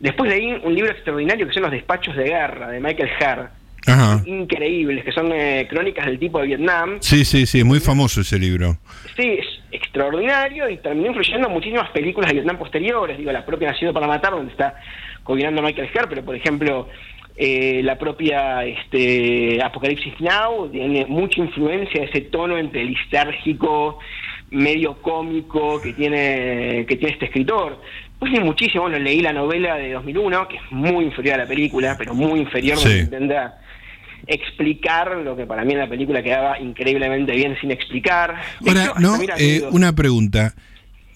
Después 0.00 0.30
leí 0.30 0.52
un 0.62 0.74
libro 0.74 0.90
extraordinario 0.90 1.46
que 1.46 1.52
son 1.52 1.62
Los 1.62 1.72
Despachos 1.72 2.16
de 2.16 2.24
Guerra, 2.24 2.70
de 2.70 2.80
Michael 2.80 3.10
Hart. 3.20 3.50
Ajá. 3.86 4.22
Increíbles, 4.26 5.04
que 5.04 5.12
son 5.12 5.30
eh, 5.32 5.66
crónicas 5.68 6.06
del 6.06 6.18
tipo 6.18 6.40
de 6.40 6.46
Vietnam. 6.46 6.96
Sí, 7.00 7.24
sí, 7.24 7.46
sí, 7.46 7.64
muy 7.64 7.80
famoso 7.80 8.20
ese 8.22 8.38
libro. 8.38 8.76
Sí, 9.16 9.36
es 9.38 9.46
extraordinario 9.72 10.68
y 10.70 10.78
terminó 10.78 11.08
influyendo 11.08 11.48
en 11.48 11.54
muchísimas 11.54 11.90
películas 11.90 12.28
de 12.30 12.34
Vietnam 12.34 12.58
posteriores. 12.58 13.18
Digo, 13.18 13.30
la 13.32 13.44
propia 13.44 13.70
Nacido 13.70 13.92
para 13.92 14.06
Matar, 14.06 14.32
donde 14.32 14.52
está 14.52 14.74
coordinando 15.22 15.62
Michael 15.62 15.88
Hart, 15.94 16.08
pero 16.08 16.24
por 16.24 16.34
ejemplo, 16.36 16.88
eh, 17.36 17.80
la 17.82 17.98
propia 17.98 18.64
este, 18.64 19.60
Apocalipsis 19.62 20.14
Now 20.20 20.68
tiene 20.70 21.06
mucha 21.06 21.40
influencia 21.40 22.00
de 22.00 22.06
ese 22.06 22.20
tono 22.22 22.56
entre 22.56 22.84
lisérgico, 22.84 23.98
medio 24.50 25.00
cómico 25.02 25.80
que 25.82 25.92
tiene, 25.92 26.86
que 26.86 26.96
tiene 26.96 27.12
este 27.14 27.26
escritor. 27.26 27.80
Pues 28.18 28.32
hay 28.32 28.40
muchísimo, 28.44 28.82
bueno, 28.82 28.98
leí 28.98 29.20
la 29.20 29.32
novela 29.32 29.74
de 29.76 29.92
2001, 29.92 30.48
que 30.48 30.56
es 30.56 30.62
muy 30.70 31.04
inferior 31.06 31.34
a 31.34 31.38
la 31.38 31.46
película, 31.46 31.96
pero 31.98 32.14
muy 32.14 32.40
inferior, 32.40 32.78
Sí. 32.78 32.84
no 32.84 32.90
se 32.94 32.98
intenta 33.00 33.58
explicar 34.26 35.16
lo 35.18 35.36
que 35.36 35.46
para 35.46 35.64
mí 35.64 35.72
en 35.72 35.78
la 35.80 35.88
película 35.88 36.22
quedaba 36.22 36.58
increíblemente 36.60 37.32
bien 37.32 37.56
sin 37.60 37.70
explicar. 37.70 38.34
Ahora, 38.66 38.84
hecho, 38.84 38.94
no, 38.98 39.18
eh, 39.38 39.62
una 39.70 39.92
pregunta. 39.94 40.54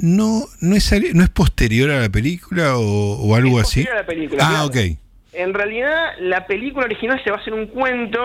¿No, 0.01 0.43
no, 0.61 0.77
es, 0.77 1.15
¿No 1.15 1.23
es 1.25 1.29
posterior 1.31 1.91
a 1.91 2.01
la 2.01 2.09
película 2.09 2.77
o, 2.79 2.83
o 2.83 3.35
algo 3.35 3.59
es 3.61 3.67
así? 3.67 3.81
posterior 3.81 3.97
a 3.97 4.01
la 4.03 4.07
película, 4.07 4.45
Ah, 4.47 4.51
claro. 4.51 4.67
ok. 4.67 4.99
En 5.33 5.55
realidad, 5.55 6.11
la 6.21 6.47
película 6.47 6.85
original 6.87 7.21
se 7.25 7.31
basa 7.31 7.45
en 7.49 7.55
un 7.55 7.67
cuento 7.67 8.21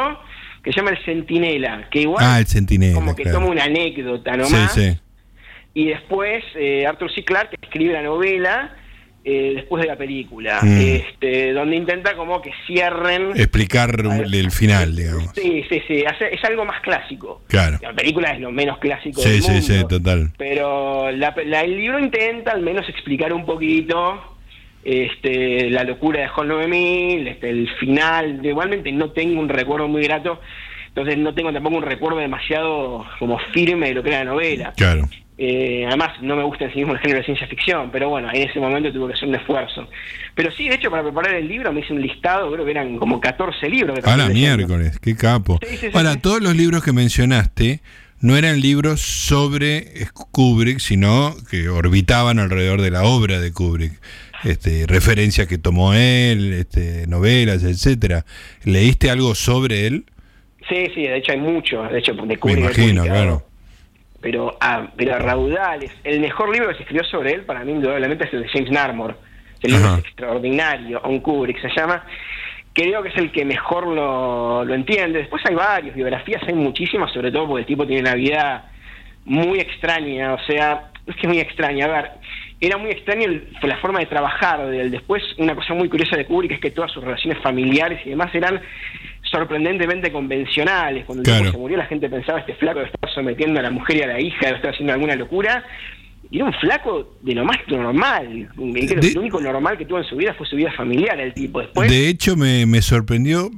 que 0.64 0.72
se 0.72 0.78
llama 0.80 0.92
El 0.92 1.04
Centinela, 1.04 1.88
que 1.90 2.02
igual 2.02 2.24
Ah, 2.26 2.40
el 2.40 2.46
Centinela, 2.48 2.94
como 2.96 3.16
que 3.16 3.24
claro. 3.24 3.40
toma 3.40 3.52
una 3.52 3.64
anécdota 3.66 4.34
Sí, 4.34 4.40
nomás. 4.40 4.74
sí. 4.74 4.98
Y 5.74 5.86
después 5.88 6.44
eh, 6.56 6.86
Arthur 6.86 7.12
C. 7.12 7.24
Clarke 7.26 7.56
escribe 7.62 7.94
la 7.94 8.04
novela 8.04 8.76
eh, 9.26 9.54
después 9.56 9.82
de 9.82 9.88
la 9.88 9.96
película, 9.96 10.60
Mm. 10.62 10.80
este, 10.82 11.54
donde 11.54 11.78
intenta 11.78 12.14
como 12.16 12.42
que 12.42 12.52
cierren... 12.68 13.30
Explicar 13.36 13.96
el 14.02 14.52
final, 14.52 14.96
digamos. 14.96 15.32
Sí, 15.34 15.64
sí, 15.70 15.82
sí, 15.88 16.04
hace- 16.06 16.34
es 16.36 16.44
algo 16.44 16.66
más 16.66 16.82
clásico. 16.82 17.42
Claro. 17.48 17.78
La 17.82 17.94
película 17.94 18.32
es 18.32 18.42
lo 18.42 18.52
menos 18.52 18.80
clásico 18.80 19.22
Sí, 19.22 19.30
del 19.30 19.42
sí, 19.42 19.52
mundo. 19.52 19.66
sí, 19.68 19.86
total. 19.88 20.32
Pero 20.38 21.10
la- 21.12 21.34
la- 21.46 21.62
el 21.62 21.78
libro 21.78 22.00
intenta 22.00 22.52
al 22.52 22.62
menos 22.62 22.88
explicar 22.90 23.32
un 23.34 23.46
poquito 23.46 24.22
este, 24.84 25.70
la 25.70 25.84
locura 25.86 26.22
de 26.22 26.28
Hall 26.36 26.48
9000, 26.50 27.28
este, 27.28 27.50
el 27.50 27.70
final. 27.80 28.46
Igualmente 28.46 28.92
no 28.92 29.12
tengo 29.12 29.40
un 29.40 29.48
recuerdo 29.48 29.88
muy 29.88 30.04
grato, 30.04 30.42
entonces 30.90 31.18
no 31.18 31.34
tengo 31.34 31.54
tampoco 31.54 31.78
un 31.78 31.84
recuerdo 31.84 32.20
demasiado 32.20 33.06
como 33.20 33.40
firme 33.54 33.88
de 33.88 33.94
lo 33.94 34.04
que 34.04 34.10
era 34.10 34.20
la 34.20 34.32
novela. 34.32 34.74
Claro. 34.76 35.08
Eh, 35.38 35.84
además, 35.88 36.12
no 36.22 36.36
me 36.36 36.44
gusta 36.44 36.66
en 36.66 36.72
sí 36.74 36.78
mismo 36.80 36.94
el 36.94 37.00
género 37.00 37.20
de 37.20 37.26
ciencia 37.26 37.48
ficción, 37.48 37.90
pero 37.92 38.10
bueno, 38.10 38.30
en 38.32 38.48
ese 38.48 38.60
momento 38.60 38.92
tuve 38.94 39.08
que 39.10 39.14
hacer 39.16 39.30
un 39.30 39.36
esfuerzo. 39.36 39.90
Pero 40.36 40.52
sí, 40.52 40.70
de 40.70 40.76
hecho, 40.76 40.92
para 40.92 41.02
preparar 41.04 41.34
el 41.36 41.48
libro 41.48 41.72
me 41.74 41.80
hice 41.82 41.94
un 41.94 42.02
listado, 42.02 42.52
creo 42.52 42.64
que 42.66 42.72
eran 42.72 42.98
como 42.98 43.20
14 43.20 43.68
libros. 43.70 44.00
que 44.00 44.10
A 44.10 44.16
la 44.16 44.26
terminé 44.26 44.42
leyendo. 44.42 44.68
miércoles, 44.68 45.00
qué 45.00 45.16
capo. 45.16 45.60
Sí, 45.68 45.88
Ahora, 45.94 46.14
sí. 46.14 46.20
todos 46.20 46.42
los 46.42 46.56
libros 46.56 46.84
que 46.84 46.94
mencionaste 46.94 47.82
no 48.20 48.38
eran 48.38 48.62
libros 48.62 49.02
sobre 49.02 49.88
Kubrick, 50.32 50.80
sino 50.80 51.36
que 51.50 51.68
orbitaban 51.68 52.40
alrededor 52.40 52.82
de 52.82 52.92
la 52.92 53.04
obra 53.04 53.40
de 53.40 53.52
Kubrick. 53.52 53.94
Este, 54.44 54.86
referencias 54.88 55.48
que 55.48 55.58
tomó 55.58 55.94
él, 55.94 56.54
este, 56.54 57.08
novelas, 57.08 57.64
etcétera. 57.64 58.26
¿Leíste 58.66 59.10
algo 59.10 59.36
sobre 59.36 59.88
él? 59.88 60.06
Sí, 60.70 60.88
sí, 60.94 61.02
de 61.04 61.18
hecho 61.18 61.32
hay 61.34 61.40
mucho, 61.40 61.82
de 61.84 62.00
hecho 62.00 62.14
de 62.14 62.22
Me 62.24 62.38
Kubrick 62.38 62.58
hay 62.58 62.64
imagino, 62.64 63.04
claro. 63.04 63.46
Pero 64.24 64.58
a, 64.60 64.88
pero 64.98 65.14
a 65.16 65.20
raudales. 65.20 65.92
El 66.04 66.20
mejor 66.22 66.50
libro 66.52 66.70
que 66.70 66.76
se 66.76 66.82
escribió 66.84 67.04
sobre 67.04 67.34
él, 67.34 67.42
para 67.42 67.64
mí, 67.64 67.74
indudablemente, 67.74 68.26
es 68.26 68.34
el 68.34 68.42
de 68.44 68.48
James 68.50 68.72
Narmore. 68.72 69.16
El 69.62 69.72
libro 69.74 69.88
Ajá. 69.90 69.98
es 70.00 70.06
extraordinario, 70.06 71.00
On 71.04 71.20
Kubrick 71.20 71.62
se 71.62 71.70
llama. 71.76 72.04
Creo 72.74 73.04
que 73.04 73.10
es 73.10 73.18
el 73.18 73.32
que 73.32 73.46
mejor 73.46 73.86
lo, 73.86 74.66
lo 74.66 74.74
entiende. 74.74 75.20
Después 75.20 75.44
hay 75.48 75.54
varios, 75.54 75.94
biografías 75.94 76.42
hay 76.48 76.56
muchísimas, 76.56 77.12
sobre 77.12 77.32
todo 77.32 77.48
porque 77.48 77.62
el 77.62 77.68
tipo 77.68 77.86
tiene 77.86 78.02
una 78.02 78.16
vida 78.16 78.72
muy 79.26 79.60
extraña, 79.60 80.34
o 80.34 80.40
sea, 80.40 80.90
es 81.06 81.16
que 81.16 81.22
es 81.22 81.28
muy 81.28 81.40
extraña, 81.40 81.86
a 81.86 81.88
ver, 81.90 82.12
era 82.60 82.78
muy 82.78 82.92
extraño 82.92 83.26
el- 83.26 83.48
la 83.62 83.78
forma 83.78 84.00
de 84.00 84.06
trabajar 84.08 84.66
de 84.68 84.82
él. 84.82 84.92
Después, 84.92 85.22
una 85.38 85.54
cosa 85.56 85.74
muy 85.74 85.88
curiosa 85.88 86.18
de 86.18 86.26
Kubrick 86.26 86.54
es 86.54 86.60
que 86.60 86.72
todas 86.72 86.92
sus 86.92 87.04
relaciones 87.04 87.42
familiares 87.42 88.02
y 88.06 88.10
demás 88.10 88.34
eran 88.34 88.60
sorprendentemente 89.34 90.12
convencionales. 90.12 91.04
Cuando 91.06 91.24
el 91.24 91.38
tipo 91.38 91.52
se 91.52 91.58
murió, 91.58 91.78
la 91.78 91.86
gente 91.88 92.08
pensaba 92.10 92.40
este 92.40 92.54
flaco 92.56 92.80
estar 92.82 93.10
sometiendo 93.14 93.60
a 93.60 93.64
la 93.64 93.72
mujer 93.72 93.98
y 93.98 94.02
a 94.04 94.08
la 94.08 94.22
hija, 94.22 94.50
estar 94.50 94.72
haciendo 94.72 94.94
alguna 94.94 95.16
locura. 95.16 95.66
Y 96.32 96.38
era 96.38 96.46
un 96.46 96.54
flaco 96.54 97.18
de 97.22 97.36
lo 97.36 97.44
más 97.44 97.58
normal. 97.68 98.50
Creo 98.56 98.74
que 98.88 98.96
De- 98.96 99.14
lo 99.14 99.20
único 99.22 99.42
normal 99.42 99.78
que 99.78 99.86
tuvo 99.86 100.00
en 100.00 100.06
su 100.06 100.16
vida 100.16 100.34
fue 100.36 100.48
su 100.48 100.56
vida 100.56 100.72
familiar, 100.72 101.20
el 101.20 101.34
tipo. 101.34 101.60
Después, 101.60 101.92
De 101.92 102.08
hecho, 102.08 102.36
me, 102.38 102.66
me 102.66 102.82
sorprendió, 102.82 103.52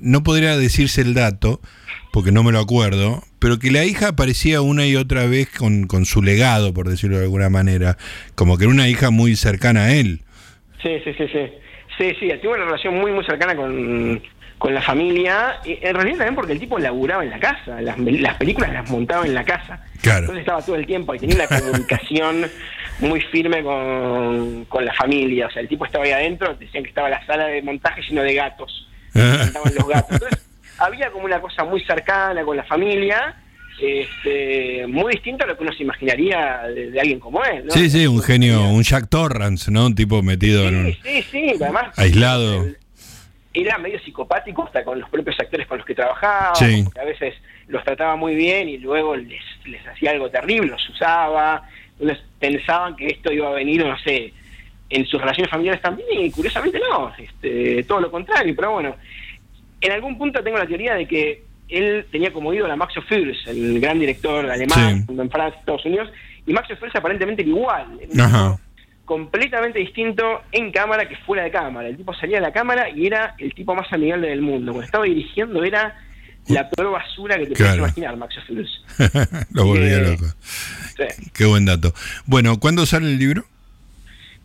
no 0.00 0.22
podría 0.22 0.56
decirse 0.56 1.00
el 1.02 1.14
dato, 1.14 1.60
porque 2.12 2.32
no 2.32 2.42
me 2.42 2.50
lo 2.52 2.58
acuerdo, 2.58 3.22
pero 3.38 3.58
que 3.58 3.70
la 3.70 3.84
hija 3.84 4.08
aparecía 4.08 4.60
una 4.60 4.84
y 4.86 4.96
otra 4.96 5.26
vez 5.26 5.48
con, 5.56 5.86
con 5.86 6.04
su 6.04 6.22
legado, 6.22 6.74
por 6.74 6.88
decirlo 6.88 7.18
de 7.18 7.24
alguna 7.24 7.48
manera, 7.48 7.96
como 8.34 8.58
que 8.58 8.64
era 8.64 8.72
una 8.72 8.88
hija 8.88 9.10
muy 9.10 9.36
cercana 9.36 9.84
a 9.84 9.94
él. 9.94 10.20
Sí, 10.82 10.90
sí, 11.04 11.12
sí, 11.16 11.24
sí. 11.32 11.38
Sí, 11.98 12.12
sí, 12.18 12.28
tuvo 12.42 12.54
una 12.54 12.64
relación 12.64 12.94
muy, 12.98 13.12
muy 13.12 13.24
cercana 13.24 13.54
con, 13.54 14.20
con 14.60 14.74
la 14.74 14.82
familia. 14.82 15.58
En 15.64 15.94
realidad 15.94 16.18
también 16.18 16.34
porque 16.34 16.52
el 16.52 16.60
tipo 16.60 16.78
laburaba 16.78 17.24
en 17.24 17.30
la 17.30 17.40
casa. 17.40 17.80
Las, 17.80 17.98
las 17.98 18.36
películas 18.36 18.70
las 18.70 18.88
montaba 18.90 19.24
en 19.24 19.32
la 19.32 19.42
casa. 19.42 19.82
Claro. 20.02 20.20
Entonces 20.20 20.40
estaba 20.40 20.60
todo 20.60 20.76
el 20.76 20.86
tiempo 20.86 21.14
y 21.14 21.18
tenía 21.18 21.36
una 21.36 21.46
comunicación 21.46 22.46
muy 23.00 23.22
firme 23.22 23.62
con, 23.62 24.66
con 24.66 24.84
la 24.84 24.92
familia. 24.92 25.46
O 25.46 25.50
sea, 25.50 25.62
el 25.62 25.68
tipo 25.68 25.86
estaba 25.86 26.04
ahí 26.04 26.12
adentro, 26.12 26.54
decían 26.54 26.82
que 26.82 26.90
estaba 26.90 27.08
la 27.08 27.24
sala 27.24 27.46
de 27.46 27.62
montaje 27.62 28.02
lleno 28.02 28.22
de 28.22 28.34
gatos. 28.34 28.86
Estaban 29.14 29.74
los 29.74 29.88
gatos. 29.88 30.12
Entonces 30.12 30.46
había 30.76 31.10
como 31.10 31.24
una 31.24 31.40
cosa 31.40 31.64
muy 31.64 31.82
cercana 31.82 32.44
con 32.44 32.54
la 32.54 32.64
familia. 32.64 33.36
Este, 33.80 34.86
muy 34.88 35.14
distinto 35.14 35.44
a 35.44 35.46
lo 35.46 35.56
que 35.56 35.62
uno 35.62 35.72
se 35.72 35.84
imaginaría 35.84 36.64
de, 36.74 36.90
de 36.90 37.00
alguien 37.00 37.18
como 37.18 37.42
él. 37.42 37.64
¿no? 37.64 37.70
Sí, 37.70 37.88
sí, 37.88 38.06
un 38.06 38.20
genio, 38.22 38.62
un 38.68 38.82
Jack 38.82 39.08
Torrance, 39.08 39.70
¿no? 39.70 39.86
Un 39.86 39.94
tipo 39.94 40.22
metido 40.22 40.68
en 40.68 40.76
un... 40.76 40.92
Sí, 41.02 41.22
sí, 41.30 41.54
además. 41.58 41.98
Aislado. 41.98 42.66
Era 43.52 43.78
medio 43.78 43.98
psicopático 44.00 44.64
hasta 44.64 44.84
con 44.84 45.00
los 45.00 45.08
propios 45.10 45.38
actores 45.40 45.66
con 45.66 45.78
los 45.78 45.86
que 45.86 45.94
trabajaba, 45.94 46.54
Sí. 46.54 46.82
porque 46.84 47.00
a 47.00 47.04
veces 47.04 47.34
los 47.66 47.82
trataba 47.84 48.14
muy 48.16 48.34
bien 48.36 48.68
y 48.68 48.78
luego 48.78 49.16
les, 49.16 49.42
les 49.64 49.86
hacía 49.88 50.12
algo 50.12 50.30
terrible, 50.30 50.68
los 50.70 50.88
usaba. 50.88 51.62
Entonces 51.98 52.24
pensaban 52.38 52.94
que 52.96 53.08
esto 53.08 53.32
iba 53.32 53.48
a 53.48 53.52
venir, 53.52 53.84
no 53.84 53.98
sé, 53.98 54.32
en 54.88 55.04
sus 55.06 55.20
relaciones 55.20 55.50
familiares 55.50 55.82
también, 55.82 56.08
y 56.26 56.30
curiosamente 56.30 56.78
no, 56.78 57.12
este, 57.18 57.82
todo 57.84 58.00
lo 58.00 58.10
contrario, 58.10 58.54
pero 58.56 58.72
bueno. 58.72 58.96
En 59.80 59.92
algún 59.92 60.16
punto 60.18 60.42
tengo 60.42 60.58
la 60.58 60.66
teoría 60.66 60.94
de 60.94 61.06
que 61.06 61.42
él 61.68 62.04
tenía 62.10 62.32
como 62.32 62.52
ídolo 62.52 62.72
a 62.72 62.76
Max 62.76 62.96
Ophüls, 62.98 63.46
el 63.46 63.80
gran 63.80 63.98
director 63.98 64.48
alemán 64.50 65.04
Sí. 65.08 65.14
en 65.18 65.30
Francia, 65.30 65.58
Estados 65.60 65.84
Unidos, 65.86 66.10
y 66.46 66.52
Max 66.52 66.70
Ophüls 66.72 66.94
aparentemente 66.96 67.42
era 67.42 67.48
igual. 67.50 67.98
Ajá. 68.20 68.58
Completamente 69.10 69.80
distinto 69.80 70.22
en 70.52 70.70
cámara 70.70 71.08
que 71.08 71.16
fuera 71.16 71.42
de 71.42 71.50
cámara. 71.50 71.88
El 71.88 71.96
tipo 71.96 72.14
salía 72.14 72.36
de 72.36 72.42
la 72.42 72.52
cámara 72.52 72.88
y 72.88 73.08
era 73.08 73.34
el 73.38 73.52
tipo 73.56 73.74
más 73.74 73.92
amigable 73.92 74.28
del 74.28 74.40
mundo. 74.40 74.70
Cuando 74.70 74.84
estaba 74.86 75.04
dirigiendo 75.04 75.64
era 75.64 75.98
la 76.46 76.70
peor 76.70 76.92
basura 76.92 77.36
que 77.36 77.46
te 77.48 77.54
Claro. 77.54 77.80
puedes 77.80 77.96
imaginar, 77.98 78.16
Max. 78.16 78.36
Lo 79.50 79.66
volvía 79.66 79.96
Eh, 79.96 80.10
loco. 80.12 80.26
Sí. 80.44 81.30
Qué 81.34 81.44
buen 81.44 81.64
dato. 81.64 81.92
Bueno, 82.26 82.60
¿cuándo 82.60 82.86
sale 82.86 83.06
el 83.06 83.18
libro? 83.18 83.44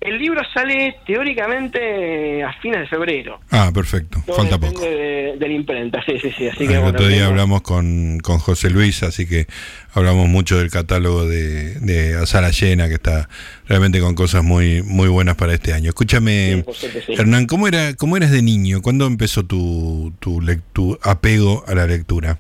El 0.06 0.18
libro 0.20 0.42
sale 0.54 0.96
teóricamente 1.08 2.44
a 2.44 2.54
fines 2.62 2.82
de 2.82 2.88
febrero. 2.88 3.40
Ah, 3.52 3.72
perfecto. 3.74 4.22
Todo 4.26 4.36
Falta 4.38 4.58
poco. 4.60 4.82
De, 4.82 5.36
de 5.40 5.48
la 5.48 5.54
imprenta, 5.54 6.04
sí, 6.06 6.14
sí, 6.22 6.32
sí. 6.38 6.48
Así 6.48 6.60
que, 6.68 6.74
el 6.76 6.80
bueno, 6.82 6.90
otro 6.90 7.08
día 7.08 7.18
tengo- 7.20 7.30
hablamos 7.32 7.62
con, 7.62 8.20
con 8.20 8.38
José 8.40 8.70
Luis, 8.70 9.04
así 9.04 9.26
que 9.26 9.48
hablamos 9.94 10.28
mucho 10.30 10.58
del 10.58 10.70
catálogo 10.70 11.26
de, 11.28 11.76
de 11.80 12.16
A 12.16 12.26
Sala 12.26 12.52
Llena, 12.52 12.88
que 12.88 12.96
está 12.96 13.30
realmente 13.68 14.00
con 14.00 14.14
cosas 14.16 14.44
muy 14.44 14.84
muy 14.84 15.08
buenas 15.08 15.36
para 15.36 15.54
este 15.54 15.74
año. 15.74 15.90
Escúchame, 15.90 16.64
Sí, 16.74 16.88
sí. 17.06 17.14
Hernán, 17.14 17.46
¿cómo, 17.48 17.68
era, 17.68 17.94
¿cómo 17.96 18.16
eras 18.18 18.32
de 18.32 18.42
niño? 18.42 18.82
¿Cuándo 18.82 19.08
empezó 19.08 19.44
tu, 19.46 20.14
tu, 20.20 20.42
tu 20.74 21.00
apego 21.02 21.64
a 21.68 21.74
la 21.76 21.88
lectura? 21.88 22.38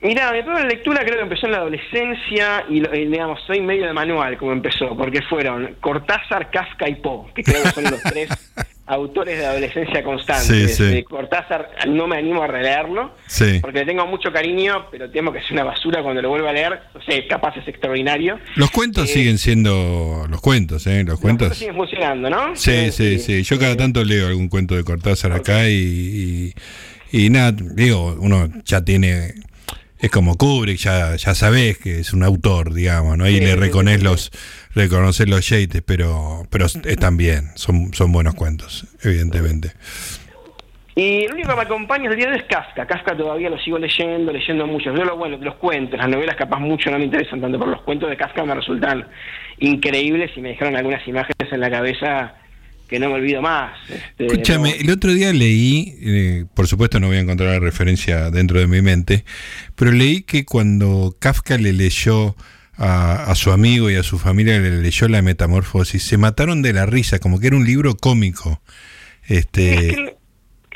Mira, 0.00 0.32
mi 0.32 0.42
primera 0.42 0.64
lectura 0.64 1.00
creo 1.04 1.16
que 1.16 1.22
empezó 1.22 1.46
en 1.46 1.52
la 1.52 1.58
adolescencia 1.58 2.64
y, 2.68 2.80
digamos, 2.80 3.40
soy 3.46 3.60
medio 3.60 3.86
de 3.86 3.92
manual 3.92 4.38
como 4.38 4.52
empezó, 4.52 4.96
porque 4.96 5.22
fueron 5.22 5.76
Cortázar, 5.80 6.50
Kafka 6.50 6.88
y 6.88 6.94
Poe, 6.96 7.32
que 7.34 7.42
creo 7.42 7.64
que 7.64 7.70
son 7.70 7.84
los 7.84 8.00
tres 8.02 8.28
autores 8.86 9.38
de 9.38 9.46
adolescencia 9.46 10.04
constante. 10.04 10.68
Sí, 10.68 11.02
Cortázar 11.02 11.70
no 11.88 12.06
me 12.06 12.16
animo 12.16 12.44
a 12.44 12.46
releerlo, 12.46 13.12
porque 13.60 13.80
le 13.80 13.86
tengo 13.86 14.06
mucho 14.06 14.32
cariño, 14.32 14.86
pero 14.88 15.10
temo 15.10 15.32
que 15.32 15.40
es 15.40 15.50
una 15.50 15.64
basura 15.64 16.00
cuando 16.00 16.22
lo 16.22 16.28
vuelva 16.28 16.50
a 16.50 16.52
leer. 16.52 16.80
O 16.94 17.02
sea, 17.02 17.20
capaz 17.28 17.56
es 17.56 17.66
extraordinario. 17.66 18.38
Los 18.54 18.70
cuentos 18.70 19.10
eh, 19.10 19.14
siguen 19.14 19.38
siendo 19.38 20.26
los 20.30 20.40
cuentos, 20.40 20.86
¿eh? 20.86 21.02
Los, 21.04 21.18
cuentos 21.18 21.56
siguen 21.56 21.74
funcionando, 21.74 22.30
¿no? 22.30 22.54
Sí, 22.54 22.92
sí, 22.92 23.18
sí. 23.18 23.42
Yo 23.42 23.58
cada 23.58 23.76
tanto 23.76 24.04
leo 24.04 24.28
algún 24.28 24.48
cuento 24.48 24.76
de 24.76 24.84
Cortázar 24.84 25.32
acá 25.32 25.68
y, 25.68 26.54
y 27.10 27.30
nada, 27.30 27.52
digo, 27.52 28.16
uno 28.20 28.48
ya 28.64 28.84
tiene 28.84 29.34
es 30.00 30.10
como 30.10 30.36
Kubrick, 30.36 30.78
ya, 30.78 31.16
ya 31.16 31.34
sabés 31.34 31.78
que 31.78 32.00
es 32.00 32.12
un 32.12 32.22
autor, 32.22 32.72
digamos, 32.72 33.18
¿no? 33.18 33.28
Y 33.28 33.40
le 33.40 33.56
reconoces 33.56 34.02
los, 34.02 34.30
reconocer 34.74 35.28
los 35.28 35.48
yates, 35.48 35.82
pero, 35.82 36.46
pero 36.50 36.66
están 36.66 37.16
bien, 37.16 37.50
son, 37.56 37.92
son 37.94 38.12
buenos 38.12 38.34
cuentos, 38.34 38.86
evidentemente. 39.02 39.72
Y 40.94 41.24
el 41.26 41.32
único 41.32 41.50
que 41.50 41.56
me 41.56 41.62
acompaña 41.62 42.10
el 42.10 42.16
día 42.16 42.28
de 42.28 42.38
es 42.38 42.44
Kafka. 42.44 42.84
Kafka 42.84 43.16
todavía 43.16 43.48
lo 43.48 43.58
sigo 43.60 43.78
leyendo, 43.78 44.32
leyendo 44.32 44.66
mucho. 44.66 44.92
Yo 44.92 45.04
lo 45.04 45.16
bueno, 45.16 45.38
los 45.40 45.54
cuentos, 45.54 45.96
las 45.96 46.08
novelas 46.08 46.34
capaz 46.34 46.58
mucho 46.58 46.90
no 46.90 46.98
me 46.98 47.04
interesan 47.04 47.40
tanto, 47.40 47.56
pero 47.56 47.70
los 47.70 47.82
cuentos 47.82 48.10
de 48.10 48.16
Kafka 48.16 48.44
me 48.44 48.54
resultan 48.54 49.06
increíbles 49.58 50.32
y 50.36 50.40
me 50.40 50.48
dejaron 50.50 50.74
algunas 50.74 51.06
imágenes 51.06 51.52
en 51.52 51.60
la 51.60 51.70
cabeza 51.70 52.34
que 52.88 52.98
no 52.98 53.08
me 53.08 53.14
olvido 53.14 53.42
más. 53.42 53.78
Este, 53.88 54.26
Escúchame, 54.26 54.76
el 54.80 54.90
otro 54.90 55.12
día 55.12 55.32
leí, 55.32 55.94
eh, 56.00 56.44
por 56.54 56.66
supuesto 56.66 56.98
no 56.98 57.08
voy 57.08 57.18
a 57.18 57.20
encontrar 57.20 57.50
la 57.50 57.60
referencia 57.60 58.30
dentro 58.30 58.58
de 58.58 58.66
mi 58.66 58.82
mente, 58.82 59.24
pero 59.76 59.92
leí 59.92 60.22
que 60.22 60.44
cuando 60.44 61.14
Kafka 61.20 61.58
le 61.58 61.72
leyó 61.72 62.34
a, 62.78 63.34
su 63.34 63.50
amigo 63.50 63.90
y 63.90 63.96
a 63.96 64.02
su 64.02 64.18
familia, 64.18 64.58
le 64.58 64.80
leyó 64.80 65.08
la 65.08 65.20
metamorfosis, 65.20 66.02
se 66.02 66.16
mataron 66.16 66.62
de 66.62 66.72
la 66.72 66.86
risa, 66.86 67.18
como 67.18 67.40
que 67.40 67.48
era 67.48 67.56
un 67.56 67.64
libro 67.64 67.96
cómico. 67.96 68.62
Este, 69.26 70.16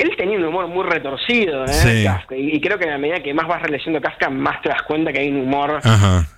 él 0.02 0.16
tenía 0.16 0.36
un 0.36 0.44
humor 0.44 0.66
muy 0.66 0.84
retorcido, 0.84 1.64
¿eh? 1.64 2.02
Kafka, 2.04 2.36
y, 2.36 2.60
creo 2.60 2.78
que 2.78 2.90
a 2.90 2.98
medida 2.98 3.22
que 3.22 3.32
más 3.32 3.46
vas 3.46 3.62
releyendo 3.62 4.00
Kafka, 4.00 4.30
más 4.30 4.60
te 4.60 4.68
das 4.68 4.82
cuenta 4.82 5.12
que 5.12 5.20
hay 5.20 5.28
un 5.28 5.42
humor 5.42 5.80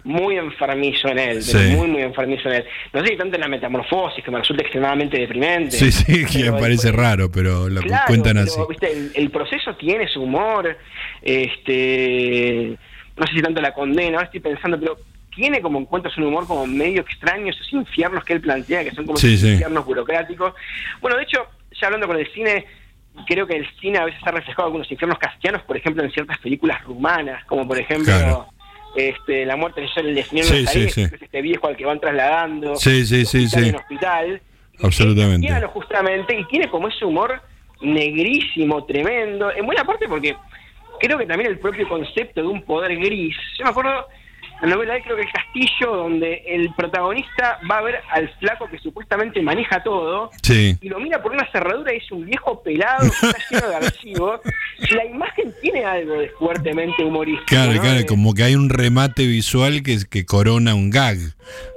muy 0.04 0.36
enfermizo 0.36 1.08
en 1.08 1.18
él, 1.18 1.42
muy, 1.76 1.88
muy 1.88 2.02
enfermizo 2.02 2.48
en 2.48 2.56
él. 2.56 2.64
No 2.92 3.00
sé 3.00 3.08
si 3.08 3.16
tanto 3.16 3.36
en 3.36 3.40
la 3.40 3.48
metamorfosis, 3.48 4.22
que 4.22 4.30
me 4.30 4.38
resulta 4.38 4.62
extremadamente 4.62 5.18
deprimente. 5.18 5.72
Sí, 5.72 5.90
sí, 5.90 6.24
que 6.26 6.50
me 6.50 6.58
parece 6.58 6.92
raro, 6.92 7.30
pero 7.30 7.68
lo 7.68 7.80
cuentan 8.06 8.38
así. 8.38 8.60
¿viste? 8.68 9.10
El, 9.14 9.30
proceso 9.30 9.74
tiene 9.76 10.06
su 10.08 10.22
humor, 10.22 10.76
este 11.22 12.76
no 13.16 13.26
sé 13.26 13.32
si 13.34 13.42
tanto 13.42 13.60
la 13.60 13.72
condena, 13.72 14.16
ahora 14.16 14.26
estoy 14.26 14.40
pensando, 14.40 14.78
pero 14.78 14.98
tiene 15.34 15.60
como 15.60 15.78
encuentros 15.78 16.16
un 16.18 16.24
humor 16.24 16.46
como 16.46 16.66
medio 16.66 17.00
extraño, 17.00 17.50
esos 17.50 17.72
infiernos 17.72 18.24
que 18.24 18.34
él 18.34 18.40
plantea, 18.40 18.84
que 18.84 18.90
son 18.90 19.06
como 19.06 19.18
infiernos 19.18 19.84
burocráticos. 19.84 20.52
Bueno, 21.00 21.16
de 21.16 21.22
hecho, 21.22 21.46
ya 21.80 21.86
hablando 21.86 22.06
con 22.06 22.18
el 22.18 22.30
cine, 22.32 22.66
creo 23.26 23.46
que 23.46 23.56
el 23.56 23.66
cine 23.80 23.98
a 23.98 24.04
veces 24.04 24.20
ha 24.24 24.30
reflejado 24.30 24.66
algunos 24.66 24.90
infiernos 24.90 25.18
castianos, 25.18 25.62
por 25.62 25.76
ejemplo, 25.76 26.02
en 26.02 26.10
ciertas 26.10 26.38
películas 26.38 26.82
rumanas, 26.84 27.44
como 27.46 27.66
por 27.66 27.78
ejemplo 27.78 28.48
este, 28.96 29.44
La 29.44 29.56
muerte 29.56 29.80
del 29.80 29.90
señor 30.24 30.46
sí, 30.46 30.66
sí, 30.66 30.88
sí. 30.88 31.08
que 31.08 31.16
es 31.16 31.22
este 31.22 31.42
viejo 31.42 31.66
al 31.66 31.76
que 31.76 31.84
van 31.84 32.00
trasladando 32.00 32.76
sí, 32.76 33.04
sí, 33.06 33.24
sí, 33.24 33.48
sí. 33.48 33.68
en 33.68 33.76
hospital. 33.76 34.40
Absolutamente. 34.82 35.46
Y 35.46 35.66
justamente, 35.68 36.38
y 36.38 36.44
tiene 36.46 36.68
como 36.68 36.88
ese 36.88 37.04
humor 37.04 37.40
negrísimo, 37.80 38.84
tremendo, 38.84 39.52
en 39.52 39.66
buena 39.66 39.84
parte 39.84 40.08
porque 40.08 40.36
creo 41.00 41.18
que 41.18 41.26
también 41.26 41.50
el 41.50 41.58
propio 41.58 41.88
concepto 41.88 42.40
de 42.40 42.46
un 42.48 42.62
poder 42.62 42.96
gris, 42.96 43.36
yo 43.58 43.64
me 43.64 43.70
acuerdo 43.70 44.06
la 44.62 44.68
novela 44.68 44.94
creo 45.02 45.16
que 45.16 45.22
el 45.22 45.32
castillo 45.32 45.96
donde 45.96 46.42
el 46.46 46.72
protagonista 46.74 47.58
va 47.70 47.78
a 47.78 47.82
ver 47.82 48.00
al 48.10 48.28
flaco 48.38 48.68
que 48.68 48.78
supuestamente 48.78 49.42
maneja 49.42 49.82
todo 49.82 50.30
y 50.48 50.88
lo 50.88 51.00
mira 51.00 51.22
por 51.22 51.32
una 51.32 51.50
cerradura 51.50 51.92
y 51.92 51.98
es 51.98 52.10
un 52.12 52.24
viejo 52.24 52.62
pelado 52.62 53.00
que 53.00 53.26
está 53.26 53.38
lleno 53.50 53.68
de 53.68 53.76
archivos. 53.76 54.40
La 54.90 55.04
imagen 55.04 55.54
tiene 55.60 55.84
algo 55.84 56.18
de 56.18 56.28
fuertemente 56.30 57.04
humorístico 57.04 57.46
claro 57.46 57.80
claro 57.80 58.06
como 58.06 58.34
que 58.34 58.42
hay 58.42 58.54
un 58.54 58.68
remate 58.68 59.26
visual 59.26 59.82
que, 59.82 59.98
que 60.10 60.26
corona 60.26 60.74
un 60.74 60.90
gag 60.90 61.16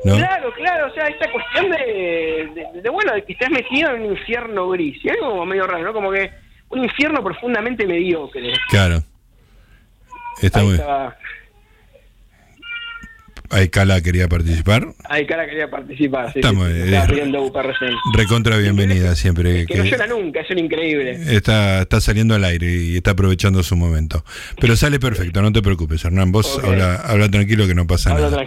¿no? 0.04 0.16
claro 0.16 0.52
claro 0.54 0.88
o 0.88 0.94
sea 0.94 1.08
esta 1.08 1.32
cuestión 1.32 1.70
de, 1.72 2.72
de, 2.82 2.90
bueno 2.90 3.14
de 3.14 3.24
que 3.24 3.34
estás 3.34 3.50
metido 3.50 3.92
en 3.92 4.02
un 4.02 4.12
infierno 4.12 4.70
gris 4.70 4.98
y 5.04 5.10
algo 5.10 5.30
como 5.30 5.46
medio 5.46 5.68
raro 5.68 5.84
no 5.84 5.94
como 5.94 6.12
que 6.12 6.32
un 6.70 6.84
infierno 6.84 7.24
profundamente 7.24 7.86
mediocre. 7.86 8.54
Claro. 8.70 9.04
Está 10.42 10.64
muy 10.64 10.78
Aykala 13.50 14.02
quería 14.02 14.28
participar. 14.28 14.88
Aykala 15.10 15.46
quería 15.46 15.70
participar, 15.70 16.34
sí. 16.34 16.40
Estamos, 16.40 16.70
recontra 18.14 18.58
bienvenida 18.58 19.16
siempre. 19.16 19.66
que, 19.66 19.78
no 19.78 19.84
llora 19.84 20.08
nunca, 20.08 20.42
es 20.42 20.50
un 20.50 20.60
increíble. 20.60 21.20
Está, 21.36 21.82
está 21.82 22.02
saliendo 22.02 22.36
al 22.36 22.44
aire 22.44 22.72
y 22.72 22.98
está 22.98 23.12
aprovechando 23.12 23.64
su 23.64 23.76
momento. 23.76 24.24
Pero 24.60 24.76
sale 24.76 25.00
perfecto, 25.00 25.42
no 25.42 25.52
te 25.52 25.62
preocupes, 25.62 26.04
Hernán. 26.06 26.32
Vos 26.32 26.60
habla, 26.64 27.30
tranquilo 27.30 27.68
que 27.68 27.76
no 27.76 27.88
pasa 27.88 28.14
nada. 28.14 28.46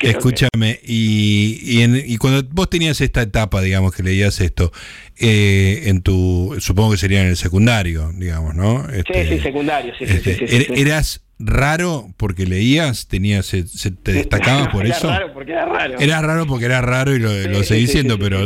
Escúchame, 0.00 0.80
y, 0.84 1.82
y, 2.04 2.16
cuando 2.16 2.46
vos 2.52 2.68
tenías 2.70 3.00
esta 3.00 3.22
etapa, 3.22 3.60
digamos, 3.60 3.94
que 3.94 4.02
leías 4.02 4.40
esto, 4.40 4.72
eh, 5.18 5.82
en 5.86 6.02
tu, 6.02 6.56
supongo 6.60 6.92
que 6.92 6.96
sería 6.96 7.20
en 7.20 7.28
el 7.28 7.36
secundario, 7.36 8.12
digamos, 8.16 8.54
¿no? 8.54 8.86
sí, 8.88 9.02
sí, 9.06 9.12
este, 9.14 9.42
secundario, 9.42 9.92
sí, 9.98 10.06
sí, 10.06 10.20
sí, 10.22 10.44
er, 10.48 10.78
¿Eras 10.78 11.22
raro 11.40 12.06
porque 12.16 12.46
leías? 12.46 13.08
Tenías, 13.08 13.46
se, 13.46 13.64
¿Te 13.90 14.12
destacabas 14.12 14.68
por 14.68 14.86
eso? 14.86 15.08
Era 15.08 15.18
raro 15.18 15.32
porque 15.32 15.52
era 15.52 15.66
raro. 15.66 15.98
Era 15.98 16.22
raro 16.22 16.46
porque 16.46 16.64
era 16.66 16.80
raro 16.80 17.14
y 17.14 17.18
lo, 17.18 17.32
lo 17.48 17.62
seguí 17.64 17.82
diciendo, 17.82 18.18
pero 18.18 18.40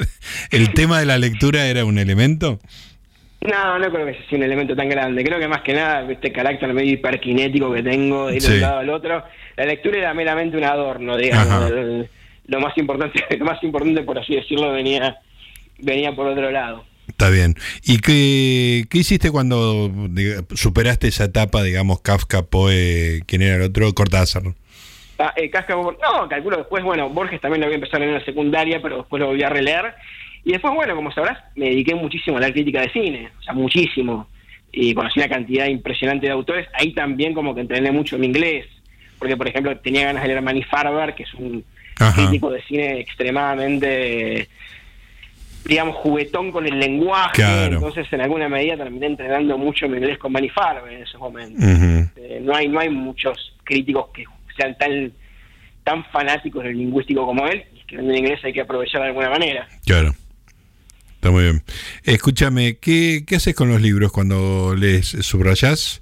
¿el 0.50 0.74
tema 0.74 0.98
de 0.98 1.06
la 1.06 1.18
lectura 1.18 1.66
era 1.66 1.84
un 1.84 1.98
elemento? 1.98 2.58
No, 3.40 3.78
no 3.78 3.90
creo 3.90 4.04
que 4.04 4.18
sea 4.28 4.38
un 4.38 4.42
elemento 4.44 4.76
tan 4.76 4.88
grande. 4.88 5.24
Creo 5.24 5.38
que 5.38 5.48
más 5.48 5.62
que 5.62 5.72
nada, 5.72 6.10
este 6.10 6.30
carácter 6.30 6.74
medio 6.74 6.92
hiperkinético 6.92 7.72
que 7.72 7.82
tengo 7.82 8.26
de 8.28 8.36
ir 8.36 8.42
de 8.42 8.54
un 8.54 8.60
lado 8.60 8.78
al 8.80 8.90
otro, 8.90 9.24
la 9.56 9.64
lectura 9.64 9.98
era 9.98 10.14
meramente 10.14 10.56
un 10.56 10.64
adorno, 10.64 11.16
digamos. 11.16 11.72
Lo 12.46 12.60
más 12.60 12.76
importante, 12.76 13.24
lo 13.38 13.44
más 13.44 13.62
importante, 13.62 14.02
por 14.02 14.18
así 14.18 14.34
decirlo, 14.34 14.72
venía, 14.72 15.18
venía 15.78 16.12
por 16.12 16.26
otro 16.26 16.50
lado. 16.50 16.84
Está 17.20 17.28
bien. 17.28 17.54
¿Y 17.84 17.98
qué, 17.98 18.86
qué 18.88 18.96
hiciste 18.96 19.30
cuando 19.30 19.92
superaste 20.54 21.08
esa 21.08 21.24
etapa, 21.24 21.62
digamos, 21.62 22.00
Kafka, 22.00 22.44
Poe, 22.44 23.20
quién 23.26 23.42
era 23.42 23.56
el 23.56 23.62
otro? 23.64 23.92
Cortázar. 23.92 24.44
Ah, 25.18 25.34
eh, 25.36 25.50
Kafka, 25.50 25.74
no, 25.74 26.26
calculo 26.30 26.56
después, 26.56 26.82
bueno, 26.82 27.10
Borges 27.10 27.38
también 27.42 27.60
lo 27.60 27.66
había 27.66 27.74
empezado 27.74 28.04
en 28.04 28.14
la 28.14 28.24
secundaria, 28.24 28.80
pero 28.80 28.96
después 28.96 29.20
lo 29.20 29.26
volví 29.26 29.42
a 29.42 29.50
releer. 29.50 29.92
Y 30.44 30.52
después, 30.52 30.72
bueno, 30.72 30.96
como 30.96 31.12
sabrás, 31.12 31.36
me 31.56 31.66
dediqué 31.66 31.94
muchísimo 31.94 32.38
a 32.38 32.40
la 32.40 32.52
crítica 32.52 32.80
de 32.80 32.90
cine, 32.90 33.30
o 33.38 33.42
sea, 33.42 33.52
muchísimo. 33.52 34.26
Y 34.72 34.94
conocí 34.94 35.20
una 35.20 35.28
cantidad 35.28 35.66
impresionante 35.66 36.24
de 36.24 36.32
autores. 36.32 36.68
Ahí 36.72 36.94
también 36.94 37.34
como 37.34 37.54
que 37.54 37.60
entrené 37.60 37.92
mucho 37.92 38.16
en 38.16 38.24
inglés, 38.24 38.64
porque, 39.18 39.36
por 39.36 39.46
ejemplo, 39.46 39.76
tenía 39.76 40.06
ganas 40.06 40.22
de 40.22 40.28
leer 40.28 40.38
a 40.38 40.40
Manny 40.40 40.62
Farber, 40.62 41.14
que 41.14 41.24
es 41.24 41.34
un 41.34 41.62
crítico 42.14 42.48
de 42.48 42.62
cine 42.62 42.98
extremadamente 42.98 44.48
digamos, 45.64 45.96
juguetón 45.96 46.52
con 46.52 46.66
el 46.66 46.78
lenguaje. 46.78 47.42
Entonces, 47.66 48.06
en 48.12 48.20
alguna 48.20 48.48
medida 48.48 48.76
terminé 48.76 49.06
entrenando 49.06 49.58
mucho 49.58 49.88
mi 49.88 49.98
inglés 49.98 50.18
con 50.18 50.32
Manny 50.32 50.48
Farber 50.48 50.92
en 50.92 51.02
esos 51.02 51.20
momentos. 51.20 51.62
Eh, 52.16 52.40
no 52.42 52.54
hay 52.54 52.68
no 52.68 52.80
hay 52.80 52.88
muchos 52.88 53.54
críticos 53.64 54.08
que 54.14 54.24
sean 54.56 54.76
tan 54.78 55.12
tan 55.84 56.04
fanáticos 56.06 56.64
del 56.64 56.76
lingüístico 56.76 57.24
como 57.26 57.46
él. 57.46 57.64
Y 57.74 57.84
que 57.86 57.96
en 57.96 58.14
inglés 58.14 58.40
hay 58.44 58.52
que 58.52 58.60
aprovechar 58.60 59.02
de 59.02 59.08
alguna 59.08 59.30
manera. 59.30 59.68
Claro. 59.84 60.14
Está 61.14 61.30
muy 61.30 61.42
bien. 61.42 61.62
Escúchame, 62.04 62.78
¿qué, 62.78 63.24
¿qué 63.26 63.36
haces 63.36 63.54
con 63.54 63.68
los 63.68 63.82
libros 63.82 64.10
cuando 64.10 64.74
les 64.74 65.06
subrayas? 65.06 66.00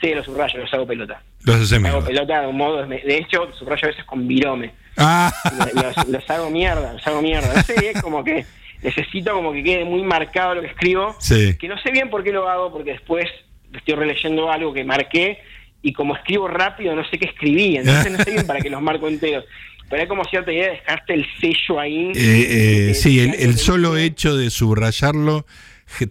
Sí, 0.00 0.14
los 0.14 0.24
subrayo, 0.24 0.60
los 0.60 0.72
hago 0.72 0.86
pelota. 0.86 1.22
Los 1.42 1.56
haces 1.56 1.84
Hago 1.84 2.04
pelota 2.04 2.40
de 2.40 2.46
un 2.46 2.56
modo. 2.56 2.86
De 2.86 3.16
hecho, 3.16 3.52
subrayo 3.58 3.88
a 3.88 3.90
veces 3.90 4.04
con 4.04 4.26
virome. 4.28 4.72
Ah. 4.96 5.32
Los, 6.08 6.30
hago 6.30 6.50
mierda, 6.50 6.92
los 6.92 7.06
hago 7.06 7.20
mierda. 7.20 7.52
No 7.54 7.62
sé, 7.62 7.90
es 7.90 8.02
como 8.02 8.22
que 8.22 8.46
necesito 8.82 9.32
como 9.32 9.52
que 9.52 9.62
quede 9.62 9.84
muy 9.84 10.02
marcado 10.02 10.56
lo 10.56 10.60
que 10.62 10.68
escribo. 10.68 11.16
Que 11.28 11.68
no 11.68 11.78
sé 11.78 11.90
bien 11.90 12.10
por 12.10 12.22
qué 12.22 12.32
lo 12.32 12.48
hago, 12.48 12.72
porque 12.72 12.92
después 12.92 13.26
estoy 13.72 13.94
releyendo 13.94 14.50
algo 14.50 14.72
que 14.72 14.84
marqué 14.84 15.38
y 15.82 15.92
como 15.92 16.16
escribo 16.16 16.48
rápido 16.48 16.94
no 16.94 17.08
sé 17.08 17.18
qué 17.18 17.26
escribí, 17.26 17.76
entonces 17.76 18.10
no 18.10 18.18
sé 18.18 18.30
bien 18.32 18.46
para 18.46 18.60
que 18.60 18.70
los 18.70 18.82
marco 18.82 19.08
enteros. 19.08 19.44
Pero 19.88 20.02
hay 20.02 20.08
como 20.08 20.24
cierta 20.24 20.52
idea 20.52 20.66
de 20.66 20.72
dejarte 20.72 21.14
el 21.14 21.26
sello 21.40 21.80
ahí. 21.80 22.12
Eh, 22.14 22.90
eh, 22.90 22.94
sí, 22.94 23.20
el, 23.20 23.56
solo 23.56 23.96
hecho 23.96 24.36
de 24.36 24.50
subrayarlo 24.50 25.46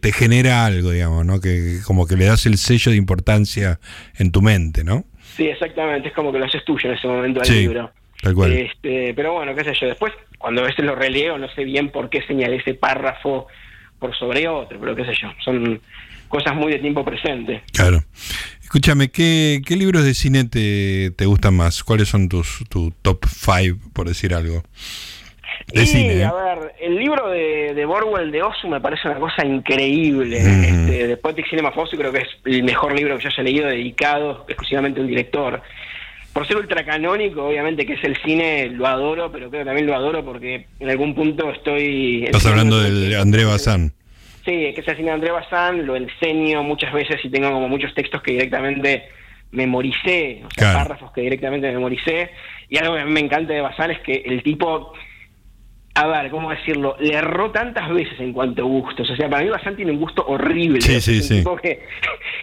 te 0.02 0.12
genera 0.12 0.66
algo, 0.66 0.92
digamos, 0.92 1.26
¿no? 1.26 1.40
Que 1.40 1.78
como 1.86 2.08
que 2.08 2.16
le 2.16 2.26
das 2.26 2.48
el 2.48 2.58
sello 2.58 2.92
de 2.92 2.98
importancia 2.98 3.80
en 4.18 4.32
tu 4.32 4.42
mente, 4.42 4.84
¿no? 4.84 5.06
Sí, 5.36 5.48
exactamente, 5.48 6.08
es 6.08 6.16
como 6.16 6.32
que 6.32 6.40
lo 6.40 6.46
haces 6.46 6.66
tuyo 6.66 6.90
en 6.90 6.96
ese 6.96 7.08
momento 7.08 7.42
al 7.42 7.50
libro. 7.50 7.92
Tal 8.20 8.34
cual. 8.34 8.52
Este, 8.52 9.14
pero 9.14 9.34
bueno, 9.34 9.54
qué 9.54 9.64
sé 9.64 9.74
yo, 9.80 9.88
después 9.88 10.12
cuando 10.38 10.62
a 10.62 10.66
veces 10.66 10.86
lo 10.86 10.96
releo 10.96 11.38
no 11.38 11.50
sé 11.50 11.64
bien 11.64 11.90
por 11.90 12.10
qué 12.10 12.22
señalé 12.24 12.58
ese 12.58 12.74
párrafo 12.74 13.48
por 14.00 14.16
sobre 14.16 14.48
otro, 14.48 14.80
pero 14.80 14.96
qué 14.96 15.06
sé 15.06 15.14
yo, 15.20 15.30
son 15.44 15.82
cosas 16.28 16.56
muy 16.56 16.72
de 16.72 16.80
tiempo 16.80 17.04
presente. 17.04 17.64
Claro. 17.74 18.04
Escúchame, 18.62 19.10
¿qué, 19.10 19.62
qué 19.66 19.76
libros 19.76 20.04
de 20.04 20.14
cine 20.14 20.44
te, 20.44 21.12
te 21.12 21.26
gustan 21.26 21.56
más? 21.56 21.84
¿Cuáles 21.84 22.10
son 22.10 22.28
tus 22.30 22.64
tu 22.70 22.92
top 23.02 23.26
five, 23.26 23.78
por 23.94 24.08
decir 24.08 24.34
algo? 24.34 24.64
De 25.74 25.86
cine, 25.86 26.18
¿eh? 26.18 26.24
a 26.24 26.34
ver, 26.34 26.74
el 26.80 26.96
libro 26.96 27.30
de, 27.30 27.74
de 27.74 27.86
Borwell 27.86 28.32
de 28.32 28.42
Osu 28.42 28.68
me 28.70 28.80
parece 28.80 29.08
una 29.08 29.20
cosa 29.20 29.46
increíble. 29.46 30.38
este, 30.38 31.08
de 31.08 31.18
Poetic 31.18 31.50
Cinema 31.50 31.72
Fossil 31.72 32.00
creo 32.00 32.12
que 32.12 32.20
es 32.20 32.28
el 32.46 32.64
mejor 32.64 32.98
libro 32.98 33.18
que 33.18 33.24
yo 33.24 33.30
haya 33.30 33.44
leído 33.44 33.68
dedicado 33.68 34.46
exclusivamente 34.48 35.00
a 35.00 35.04
un 35.04 35.10
director. 35.10 35.62
Por 36.38 36.46
ser 36.46 36.58
ultracanónico, 36.58 37.48
obviamente 37.48 37.84
que 37.84 37.94
es 37.94 38.04
el 38.04 38.16
cine, 38.18 38.70
lo 38.70 38.86
adoro, 38.86 39.32
pero 39.32 39.50
creo 39.50 39.64
que 39.64 39.66
también 39.66 39.88
lo 39.88 39.96
adoro 39.96 40.24
porque 40.24 40.68
en 40.80 40.88
algún 40.88 41.16
punto 41.16 41.50
estoy... 41.50 42.26
Estás 42.26 42.46
hablando 42.46 42.80
de 42.80 43.18
André 43.18 43.44
Bazán. 43.44 43.92
Sí, 44.46 44.72
que 44.76 44.82
es 44.82 44.88
el 44.88 44.98
cine 44.98 45.08
de 45.08 45.14
André 45.16 45.32
Bazán, 45.32 45.88
lo 45.88 45.96
enseño 45.96 46.62
muchas 46.62 46.94
veces 46.94 47.26
y 47.26 47.32
tengo 47.32 47.50
como 47.52 47.68
muchos 47.68 47.92
textos 47.96 48.22
que 48.22 48.34
directamente 48.34 49.06
memoricé, 49.50 50.44
o 50.46 50.50
sea, 50.52 50.74
párrafos 50.74 51.12
que 51.12 51.22
directamente 51.22 51.72
memoricé. 51.72 52.30
Y 52.70 52.78
algo 52.78 52.94
que 52.94 53.02
a 53.02 53.06
mí 53.06 53.12
me 53.14 53.22
encanta 53.22 53.56
de 53.56 53.62
Bazán 53.62 53.90
es 53.90 54.00
que 54.02 54.22
el 54.24 54.44
tipo 54.44 54.94
a 55.98 56.06
ver, 56.06 56.30
¿cómo 56.30 56.52
decirlo? 56.52 56.96
Le 57.00 57.16
erró 57.16 57.50
tantas 57.50 57.90
veces 57.90 58.20
en 58.20 58.32
cuanto 58.32 58.62
a 58.62 58.66
gustos. 58.66 59.10
O 59.10 59.16
sea, 59.16 59.28
para 59.28 59.44
mí 59.44 59.50
Bazán 59.50 59.76
tiene 59.76 59.92
un 59.92 60.00
gusto 60.00 60.24
horrible. 60.28 60.80
Sí, 60.80 61.02
sí, 61.02 61.24
sí. 61.24 61.44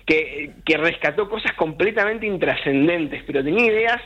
Que, 0.05 0.51
que, 0.65 0.77
rescató 0.77 1.29
cosas 1.31 1.53
completamente 1.53 2.27
intrascendentes, 2.27 3.23
pero 3.25 3.45
tenía 3.45 3.67
ideas 3.67 4.01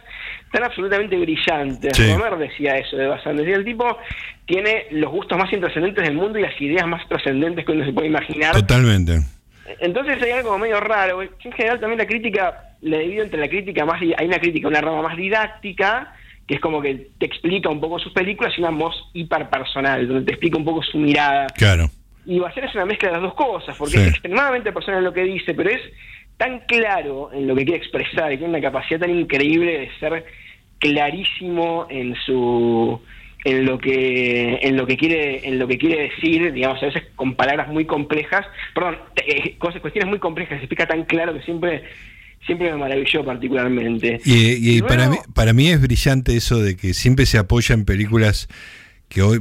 tan 0.52 0.64
absolutamente 0.64 1.16
brillantes. 1.16 1.96
Sí. 1.96 2.14
decía 2.38 2.76
eso 2.76 2.98
de 2.98 3.06
Bazán. 3.06 3.38
Decía, 3.38 3.56
el 3.56 3.64
tipo 3.64 3.96
tiene 4.44 4.86
los 4.90 5.10
gustos 5.10 5.38
más 5.38 5.50
intrascendentes 5.50 6.04
del 6.04 6.14
mundo 6.14 6.38
y 6.38 6.42
las 6.42 6.60
ideas 6.60 6.86
más 6.86 7.08
trascendentes 7.08 7.64
que 7.64 7.72
uno 7.72 7.86
se 7.86 7.92
puede 7.94 8.08
imaginar. 8.08 8.54
Totalmente. 8.54 9.20
Entonces 9.80 10.22
hay 10.22 10.32
algo 10.32 10.58
medio 10.58 10.78
raro. 10.78 11.22
En 11.22 11.52
general 11.52 11.80
también 11.80 11.98
la 11.98 12.06
crítica, 12.06 12.74
le 12.82 12.98
divido 12.98 13.24
entre 13.24 13.40
la 13.40 13.48
crítica 13.48 13.86
más... 13.86 13.98
Hay 14.02 14.26
una 14.26 14.38
crítica, 14.38 14.68
una 14.68 14.82
rama 14.82 15.00
más 15.00 15.16
didáctica 15.16 16.12
que 16.48 16.54
es 16.54 16.60
como 16.60 16.80
que 16.80 17.10
te 17.18 17.26
explica 17.26 17.68
un 17.68 17.78
poco 17.78 17.98
sus 17.98 18.12
películas 18.12 18.54
y 18.56 18.62
una 18.62 18.70
voz 18.70 19.10
hiperpersonal, 19.12 20.08
donde 20.08 20.24
te 20.24 20.32
explica 20.32 20.56
un 20.56 20.64
poco 20.64 20.82
su 20.82 20.98
mirada. 20.98 21.46
Claro. 21.48 21.90
Y 22.24 22.38
va 22.38 22.48
a 22.48 22.54
ser 22.54 22.64
es 22.64 22.74
una 22.74 22.86
mezcla 22.86 23.08
de 23.08 23.14
las 23.14 23.22
dos 23.22 23.34
cosas, 23.34 23.76
porque 23.76 23.98
es 23.98 24.08
extremadamente 24.08 24.72
personal 24.72 25.00
en 25.00 25.04
lo 25.04 25.12
que 25.12 25.24
dice, 25.24 25.52
pero 25.52 25.68
es 25.68 25.80
tan 26.38 26.60
claro 26.60 27.30
en 27.32 27.46
lo 27.46 27.54
que 27.54 27.64
quiere 27.64 27.78
expresar 27.78 28.32
y 28.32 28.38
tiene 28.38 28.50
una 28.50 28.62
capacidad 28.62 29.00
tan 29.00 29.10
increíble 29.10 29.78
de 29.78 29.90
ser 30.00 30.24
clarísimo 30.78 31.86
en 31.90 32.14
su 32.24 33.00
en 33.44 33.64
lo 33.64 33.78
que 33.78 34.58
en 34.62 34.76
lo 34.76 34.86
que 34.86 34.96
quiere 34.96 35.46
en 35.46 35.58
lo 35.58 35.66
que 35.66 35.78
quiere 35.78 36.10
decir 36.10 36.52
digamos 36.52 36.82
a 36.82 36.86
veces 36.86 37.02
con 37.16 37.34
palabras 37.34 37.68
muy 37.68 37.84
complejas 37.84 38.46
perdón 38.74 38.98
eh, 39.16 39.56
cosas 39.58 39.80
cuestiones 39.80 40.08
muy 40.08 40.18
complejas 40.18 40.58
se 40.58 40.64
explica 40.64 40.86
tan 40.86 41.04
claro 41.04 41.34
que 41.34 41.42
siempre 41.42 41.84
siempre 42.44 42.70
me 42.70 42.78
maravilló 42.78 43.24
particularmente. 43.24 44.20
Y, 44.24 44.82
para, 44.82 45.08
mí, 45.08 45.16
para 45.34 45.52
mí 45.52 45.68
es 45.68 45.80
brillante 45.80 46.36
eso 46.36 46.60
de 46.60 46.76
que 46.76 46.94
siempre 46.94 47.26
se 47.26 47.38
apoya 47.38 47.74
en 47.74 47.84
películas 47.84 48.48
que 49.08 49.22
hoy 49.22 49.40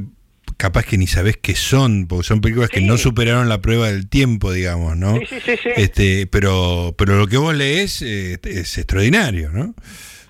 capaz 0.56 0.84
que 0.84 0.98
ni 0.98 1.06
sabes 1.06 1.36
qué 1.36 1.54
son, 1.54 2.06
porque 2.06 2.26
son 2.26 2.40
películas 2.40 2.70
que 2.70 2.80
no 2.80 2.98
superaron 2.98 3.48
la 3.48 3.60
prueba 3.60 3.88
del 3.88 4.08
tiempo, 4.08 4.52
digamos, 4.52 4.96
¿no? 4.96 5.16
Sí, 5.18 5.26
sí, 5.44 5.56
sí, 5.62 5.68
Este, 5.76 6.26
pero, 6.26 6.94
pero 6.98 7.16
lo 7.16 7.26
que 7.26 7.36
vos 7.36 7.54
lees 7.54 8.02
eh, 8.02 8.38
es 8.42 8.78
extraordinario, 8.78 9.50
¿no? 9.50 9.74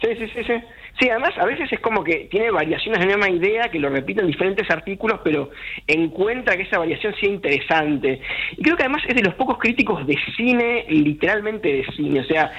Sí, 0.00 0.08
sí, 0.18 0.26
sí, 0.34 0.42
sí. 0.46 0.52
Sí, 0.98 1.08
además 1.08 1.32
a 1.38 1.44
veces 1.44 1.72
es 1.72 1.80
como 1.80 2.02
que 2.02 2.28
tiene 2.30 2.50
variaciones 2.50 3.00
de 3.00 3.06
la 3.06 3.16
misma 3.16 3.30
idea, 3.30 3.70
que 3.70 3.78
lo 3.78 3.88
repite 3.88 4.20
en 4.20 4.26
diferentes 4.26 4.68
artículos, 4.70 5.20
pero 5.22 5.50
encuentra 5.86 6.56
que 6.56 6.62
esa 6.62 6.78
variación 6.78 7.14
sea 7.14 7.28
interesante. 7.28 8.20
Y 8.56 8.62
creo 8.62 8.76
que 8.76 8.82
además 8.82 9.02
es 9.06 9.14
de 9.14 9.22
los 9.22 9.34
pocos 9.34 9.58
críticos 9.58 10.04
de 10.06 10.16
cine, 10.36 10.86
literalmente 10.88 11.68
de 11.68 11.86
cine. 11.94 12.20
O 12.20 12.24
sea, 12.24 12.50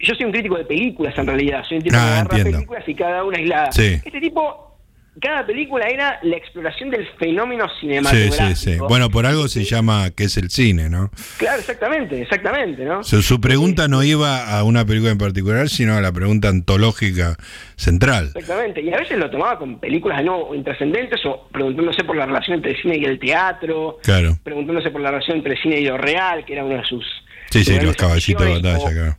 yo 0.00 0.14
soy 0.14 0.26
un 0.26 0.32
crítico 0.32 0.56
de 0.56 0.64
películas 0.64 1.16
en 1.16 1.26
realidad, 1.26 1.62
soy 1.68 1.76
un 1.76 1.82
tipo 1.84 1.96
ah, 1.98 2.26
de 2.28 2.44
películas 2.44 2.88
y 2.88 2.94
cada 2.94 3.22
una 3.22 3.38
aislada. 3.38 3.68
Este 3.68 4.20
tipo 4.20 4.69
cada 5.18 5.44
película 5.44 5.88
era 5.88 6.20
la 6.22 6.36
exploración 6.36 6.90
del 6.90 7.06
fenómeno 7.18 7.66
cinematográfico. 7.80 8.34
Sí, 8.34 8.54
sí, 8.54 8.72
sí. 8.74 8.78
Bueno, 8.78 9.10
por 9.10 9.26
algo 9.26 9.48
se 9.48 9.64
llama 9.64 10.10
que 10.10 10.24
es 10.24 10.36
el 10.36 10.50
cine, 10.50 10.88
¿no? 10.88 11.10
Claro, 11.36 11.58
exactamente, 11.58 12.22
exactamente, 12.22 12.84
¿no? 12.84 13.02
Su, 13.02 13.40
pregunta 13.40 13.88
no 13.88 14.02
iba 14.04 14.56
a 14.56 14.62
una 14.62 14.84
película 14.84 15.10
en 15.10 15.18
particular, 15.18 15.68
sino 15.68 15.96
a 15.96 16.00
la 16.00 16.12
pregunta 16.12 16.48
antológica 16.48 17.36
central. 17.76 18.32
Exactamente, 18.34 18.82
y 18.82 18.92
a 18.92 18.98
veces 18.98 19.18
lo 19.18 19.28
tomaba 19.30 19.58
con 19.58 19.80
películas 19.80 20.22
no 20.22 20.54
intrascendentes 20.54 21.20
o 21.26 21.48
preguntándose 21.50 22.04
por 22.04 22.16
la 22.16 22.26
relación 22.26 22.56
entre 22.56 22.72
el 22.72 22.82
cine 22.82 22.98
y 22.98 23.04
el 23.04 23.18
teatro, 23.18 23.98
claro. 24.02 24.38
preguntándose 24.44 24.90
por 24.90 25.00
la 25.00 25.10
relación 25.10 25.38
entre 25.38 25.54
el 25.54 25.62
cine 25.62 25.80
y 25.80 25.86
lo 25.86 25.98
real, 25.98 26.44
que 26.44 26.52
era 26.52 26.64
uno 26.64 26.76
de 26.76 26.84
sus... 26.84 27.04
Sí, 27.50 27.64
sí, 27.64 27.80
los 27.80 27.96
caballitos 27.96 28.46
de 28.46 28.52
batalla, 28.54 28.92
claro. 28.92 29.18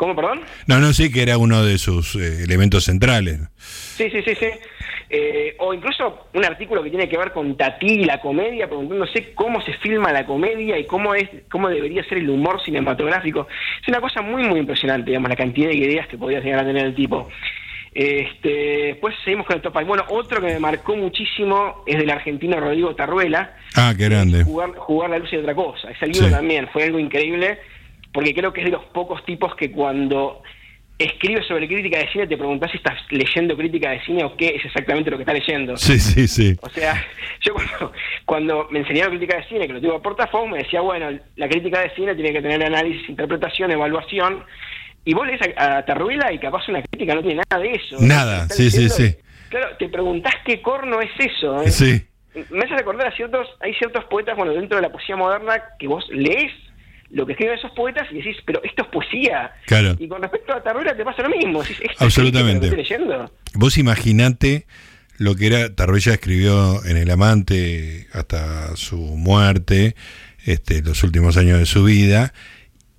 ¿Cómo, 0.00 0.16
perdón? 0.16 0.40
No, 0.66 0.78
no, 0.78 0.94
sí, 0.94 1.12
que 1.12 1.20
era 1.20 1.36
uno 1.36 1.62
de 1.62 1.76
sus 1.76 2.14
eh, 2.14 2.44
elementos 2.44 2.84
centrales. 2.84 3.40
Sí, 3.58 4.08
sí, 4.10 4.22
sí, 4.24 4.34
sí. 4.34 4.46
Eh, 5.12 5.56
o 5.58 5.74
incluso 5.74 6.28
un 6.34 6.44
artículo 6.44 6.84
que 6.84 6.90
tiene 6.90 7.08
que 7.08 7.18
ver 7.18 7.32
con 7.32 7.56
Tati 7.56 7.86
y 7.86 8.04
la 8.04 8.20
comedia, 8.20 8.68
preguntándose 8.68 9.32
cómo 9.34 9.60
se 9.60 9.72
filma 9.74 10.12
la 10.12 10.24
comedia 10.24 10.78
y 10.78 10.86
cómo 10.86 11.16
es 11.16 11.28
cómo 11.50 11.68
debería 11.68 12.04
ser 12.04 12.18
el 12.18 12.30
humor 12.30 12.62
cinematográfico. 12.62 13.48
Es 13.82 13.88
una 13.88 14.00
cosa 14.00 14.22
muy, 14.22 14.44
muy 14.44 14.60
impresionante, 14.60 15.10
digamos, 15.10 15.28
la 15.28 15.34
cantidad 15.34 15.68
de 15.68 15.74
ideas 15.74 16.06
que 16.06 16.16
podía 16.16 16.38
llegar 16.38 16.60
a 16.60 16.64
tener 16.64 16.86
el 16.86 16.94
tipo. 16.94 17.28
Este, 17.92 18.92
después 18.92 19.16
seguimos 19.24 19.46
con 19.46 19.56
el 19.56 19.62
top 19.62 19.84
Bueno, 19.84 20.04
otro 20.10 20.40
que 20.40 20.46
me 20.46 20.60
marcó 20.60 20.94
muchísimo 20.94 21.82
es 21.86 21.98
del 21.98 22.10
argentino 22.10 22.60
Rodrigo 22.60 22.94
Tarruela. 22.94 23.56
Ah, 23.74 23.92
qué 23.98 24.04
grande. 24.04 24.44
Jugar, 24.44 24.76
jugar 24.76 25.10
la 25.10 25.18
luz 25.18 25.32
y 25.32 25.36
otra 25.38 25.56
cosa. 25.56 25.90
Ese 25.90 26.06
libro 26.06 26.30
también 26.30 26.68
fue 26.72 26.84
algo 26.84 27.00
increíble, 27.00 27.58
porque 28.12 28.32
creo 28.32 28.52
que 28.52 28.60
es 28.60 28.66
de 28.66 28.72
los 28.72 28.84
pocos 28.84 29.24
tipos 29.24 29.56
que 29.56 29.72
cuando 29.72 30.40
escribe 31.04 31.42
sobre 31.44 31.66
crítica 31.66 31.98
de 31.98 32.08
cine, 32.12 32.26
te 32.26 32.36
preguntás 32.36 32.70
si 32.70 32.76
estás 32.76 32.98
leyendo 33.10 33.56
crítica 33.56 33.90
de 33.90 34.04
cine 34.04 34.24
o 34.24 34.36
qué 34.36 34.56
es 34.56 34.64
exactamente 34.64 35.10
lo 35.10 35.16
que 35.16 35.22
está 35.22 35.32
leyendo. 35.32 35.76
Sí, 35.76 35.98
sí, 35.98 36.28
sí. 36.28 36.56
O 36.60 36.68
sea, 36.68 37.02
yo 37.40 37.54
cuando, 38.26 38.68
me 38.70 38.80
enseñaron 38.80 39.16
crítica 39.16 39.38
de 39.38 39.48
cine, 39.48 39.66
que 39.66 39.72
lo 39.72 39.80
tuve 39.80 39.96
a 39.96 39.98
portafolio, 40.00 40.48
me 40.48 40.58
decía, 40.58 40.80
bueno, 40.82 41.18
la 41.36 41.48
crítica 41.48 41.80
de 41.80 41.90
cine 41.94 42.14
tiene 42.14 42.32
que 42.32 42.42
tener 42.42 42.62
análisis, 42.62 43.08
interpretación, 43.08 43.70
evaluación, 43.70 44.44
y 45.04 45.14
vos 45.14 45.26
lees 45.26 45.40
a, 45.56 45.78
a 45.78 46.32
y 46.32 46.38
capaz 46.38 46.68
una 46.68 46.82
crítica 46.82 47.14
no 47.14 47.22
tiene 47.22 47.42
nada 47.50 47.62
de 47.62 47.72
eso. 47.72 47.96
Nada, 48.00 48.48
sí, 48.50 48.70
sí, 48.70 48.88
sí. 48.90 49.16
Claro, 49.48 49.76
te 49.78 49.88
preguntás 49.88 50.34
qué 50.44 50.60
corno 50.60 51.00
es 51.00 51.10
eso. 51.18 51.62
¿eh? 51.62 51.70
Sí. 51.70 52.06
Me 52.50 52.64
hace 52.64 52.76
recordar 52.76 53.08
a 53.08 53.16
ciertos, 53.16 53.48
hay 53.60 53.74
ciertos 53.74 54.04
poetas, 54.04 54.36
bueno, 54.36 54.52
dentro 54.52 54.76
de 54.76 54.82
la 54.82 54.92
poesía 54.92 55.16
moderna, 55.16 55.62
que 55.78 55.88
vos 55.88 56.06
lees 56.10 56.52
lo 57.10 57.26
que 57.26 57.32
escriben 57.32 57.58
esos 57.58 57.72
poetas 57.72 58.06
y 58.10 58.16
decís, 58.16 58.36
pero 58.44 58.62
esto 58.62 58.82
es 58.82 58.88
poesía. 58.88 59.52
Claro. 59.66 59.96
Y 59.98 60.08
con 60.08 60.22
respecto 60.22 60.52
a 60.52 60.62
Tarruella 60.62 60.96
te 60.96 61.04
pasa 61.04 61.22
lo 61.22 61.30
mismo. 61.30 61.62
Absolutamente. 61.98 62.70
Vos 63.54 63.78
imaginate 63.78 64.66
lo 65.18 65.34
que 65.34 65.48
era, 65.48 65.74
Tarruella 65.74 66.14
escribió 66.14 66.84
en 66.84 66.96
El 66.96 67.10
Amante 67.10 68.06
hasta 68.12 68.74
su 68.76 68.96
muerte, 68.96 69.94
este, 70.46 70.82
los 70.82 71.02
últimos 71.02 71.36
años 71.36 71.58
de 71.58 71.66
su 71.66 71.84
vida, 71.84 72.32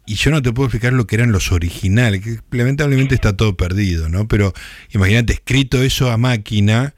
y 0.06 0.16
yo 0.16 0.30
no 0.30 0.42
te 0.42 0.52
puedo 0.52 0.68
explicar 0.68 0.94
lo 0.94 1.08
que 1.08 1.16
eran 1.16 1.32
los 1.32 1.52
originales, 1.52 2.22
que 2.22 2.38
lamentablemente 2.56 3.16
está 3.16 3.36
todo 3.36 3.56
perdido, 3.56 4.10
¿no? 4.10 4.28
Pero 4.28 4.54
imagínate 4.94 5.34
escrito 5.34 5.82
eso 5.82 6.12
a 6.12 6.18
máquina 6.18 6.94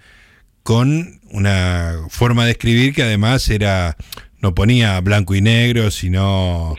con 0.64 1.22
una 1.30 1.96
forma 2.10 2.46
de 2.46 2.52
escribir 2.52 2.94
que 2.94 3.04
además 3.04 3.48
era 3.50 3.96
no 4.42 4.54
ponía 4.54 5.00
blanco 5.00 5.36
y 5.36 5.42
negro, 5.42 5.90
sino 5.90 6.76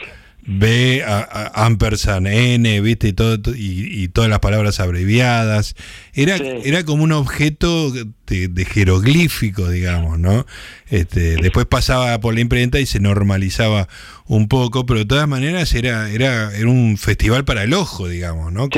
B, 0.47 1.03
a, 1.07 1.65
ampersand, 1.65 2.27
N, 2.27 2.81
¿viste? 2.81 3.09
Y, 3.09 3.13
todo, 3.15 3.39
y, 3.57 4.09
todas 4.09 4.29
las 4.29 4.41
palabras 4.41 4.79
abreviadas. 4.79 5.75
Era, 6.13 6.37
era 6.37 6.85
como 6.85 7.03
un 7.05 7.13
objeto 7.13 7.91
de, 8.27 8.65
jeroglífico, 8.67 9.71
digamos, 9.71 10.19
¿no? 10.19 10.47
Este, 10.91 11.37
después 11.37 11.67
pasaba 11.67 12.21
por 12.21 12.35
la 12.35 12.41
imprenta 12.41 12.79
y 12.79 12.87
se 12.87 13.01
normalizaba 13.01 13.89
un 14.27 14.49
poco, 14.49 14.85
pero 14.85 15.01
de 15.01 15.07
todas 15.07 15.29
maneras 15.29 15.75
era, 15.75 16.11
era, 16.11 16.55
era 16.55 16.69
un 16.69 16.99
festival 16.99 17.45
para 17.45 17.65
el 17.65 17.73
ojo, 17.73 18.09
digamos, 18.09 18.53
¿no? 18.53 18.69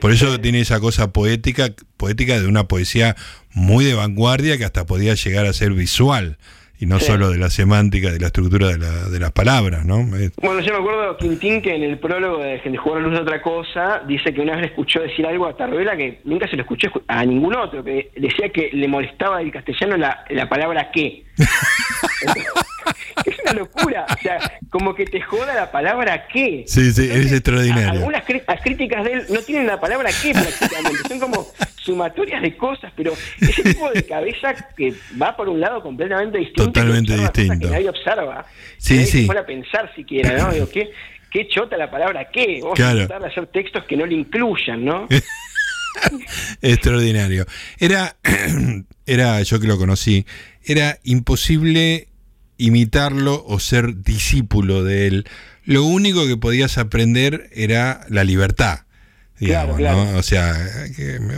por 0.00 0.12
eso 0.12 0.40
tiene 0.40 0.60
esa 0.60 0.80
cosa 0.80 1.12
poética, 1.12 1.72
poética 1.96 2.40
de 2.40 2.46
una 2.46 2.68
poesía 2.68 3.16
muy 3.52 3.84
de 3.84 3.94
vanguardia 3.94 4.58
que 4.58 4.64
hasta 4.64 4.86
podía 4.86 5.14
llegar 5.14 5.46
a 5.46 5.52
ser 5.52 5.72
visual 5.72 6.38
y 6.80 6.86
no 6.86 6.98
solo 6.98 7.30
de 7.30 7.36
la 7.36 7.50
semántica, 7.50 8.10
de 8.10 8.18
la 8.18 8.28
estructura 8.28 8.68
de, 8.68 8.78
la, 8.78 8.90
de 9.10 9.20
las 9.20 9.32
palabras, 9.32 9.84
¿no? 9.84 10.02
Bueno, 10.02 10.60
yo 10.60 10.72
me 10.72 10.78
acuerdo 10.78 11.16
Quintín 11.18 11.60
que 11.60 11.74
en 11.74 11.82
el 11.82 11.98
prólogo 11.98 12.42
de 12.42 12.58
Gente 12.60 12.78
Jugar 12.78 13.00
a 13.00 13.02
Luz 13.02 13.12
de 13.12 13.20
Otra 13.20 13.42
Cosa 13.42 14.02
dice 14.08 14.32
que 14.32 14.40
una 14.40 14.52
vez 14.52 14.62
le 14.62 14.66
escuchó 14.68 15.00
decir 15.00 15.26
algo 15.26 15.46
a 15.46 15.54
Tarruela 15.54 15.94
que 15.94 16.22
nunca 16.24 16.48
se 16.48 16.56
lo 16.56 16.62
escuchó 16.62 16.88
a 17.06 17.24
ningún 17.26 17.54
otro, 17.54 17.84
que 17.84 18.10
decía 18.16 18.48
que 18.48 18.70
le 18.72 18.88
molestaba 18.88 19.38
del 19.38 19.52
castellano 19.52 19.98
la, 19.98 20.24
la 20.30 20.48
palabra 20.48 20.90
que. 20.90 21.26
es 23.26 23.38
una 23.44 23.52
locura, 23.52 24.06
o 24.08 24.22
sea, 24.22 24.38
como 24.70 24.94
que 24.94 25.04
te 25.04 25.20
joda 25.20 25.54
la 25.54 25.70
palabra 25.70 26.26
que. 26.28 26.64
Sí, 26.66 26.92
sí, 26.92 27.08
es 27.10 27.30
extraordinario. 27.30 27.90
Algunas 27.90 28.24
críticas 28.24 29.04
de 29.04 29.12
él 29.12 29.26
no 29.28 29.40
tienen 29.40 29.66
la 29.66 29.78
palabra 29.78 30.10
que 30.22 30.32
prácticamente, 30.32 31.08
son 31.08 31.20
como 31.20 31.46
sumatorias 31.84 32.42
de 32.42 32.56
cosas, 32.56 32.92
pero 32.96 33.12
ese 33.40 33.62
tipo 33.62 33.90
de 33.90 34.04
cabeza 34.04 34.54
que 34.76 34.94
va 35.20 35.36
por 35.36 35.48
un 35.48 35.60
lado 35.60 35.82
completamente 35.82 36.38
distinto. 36.38 36.66
Totalmente 36.66 37.16
distinto. 37.16 37.68
Que 37.68 37.72
nadie 37.72 37.88
observa. 37.88 38.46
Sí, 38.78 38.94
nadie 38.94 39.06
sí. 39.06 39.28
A 39.30 39.46
pensar 39.46 39.94
siquiera, 39.94 40.36
¿no? 40.36 40.50
Digo, 40.52 40.68
¿qué, 40.68 40.90
qué 41.30 41.48
chota 41.48 41.76
la 41.76 41.90
palabra 41.90 42.28
qué. 42.30 42.60
Vamos 42.62 42.78
a 42.80 42.94
tratar 42.94 43.22
de 43.22 43.28
hacer 43.28 43.46
textos 43.46 43.84
que 43.84 43.96
no 43.96 44.06
le 44.06 44.14
incluyan, 44.14 44.84
¿no? 44.84 45.08
Extraordinario. 46.62 47.46
Era, 47.78 48.16
era, 49.06 49.42
yo 49.42 49.60
que 49.60 49.66
lo 49.66 49.78
conocí, 49.78 50.26
era 50.64 50.98
imposible 51.04 52.08
imitarlo 52.58 53.42
o 53.46 53.58
ser 53.58 54.02
discípulo 54.02 54.84
de 54.84 55.06
él. 55.06 55.28
Lo 55.64 55.84
único 55.84 56.26
que 56.26 56.36
podías 56.36 56.78
aprender 56.78 57.48
era 57.54 58.02
la 58.08 58.24
libertad. 58.24 58.80
Digamos, 59.40 59.80
¿no? 59.80 60.18
O 60.18 60.22
sea, 60.22 60.54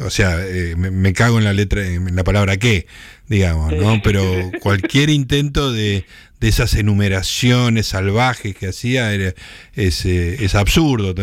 o 0.04 0.10
sea 0.10 0.36
eh, 0.44 0.74
me, 0.76 1.12
cago 1.12 1.38
en 1.38 1.44
la 1.44 1.52
letra, 1.52 1.86
en 1.86 2.16
la 2.16 2.24
palabra 2.24 2.56
que, 2.56 2.86
digamos, 3.28 3.72
¿no? 3.72 4.02
Pero 4.02 4.50
cualquier 4.60 5.08
intento 5.08 5.72
de, 5.72 6.04
de 6.40 6.48
esas 6.48 6.74
enumeraciones 6.74 7.86
salvajes 7.86 8.56
que 8.56 8.66
hacía 8.66 9.12
era, 9.12 9.32
es, 9.74 10.04
eh, 10.04 10.44
es 10.44 10.56
absurdo. 10.56 11.14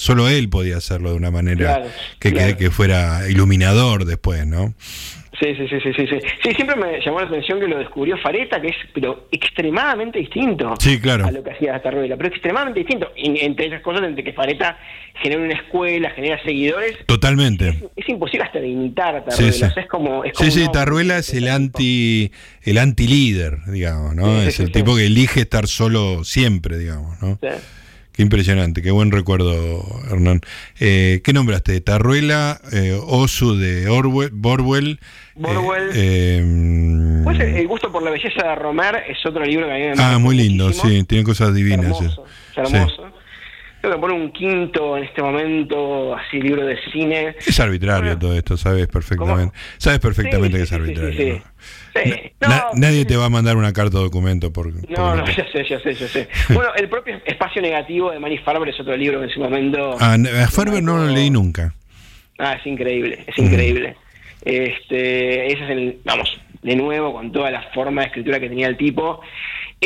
Solo 0.00 0.28
él 0.28 0.48
podía 0.48 0.76
hacerlo 0.78 1.10
de 1.10 1.16
una 1.16 1.30
manera 1.30 1.84
que, 2.18 2.56
que 2.58 2.70
fuera 2.72 3.28
iluminador 3.28 4.04
después, 4.04 4.44
¿no? 4.44 4.74
Sí, 5.40 5.54
sí, 5.56 5.66
sí, 5.68 5.80
sí, 5.80 5.92
sí, 5.94 6.06
sí. 6.42 6.54
siempre 6.54 6.76
me 6.76 7.00
llamó 7.00 7.20
la 7.20 7.26
atención 7.26 7.58
que 7.58 7.66
lo 7.66 7.78
descubrió 7.78 8.16
Fareta, 8.18 8.60
que 8.60 8.68
es 8.68 8.76
pero 8.92 9.26
extremadamente 9.32 10.18
distinto 10.20 10.74
sí, 10.78 11.00
claro. 11.00 11.26
a 11.26 11.32
lo 11.32 11.42
que 11.42 11.50
hacía 11.50 11.80
Tarruela, 11.82 12.16
pero 12.16 12.28
extremadamente 12.28 12.80
distinto. 12.80 13.10
entre 13.16 13.66
esas 13.66 13.82
cosas, 13.82 14.04
entre 14.04 14.22
que 14.22 14.32
Fareta 14.32 14.78
genera 15.20 15.42
una 15.42 15.54
escuela, 15.54 16.10
genera 16.10 16.40
seguidores. 16.42 17.04
Totalmente. 17.06 17.90
Es, 17.96 18.08
imposible 18.08 18.44
hasta 18.44 18.60
de 18.60 18.68
imitar 18.68 19.16
a 19.16 19.24
Tarruela. 19.24 19.52
Sí, 19.52 19.58
sí. 19.58 19.80
es 19.80 19.86
como, 19.88 20.24
es 20.24 20.32
como 20.34 20.50
sí, 20.50 20.60
sí, 20.60 20.72
Tarruela 20.72 21.18
es 21.18 21.34
el 21.34 21.48
anti 21.48 22.30
el 22.62 22.78
anti 22.78 23.08
líder, 23.08 23.58
digamos, 23.66 24.14
¿no? 24.14 24.40
es 24.40 24.60
el 24.60 24.70
tipo 24.70 24.96
que 24.96 25.06
elige 25.06 25.40
estar 25.40 25.66
solo 25.66 26.24
siempre, 26.24 26.78
digamos, 26.78 27.20
¿no? 27.20 27.38
Qué 28.14 28.22
impresionante, 28.22 28.80
qué 28.80 28.92
buen 28.92 29.10
recuerdo, 29.10 29.84
Hernán. 30.08 30.40
Eh, 30.78 31.20
¿Qué 31.24 31.32
nombraste? 31.32 31.80
Tarruela, 31.80 32.60
eh, 32.72 32.96
Osu 33.04 33.56
de 33.56 33.88
Orwell, 33.88 34.30
Borwell. 34.32 35.00
Borwell. 35.34 35.90
Eh, 35.94 36.36
em, 36.36 37.24
pues 37.24 37.40
el 37.40 37.66
gusto 37.66 37.90
por 37.90 38.04
la 38.04 38.12
belleza 38.12 38.46
de 38.46 38.54
Romer 38.54 39.02
es 39.08 39.18
otro 39.26 39.44
libro 39.44 39.66
que 39.66 39.72
a 39.72 39.76
mí 39.76 39.82
me 39.82 39.94
Ah, 39.98 40.18
muy 40.18 40.36
lindo, 40.36 40.72
sí, 40.72 41.02
tiene 41.02 41.24
cosas 41.24 41.52
divinas. 41.52 41.86
Hermoso, 41.86 42.24
hermoso. 42.54 43.13
Tengo 43.84 43.96
que 43.96 44.00
poner 44.00 44.16
un 44.18 44.32
quinto 44.32 44.96
en 44.96 45.04
este 45.04 45.20
momento, 45.20 46.16
así 46.16 46.40
libro 46.40 46.64
de 46.64 46.78
cine. 46.90 47.36
Es 47.38 47.60
arbitrario 47.60 48.16
todo 48.18 48.34
esto, 48.34 48.56
sabes 48.56 48.86
perfectamente. 48.86 49.54
Sabes 49.76 49.98
perfectamente 49.98 50.56
que 50.56 50.62
es 50.62 50.72
arbitrario. 50.72 51.42
nadie 52.76 53.04
te 53.04 53.18
va 53.18 53.26
a 53.26 53.28
mandar 53.28 53.58
una 53.58 53.74
carta 53.74 53.98
de 53.98 54.04
documento 54.04 54.50
por... 54.54 54.72
No, 54.88 55.14
no, 55.14 55.26
ya 55.26 55.46
sé, 55.52 55.66
ya 55.68 55.78
sé, 55.80 55.92
ya 55.92 56.08
sé. 56.08 56.28
bueno, 56.54 56.70
el 56.76 56.88
propio 56.88 57.20
Espacio 57.26 57.60
Negativo 57.60 58.10
de 58.10 58.20
Manny 58.20 58.38
Farber 58.38 58.70
es 58.70 58.80
otro 58.80 58.96
libro 58.96 59.18
que 59.18 59.24
en 59.26 59.30
ese 59.30 59.38
momento... 59.38 59.98
Ah, 60.00 60.14
a 60.14 60.48
Farber 60.48 60.82
no 60.82 60.96
lo 60.96 61.08
leí 61.08 61.28
nunca. 61.28 61.74
Ah, 62.38 62.54
es 62.54 62.66
increíble, 62.66 63.22
es 63.26 63.36
increíble. 63.36 63.96
Este, 64.46 65.46
ese 65.52 65.62
es 65.62 65.70
el, 65.70 65.98
vamos, 66.06 66.40
de 66.62 66.74
nuevo, 66.74 67.12
con 67.12 67.30
toda 67.32 67.50
la 67.50 67.60
forma 67.74 68.00
de 68.00 68.06
escritura 68.06 68.40
que 68.40 68.48
tenía 68.48 68.66
el 68.66 68.78
tipo. 68.78 69.20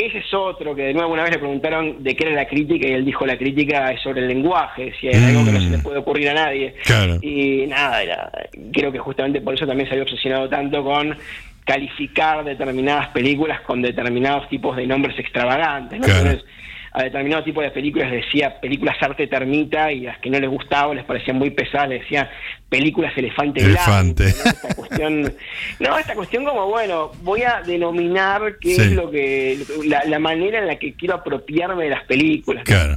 Ese 0.00 0.18
es 0.18 0.32
otro 0.32 0.76
que 0.76 0.82
de 0.82 0.94
nuevo 0.94 1.12
una 1.12 1.24
vez 1.24 1.32
le 1.32 1.38
preguntaron 1.38 2.04
de 2.04 2.14
qué 2.14 2.26
era 2.26 2.36
la 2.36 2.46
crítica 2.46 2.86
y 2.86 2.92
él 2.92 3.04
dijo 3.04 3.26
la 3.26 3.36
crítica 3.36 3.90
es 3.90 4.00
sobre 4.00 4.20
el 4.20 4.28
lenguaje, 4.28 4.92
si 5.00 5.08
hay 5.08 5.16
algo 5.16 5.44
que 5.44 5.50
no 5.50 5.60
se 5.60 5.70
le 5.70 5.78
mm. 5.78 5.82
puede 5.82 5.98
ocurrir 5.98 6.30
a 6.30 6.34
nadie. 6.34 6.74
Y 7.20 7.66
nada, 7.66 8.30
creo 8.72 8.92
que 8.92 8.98
justamente 9.00 9.40
por 9.40 9.54
eso 9.54 9.66
también 9.66 9.88
se 9.88 9.94
había 9.94 10.04
obsesionado 10.04 10.48
tanto 10.48 10.84
con 10.84 11.16
calificar 11.64 12.44
determinadas 12.44 13.08
películas 13.08 13.60
con 13.62 13.82
determinados 13.82 14.48
tipos 14.48 14.76
de 14.76 14.86
nombres 14.86 15.18
extravagantes. 15.18 16.00
Entonces, 16.00 16.44
a 16.92 17.02
determinado 17.02 17.44
tipo 17.44 17.60
de 17.60 17.70
películas 17.70 18.10
decía 18.10 18.60
películas 18.60 18.96
arte 19.00 19.26
termita 19.26 19.92
y 19.92 20.00
las 20.00 20.18
que 20.18 20.30
no 20.30 20.40
les 20.40 20.48
gustaba 20.48 20.94
les 20.94 21.04
parecían 21.04 21.36
muy 21.36 21.50
pesadas, 21.50 21.90
les 21.90 22.00
decía 22.00 22.30
películas 22.68 23.16
elefante. 23.16 23.60
Elefante. 23.60 24.24
¿no? 24.24 24.50
Esta 24.50 24.74
cuestión, 24.74 25.22
no, 25.80 25.98
esta 25.98 26.14
cuestión 26.14 26.44
como, 26.44 26.66
bueno, 26.66 27.12
voy 27.22 27.42
a 27.42 27.62
denominar 27.62 28.58
qué 28.60 28.76
es 28.76 28.92
lo 28.92 29.10
que, 29.10 29.58
la, 29.84 30.18
manera 30.18 30.58
en 30.58 30.66
la 30.66 30.76
que 30.76 30.94
quiero 30.94 31.16
apropiarme 31.16 31.84
de 31.84 31.90
las 31.90 32.04
películas. 32.04 32.64
Claro. 32.64 32.96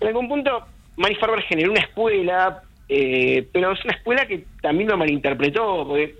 En 0.00 0.08
algún 0.08 0.28
punto, 0.28 0.66
Mary 0.96 1.14
Farber 1.16 1.42
generó 1.42 1.70
una 1.70 1.80
escuela, 1.80 2.62
eh, 2.88 3.46
pero 3.52 3.72
es 3.72 3.84
una 3.84 3.94
escuela 3.94 4.26
que 4.26 4.44
también 4.60 4.88
lo 4.88 4.96
malinterpretó, 4.96 5.86
porque 5.86 6.14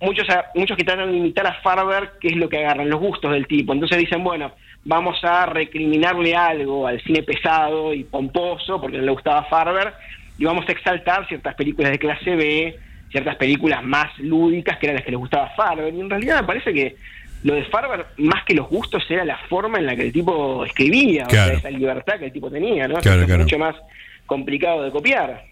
muchos, 0.00 0.26
muchos 0.54 0.76
que 0.76 0.84
tratan 0.84 1.10
de 1.10 1.18
imitar 1.18 1.46
a 1.46 1.54
Farber, 1.60 2.12
¿qué 2.20 2.28
es 2.28 2.36
lo 2.36 2.48
que 2.48 2.58
agarran? 2.58 2.88
Los 2.88 3.00
gustos 3.00 3.32
del 3.32 3.46
tipo. 3.46 3.72
Entonces 3.72 3.98
dicen, 3.98 4.22
bueno, 4.24 4.52
vamos 4.84 5.22
a 5.22 5.46
recriminarle 5.46 6.34
algo 6.34 6.86
al 6.86 7.00
cine 7.02 7.22
pesado 7.22 7.92
y 7.92 8.04
pomposo, 8.04 8.80
porque 8.80 8.98
no 8.98 9.04
le 9.04 9.12
gustaba 9.12 9.44
Farber, 9.44 9.92
y 10.38 10.44
vamos 10.44 10.68
a 10.68 10.72
exaltar 10.72 11.26
ciertas 11.28 11.54
películas 11.54 11.92
de 11.92 11.98
clase 11.98 12.34
B, 12.36 12.78
ciertas 13.10 13.36
películas 13.36 13.82
más 13.84 14.18
lúdicas 14.18 14.78
que 14.78 14.86
eran 14.86 14.96
las 14.96 15.04
que 15.04 15.10
les 15.10 15.20
gustaba 15.20 15.50
Farber. 15.50 15.92
Y 15.92 16.00
en 16.00 16.08
realidad 16.08 16.40
me 16.40 16.46
parece 16.46 16.72
que 16.72 16.96
lo 17.42 17.54
de 17.54 17.64
Farber, 17.64 18.06
más 18.18 18.44
que 18.44 18.54
los 18.54 18.68
gustos, 18.68 19.04
era 19.10 19.24
la 19.24 19.38
forma 19.48 19.78
en 19.78 19.86
la 19.86 19.96
que 19.96 20.02
el 20.02 20.12
tipo 20.12 20.64
escribía, 20.64 21.24
o 21.26 21.30
sea, 21.30 21.52
esa 21.52 21.70
libertad 21.70 22.18
que 22.18 22.26
el 22.26 22.32
tipo 22.32 22.50
tenía, 22.50 22.86
¿no? 22.88 22.96
Claro, 22.96 23.26
mucho 23.38 23.58
más 23.58 23.76
complicado 24.26 24.82
de 24.82 24.90
copiar. 24.90 25.44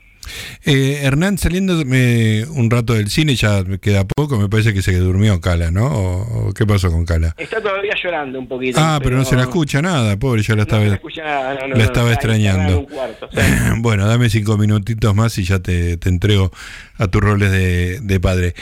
Eh, 0.65 1.01
Hernán, 1.03 1.39
saliendo 1.39 1.81
un 1.81 2.71
rato 2.71 2.95
del 2.95 3.09
cine, 3.11 3.35
ya 3.35 3.65
queda 3.81 4.07
poco, 4.07 4.39
me 4.39 4.49
parece 4.49 4.75
que 4.75 4.83
se 4.83 4.97
durmió 4.97 5.41
Cala, 5.41 5.71
¿no? 5.71 5.87
¿O, 5.87 6.53
qué 6.55 6.67
pasó 6.67 6.91
con 6.91 7.05
Cala? 7.05 7.35
Está 7.37 7.61
todavía 7.61 7.95
llorando 8.03 8.39
un 8.39 8.49
poquito. 8.49 8.79
Ah, 8.81 9.01
pero, 9.03 9.17
no 9.17 9.25
se 9.25 9.37
la 9.37 9.43
escucha 9.43 9.83
nada, 9.83 10.17
pobre, 10.19 10.43
ya 10.43 10.55
la 10.55 10.63
estaba, 10.63 10.85
la 10.85 11.85
estaba 11.85 12.13
extrañando. 12.13 12.87
bueno, 13.79 14.07
dame 14.07 14.31
cinco 14.31 14.57
minutitos 14.57 15.15
más 15.15 15.37
y 15.39 15.45
ya 15.45 15.59
te, 15.59 15.99
entrego 16.05 16.51
a 16.97 17.07
tus 17.07 17.21
roles 17.21 17.51
de, 17.51 18.21
padre. 18.21 18.55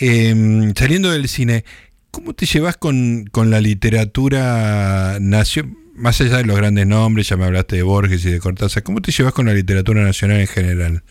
Em, 0.00 0.74
saliendo 0.74 1.10
del 1.10 1.28
cine, 1.28 1.64
¿cómo 2.10 2.34
te 2.34 2.46
llevas 2.46 2.76
con, 2.76 3.26
con 3.30 3.50
la 3.50 3.60
literatura 3.60 5.18
nacional? 5.20 5.83
Más 5.94 6.20
allá 6.20 6.38
de 6.38 6.44
los 6.44 6.56
grandes 6.56 6.86
nombres, 6.86 7.28
ya 7.28 7.36
me 7.36 7.44
hablaste 7.44 7.76
de 7.76 7.82
Borges 7.82 8.24
y 8.26 8.30
de 8.30 8.40
Cortázar, 8.40 8.82
¿cómo 8.82 9.00
te 9.00 9.12
llevas 9.12 9.32
con 9.32 9.46
la 9.46 9.54
literatura 9.54 10.02
nacional 10.02 10.40
en 10.40 10.46
general? 10.46 11.02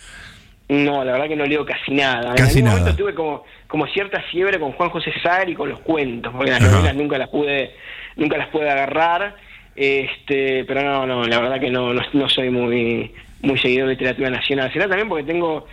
No, 0.69 1.03
la 1.03 1.13
verdad 1.13 1.27
que 1.27 1.35
no 1.35 1.45
leo 1.45 1.65
casi 1.65 1.93
nada. 1.93 2.33
Casi 2.35 2.59
en 2.59 2.67
algún 2.67 2.79
nada. 2.79 2.79
momento 2.79 2.95
tuve 2.95 3.13
como, 3.13 3.43
como 3.67 3.87
cierta 3.87 4.21
fiebre 4.31 4.59
con 4.59 4.71
Juan 4.71 4.89
José 4.89 5.11
Sar 5.21 5.49
y 5.49 5.55
con 5.55 5.69
los 5.69 5.79
cuentos, 5.81 6.33
porque 6.33 6.51
las 6.51 6.61
novelas 6.61 6.95
nunca 6.95 7.17
las 7.17 7.29
pude, 7.29 7.71
nunca 8.15 8.37
las 8.37 8.47
pude 8.47 8.69
agarrar. 8.69 9.35
Este, 9.75 10.63
pero 10.65 10.83
no, 10.83 11.05
no, 11.05 11.25
la 11.25 11.39
verdad 11.39 11.59
que 11.59 11.69
no, 11.69 11.93
no, 11.93 12.29
soy 12.29 12.49
muy, 12.49 13.11
muy 13.41 13.57
seguidor 13.57 13.87
de 13.87 13.93
literatura 13.93 14.29
nacional. 14.29 14.71
Será 14.71 14.87
también 14.87 15.09
porque 15.09 15.25
tengo 15.25 15.67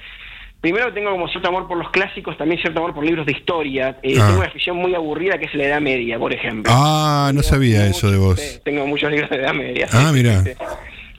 Primero 0.61 0.93
tengo 0.93 1.11
como 1.11 1.27
cierto 1.29 1.49
amor 1.49 1.67
por 1.67 1.79
los 1.79 1.91
clásicos, 1.91 2.37
también 2.37 2.61
cierto 2.61 2.81
amor 2.81 2.95
por 2.95 3.05
libros 3.05 3.25
de 3.25 3.33
historia. 3.33 3.99
Eh, 4.03 4.17
ah. 4.21 4.27
Tengo 4.27 4.41
una 4.41 4.49
afición 4.49 4.77
muy 4.77 4.95
aburrida 4.95 5.39
que 5.39 5.47
es 5.47 5.55
la 5.55 5.65
Edad 5.65 5.81
Media, 5.81 6.19
por 6.19 6.33
ejemplo. 6.35 6.71
Ah, 6.75 7.33
no 7.35 7.43
sabía 7.43 7.87
eso 7.87 8.11
de 8.11 8.19
vos. 8.19 8.61
tengo 8.63 8.87
muchos 8.87 9.11
libros 9.11 9.31
de 9.31 9.37
Edad 9.37 9.55
Media. 9.55 9.89
Ah, 9.93 10.11
mira. 10.13 10.45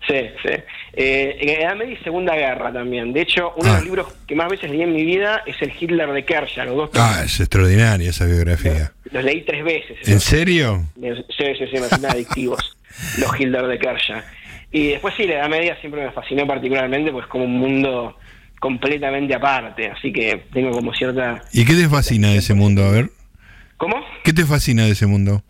Sí, 0.08 0.30
sí. 0.44 0.54
Eh, 0.94 1.58
Edad 1.60 1.76
Media 1.76 1.94
y 1.94 2.04
Segunda 2.04 2.36
Guerra 2.36 2.72
también. 2.72 3.14
De 3.14 3.22
hecho, 3.22 3.54
uno 3.56 3.66
de 3.66 3.74
los 3.74 3.82
ah. 3.82 3.86
libros 3.86 4.14
que 4.28 4.36
más 4.36 4.48
veces 4.50 4.70
leí 4.70 4.84
en 4.84 4.94
mi 4.94 5.06
vida 5.06 5.42
es 5.48 5.60
el 5.62 5.72
Hitler 5.80 6.12
de 6.12 6.24
Kershaw. 6.24 6.66
Los 6.66 6.76
dos 6.76 6.90
ah, 6.96 7.22
es 7.26 7.40
extraordinaria 7.40 8.10
esa 8.12 8.26
biografía. 8.26 8.92
Los, 9.12 9.24
leí 9.24 9.42
tres 9.42 9.64
veces. 9.64 10.08
¿En 10.08 10.20
serio? 10.20 10.86
Sí, 10.96 11.46
sí, 11.58 11.66
sí, 11.72 11.80
me 11.80 11.86
hacen 11.86 12.06
adictivos. 12.06 12.78
los 13.18 13.40
Hitler 13.40 13.66
de 13.66 13.80
Kershaw. 13.80 14.22
Y 14.72 14.90
después 14.90 15.14
sí, 15.16 15.26
la 15.26 15.36
Edad 15.36 15.50
Media 15.50 15.78
siempre 15.82 16.04
me 16.04 16.12
fascinó 16.12 16.46
particularmente, 16.46 17.12
pues 17.12 17.26
como 17.28 17.46
un 17.46 17.58
mundo 17.58 18.18
completamente 18.62 19.34
aparte, 19.34 19.90
así 19.90 20.14
que 20.14 20.46
tengo 20.54 20.70
como 20.70 20.94
cierta... 20.94 21.42
¿Y 21.52 21.66
qué 21.66 21.74
te 21.74 21.90
fascina 21.90 22.30
de 22.30 22.38
ese 22.38 22.54
mundo? 22.54 22.86
A 22.86 22.92
ver. 22.92 23.10
¿Cómo? 23.78 23.96
¿Qué 24.24 24.34
te 24.34 24.46
fascina 24.46 24.86
de 24.86 24.92
ese 24.92 25.08
mundo? 25.08 25.42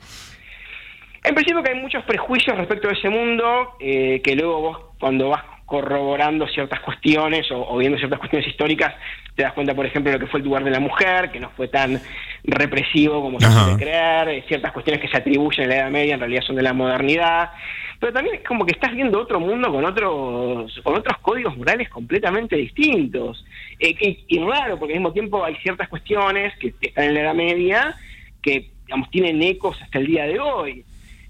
En 1.21 1.35
principio 1.35 1.61
que 1.61 1.71
hay 1.71 1.81
muchos 1.81 2.05
prejuicios 2.05 2.57
respecto 2.57 2.87
a 2.87 2.93
ese 2.93 3.09
mundo, 3.09 3.73
eh, 3.81 4.21
que 4.23 4.33
luego 4.33 4.61
vos 4.61 4.77
cuando 4.97 5.27
vas 5.27 5.43
corroborando 5.65 6.47
ciertas 6.47 6.79
cuestiones 6.79 7.45
o, 7.51 7.77
viendo 7.77 7.97
ciertas 7.97 8.17
cuestiones 8.17 8.47
históricas, 8.47 8.95
te 9.35 9.43
das 9.43 9.51
cuenta, 9.51 9.75
por 9.75 9.85
ejemplo, 9.85 10.09
de 10.09 10.17
lo 10.17 10.25
que 10.25 10.31
fue 10.31 10.39
el 10.39 10.45
lugar 10.45 10.63
de 10.63 10.71
la 10.71 10.79
mujer, 10.79 11.31
que 11.31 11.41
no 11.41 11.49
fue 11.57 11.67
tan 11.67 12.01
represivo 12.45 13.21
como 13.21 13.41
se 13.41 13.47
puede 13.47 13.75
creer, 13.75 14.29
eh, 14.29 14.45
ciertas 14.47 14.71
cuestiones 14.71 15.01
que 15.01 15.09
se 15.09 15.17
atribuyen 15.17 15.65
a 15.65 15.67
la 15.67 15.75
Edad 15.75 15.91
Media 15.91 16.13
en 16.13 16.21
realidad 16.21 16.43
son 16.43 16.55
de 16.55 16.61
la 16.61 16.71
modernidad, 16.71 17.51
pero 18.01 18.13
también 18.13 18.37
es 18.37 18.47
como 18.47 18.65
que 18.65 18.71
estás 18.71 18.91
viendo 18.95 19.21
otro 19.21 19.39
mundo 19.39 19.71
con 19.71 19.85
otros 19.85 20.81
con 20.81 20.95
otros 20.95 21.19
códigos 21.21 21.55
morales 21.55 21.87
completamente 21.87 22.55
distintos. 22.55 23.45
Eh, 23.79 24.17
y, 24.27 24.39
raro, 24.39 24.79
porque 24.79 24.93
al 24.93 25.01
mismo 25.01 25.13
tiempo 25.13 25.45
hay 25.45 25.55
ciertas 25.57 25.87
cuestiones 25.87 26.51
que 26.57 26.73
están 26.81 27.03
en 27.05 27.13
la 27.13 27.21
Edad 27.21 27.35
Media 27.35 27.95
que, 28.41 28.71
digamos, 28.87 29.07
tienen 29.11 29.39
ecos 29.43 29.79
hasta 29.83 29.99
el 29.99 30.07
día 30.07 30.23
de 30.23 30.39
hoy. 30.39 30.83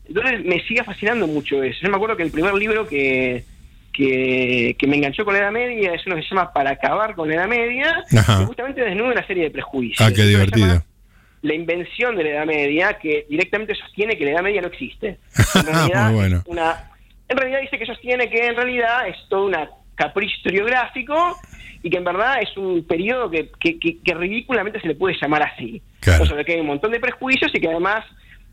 Entonces 0.08 0.46
me 0.46 0.62
sigue 0.66 0.82
fascinando 0.86 1.28
mucho 1.28 1.62
eso. 1.62 1.78
Yo 1.82 1.90
me 1.90 1.98
acuerdo 1.98 2.16
que 2.16 2.24
el 2.24 2.32
primer 2.32 2.54
libro 2.54 2.88
que, 2.88 3.44
que, 3.92 4.88
me 4.88 4.96
enganchó 4.96 5.26
con 5.26 5.34
la 5.34 5.42
Edad 5.42 5.52
Media, 5.52 5.94
es 5.94 6.08
uno 6.08 6.16
que 6.16 6.22
se 6.22 6.30
llama 6.30 6.54
Para 6.54 6.72
acabar 6.72 7.16
con 7.16 7.28
la 7.28 7.36
Edad 7.36 7.50
Media, 7.50 8.02
que 8.10 8.18
justamente 8.46 8.80
desnuda 8.80 9.12
una 9.12 9.28
serie 9.28 9.44
de 9.44 9.52
prejuicios. 9.52 10.08
Ah, 10.08 10.14
qué 10.16 10.24
divertido. 10.24 10.82
La 11.42 11.54
invención 11.54 12.16
de 12.16 12.24
la 12.24 12.30
Edad 12.32 12.46
Media, 12.46 13.00
que 13.00 13.26
directamente 13.30 13.76
sostiene 13.76 14.18
que 14.18 14.26
la 14.26 14.32
Edad 14.32 14.44
Media 14.44 14.62
no 14.62 14.68
existe. 14.68 15.20
En 15.56 15.66
realidad, 15.66 16.44
una, 16.46 16.92
en 17.28 17.38
realidad 17.38 17.62
dice 17.62 17.80
que 17.80 17.86
sostiene 17.86 18.30
que 18.30 18.46
en 18.46 18.56
realidad 18.56 19.08
es 19.08 19.18
todo 19.30 19.46
un 19.46 19.56
capricho 19.96 20.36
historiográfico 20.38 21.38
y 21.84 21.90
que 21.90 21.98
en 21.98 22.04
verdad 22.04 22.42
es 22.42 22.56
un 22.58 22.84
periodo 22.86 23.30
que, 23.30 23.50
que, 23.60 24.14
ridículamente 24.14 24.80
se 24.80 24.88
le 24.88 24.96
puede 24.96 25.16
llamar 25.20 25.44
así. 25.44 25.82
Claro. 26.00 26.24
O 26.24 26.46
que 26.46 26.54
hay 26.54 26.60
un 26.60 26.68
montón 26.68 26.92
de 26.92 27.00
prejuicios 27.00 27.52
y 27.54 27.60
que 27.60 27.68
además 27.68 28.06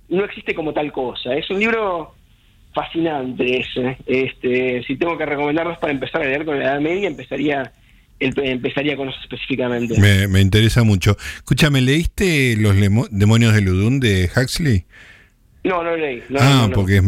no 0.09 0.25
existe 0.25 0.55
como 0.55 0.73
tal 0.73 0.93
cosa. 0.93 1.35
Es 1.35 1.51
un 1.51 1.61
libro 1.61 2.15
fascinante 2.73 3.61
ese. 3.61 3.99
Este, 4.07 4.83
si 4.85 4.97
tengo 4.97 5.19
que 5.19 5.27
recomendarlos 5.27 5.79
para 5.79 5.93
empezar 5.93 6.23
a 6.23 6.25
leer 6.25 6.45
con 6.45 6.59
la 6.59 6.67
Edad 6.67 6.81
Media, 6.81 7.09
empezaría 7.09 7.73
empezaría 8.21 8.97
con 8.97 9.09
eso 9.09 9.19
específicamente. 9.23 9.99
Me, 9.99 10.41
interesa 10.41 10.83
mucho. 10.83 11.17
Escúchame, 11.37 11.81
¿leíste 11.81 12.57
Los 12.57 12.77
demonios 13.11 13.55
de 13.55 13.61
Ludun 13.61 14.01
de 14.01 14.31
Huxley? 14.35 14.85
No, 15.65 15.83
no 15.83 15.97
leí. 15.97 16.23
ah, 16.39 16.71
porque 16.73 17.03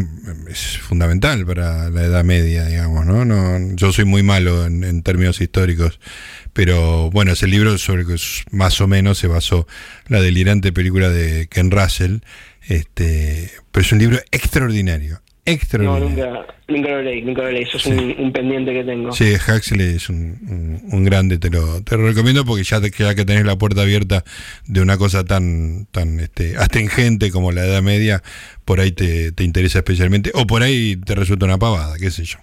es, 0.50 0.78
fundamental 0.78 1.46
para 1.46 1.88
la 1.88 2.02
Edad 2.02 2.24
Media, 2.24 2.66
digamos, 2.66 3.06
¿no? 3.06 3.24
no 3.24 3.74
yo 3.76 3.92
soy 3.92 4.04
muy 4.04 4.22
malo 4.22 4.66
en, 4.66 5.02
términos 5.02 5.40
históricos, 5.40 6.00
pero 6.52 7.10
bueno, 7.10 7.32
es 7.32 7.42
el 7.42 7.52
libro 7.52 7.78
sobre 7.78 8.04
que 8.04 8.16
más 8.50 8.80
o 8.80 8.88
menos 8.88 9.18
se 9.18 9.28
basó 9.28 9.66
la 10.08 10.20
delirante 10.20 10.72
película 10.72 11.08
de 11.08 11.46
Ken 11.48 11.70
Russell, 11.70 12.18
este, 12.68 13.50
pero 13.70 13.86
es 13.86 13.92
un 13.92 13.98
libro 14.00 14.18
extraordinario, 14.30 15.22
no, 15.78 15.98
nunca, 15.98 16.46
nunca 16.68 16.88
lo 16.90 17.02
leí, 17.02 17.22
nunca 17.22 17.42
lo 17.42 17.50
leí. 17.50 17.62
Eso 17.62 17.78
es 17.78 17.86
un, 17.86 18.32
pendiente 18.32 18.72
que 18.72 18.84
tengo. 18.84 19.12
Sí, 19.12 19.34
Huxley 19.34 19.96
es 19.96 20.08
un, 20.08 20.80
un, 20.90 21.04
grande, 21.04 21.38
te 21.38 21.50
lo, 21.50 21.82
te 21.82 21.96
lo 21.96 22.06
recomiendo 22.06 22.44
porque 22.44 22.62
ya, 22.62 22.80
te, 22.80 22.90
ya 22.90 23.14
que 23.14 23.24
tenés 23.24 23.44
la 23.44 23.56
puerta 23.56 23.82
abierta 23.82 24.24
de 24.66 24.80
una 24.80 24.96
cosa 24.98 25.24
tan, 25.24 25.86
tan 25.90 26.20
este, 26.20 26.56
astringente 26.56 27.30
como 27.30 27.52
la 27.52 27.64
Edad 27.64 27.82
Media, 27.82 28.22
por 28.64 28.80
ahí 28.80 28.92
te, 28.92 29.32
te 29.32 29.44
interesa 29.44 29.78
especialmente, 29.78 30.30
o 30.34 30.46
por 30.46 30.62
ahí 30.62 30.96
te 30.96 31.14
resulta 31.14 31.46
una 31.46 31.58
pavada, 31.58 31.96
qué 31.98 32.10
sé 32.10 32.24
yo. 32.24 32.38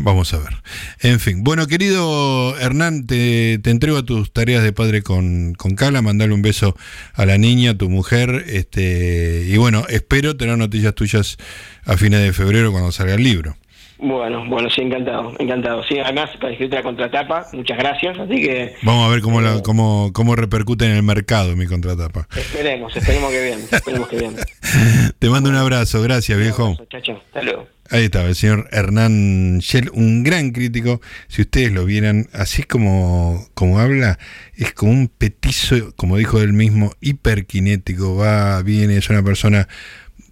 Vamos 0.00 0.32
a 0.32 0.38
ver. 0.38 0.56
En 1.00 1.18
fin, 1.18 1.42
bueno, 1.42 1.66
querido 1.66 2.56
Hernán, 2.58 3.06
te, 3.06 3.54
entrego 3.54 3.98
a 3.98 4.04
tus 4.04 4.32
tareas 4.32 4.62
de 4.62 4.72
padre 4.72 5.02
con, 5.02 5.54
con 5.54 5.74
Cala, 5.74 6.02
mandale 6.02 6.32
un 6.32 6.40
beso 6.40 6.76
a 7.14 7.26
la 7.26 7.36
niña, 7.36 7.72
a 7.72 7.74
tu 7.74 7.90
mujer, 7.90 8.44
este, 8.46 9.44
y 9.48 9.56
bueno, 9.56 9.84
espero 9.88 10.36
tener 10.36 10.56
noticias 10.56 10.94
tuyas 10.94 11.36
a 11.84 11.96
fines 11.96 12.22
de 12.22 12.32
febrero 12.32 12.70
cuando 12.70 12.92
salga 12.92 13.14
el 13.14 13.24
libro. 13.24 13.56
Bueno, 13.98 14.44
bueno, 14.48 14.70
sí, 14.70 14.82
encantado, 14.82 15.34
encantado. 15.38 15.82
Sí, 15.84 15.98
además 15.98 16.30
para 16.40 16.52
escribirte 16.52 16.76
la 16.76 16.82
contratapa, 16.82 17.46
muchas 17.52 17.78
gracias, 17.78 18.18
así 18.18 18.40
que... 18.40 18.74
Vamos 18.82 19.08
a 19.08 19.10
ver 19.10 19.20
cómo, 19.20 19.40
la, 19.40 19.60
cómo, 19.62 20.12
cómo 20.12 20.36
repercute 20.36 20.84
en 20.84 20.92
el 20.92 21.02
mercado 21.02 21.56
mi 21.56 21.66
contratapa. 21.66 22.28
Esperemos, 22.36 22.96
esperemos 22.96 23.30
que 23.32 23.42
bien, 23.42 23.58
esperemos 23.70 24.08
que 24.08 24.18
bien. 24.18 24.36
Te 25.18 25.28
mando 25.28 25.50
un 25.50 25.56
abrazo, 25.56 26.00
gracias 26.00 26.38
viejo. 26.38 26.76
Chao, 26.88 27.16
hasta 27.16 27.42
luego. 27.42 27.66
Ahí 27.90 28.04
estaba 28.04 28.28
el 28.28 28.34
señor 28.34 28.68
Hernán 28.70 29.60
Shell, 29.60 29.90
un 29.94 30.22
gran 30.22 30.50
crítico. 30.50 31.00
Si 31.28 31.42
ustedes 31.42 31.72
lo 31.72 31.86
vieran, 31.86 32.28
así 32.34 32.62
como, 32.62 33.46
como 33.54 33.78
habla, 33.78 34.18
es 34.56 34.74
como 34.74 34.92
un 34.92 35.08
petizo, 35.08 35.92
como 35.96 36.18
dijo 36.18 36.40
él 36.40 36.52
mismo, 36.52 36.92
hiperkinético, 37.00 38.14
va, 38.14 38.62
viene, 38.62 38.98
es 38.98 39.08
una 39.08 39.22
persona 39.22 39.68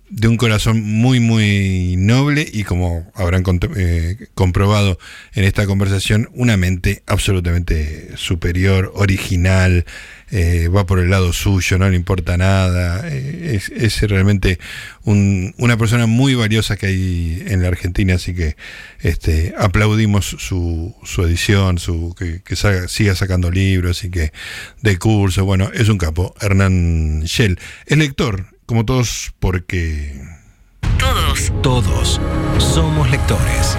de 0.09 0.29
un 0.29 0.37
corazón 0.37 0.83
muy, 0.83 1.19
muy 1.19 1.97
noble 1.99 2.47
y 2.51 2.63
como 2.63 3.11
habrán 3.15 3.43
eh, 3.77 4.29
comprobado 4.35 4.99
en 5.35 5.45
esta 5.45 5.67
conversación, 5.67 6.29
una 6.33 6.57
mente 6.57 7.03
absolutamente 7.07 8.17
superior, 8.17 8.93
original, 8.95 9.85
eh, 10.31 10.69
va 10.69 10.87
por 10.87 11.01
el 11.01 11.11
lado 11.11 11.33
suyo, 11.33 11.79
no 11.79 11.89
le 11.89 11.97
importa 11.97 12.37
nada, 12.37 13.03
eh, 13.05 13.61
es, 13.75 14.01
realmente 14.03 14.59
una 15.05 15.77
persona 15.77 16.07
muy 16.07 16.35
valiosa 16.35 16.77
que 16.77 16.87
hay 16.87 17.45
en 17.47 17.63
la 17.63 17.69
Argentina, 17.69 18.15
así 18.15 18.35
que 18.35 18.57
este, 19.01 19.55
aplaudimos 19.59 20.25
su, 20.27 20.95
su 21.05 21.23
edición, 21.23 21.79
su, 21.79 22.15
que, 22.17 22.43
siga 22.89 23.15
sacando 23.15 23.51
libros 23.51 24.05
y 24.05 24.11
que 24.11 24.33
de 24.83 24.99
curso, 24.99 25.45
bueno, 25.45 25.71
es 25.75 25.89
un 25.89 25.99
capo, 25.99 26.35
Hernán 26.41 27.23
Shell, 27.25 27.59
es 27.87 27.99
lector 27.99 28.56
como 28.67 28.85
todos 28.85 29.33
porque... 29.39 30.21
Todos. 30.99 31.53
Todos 31.63 32.21
somos 32.59 33.11
lectores. 33.11 33.77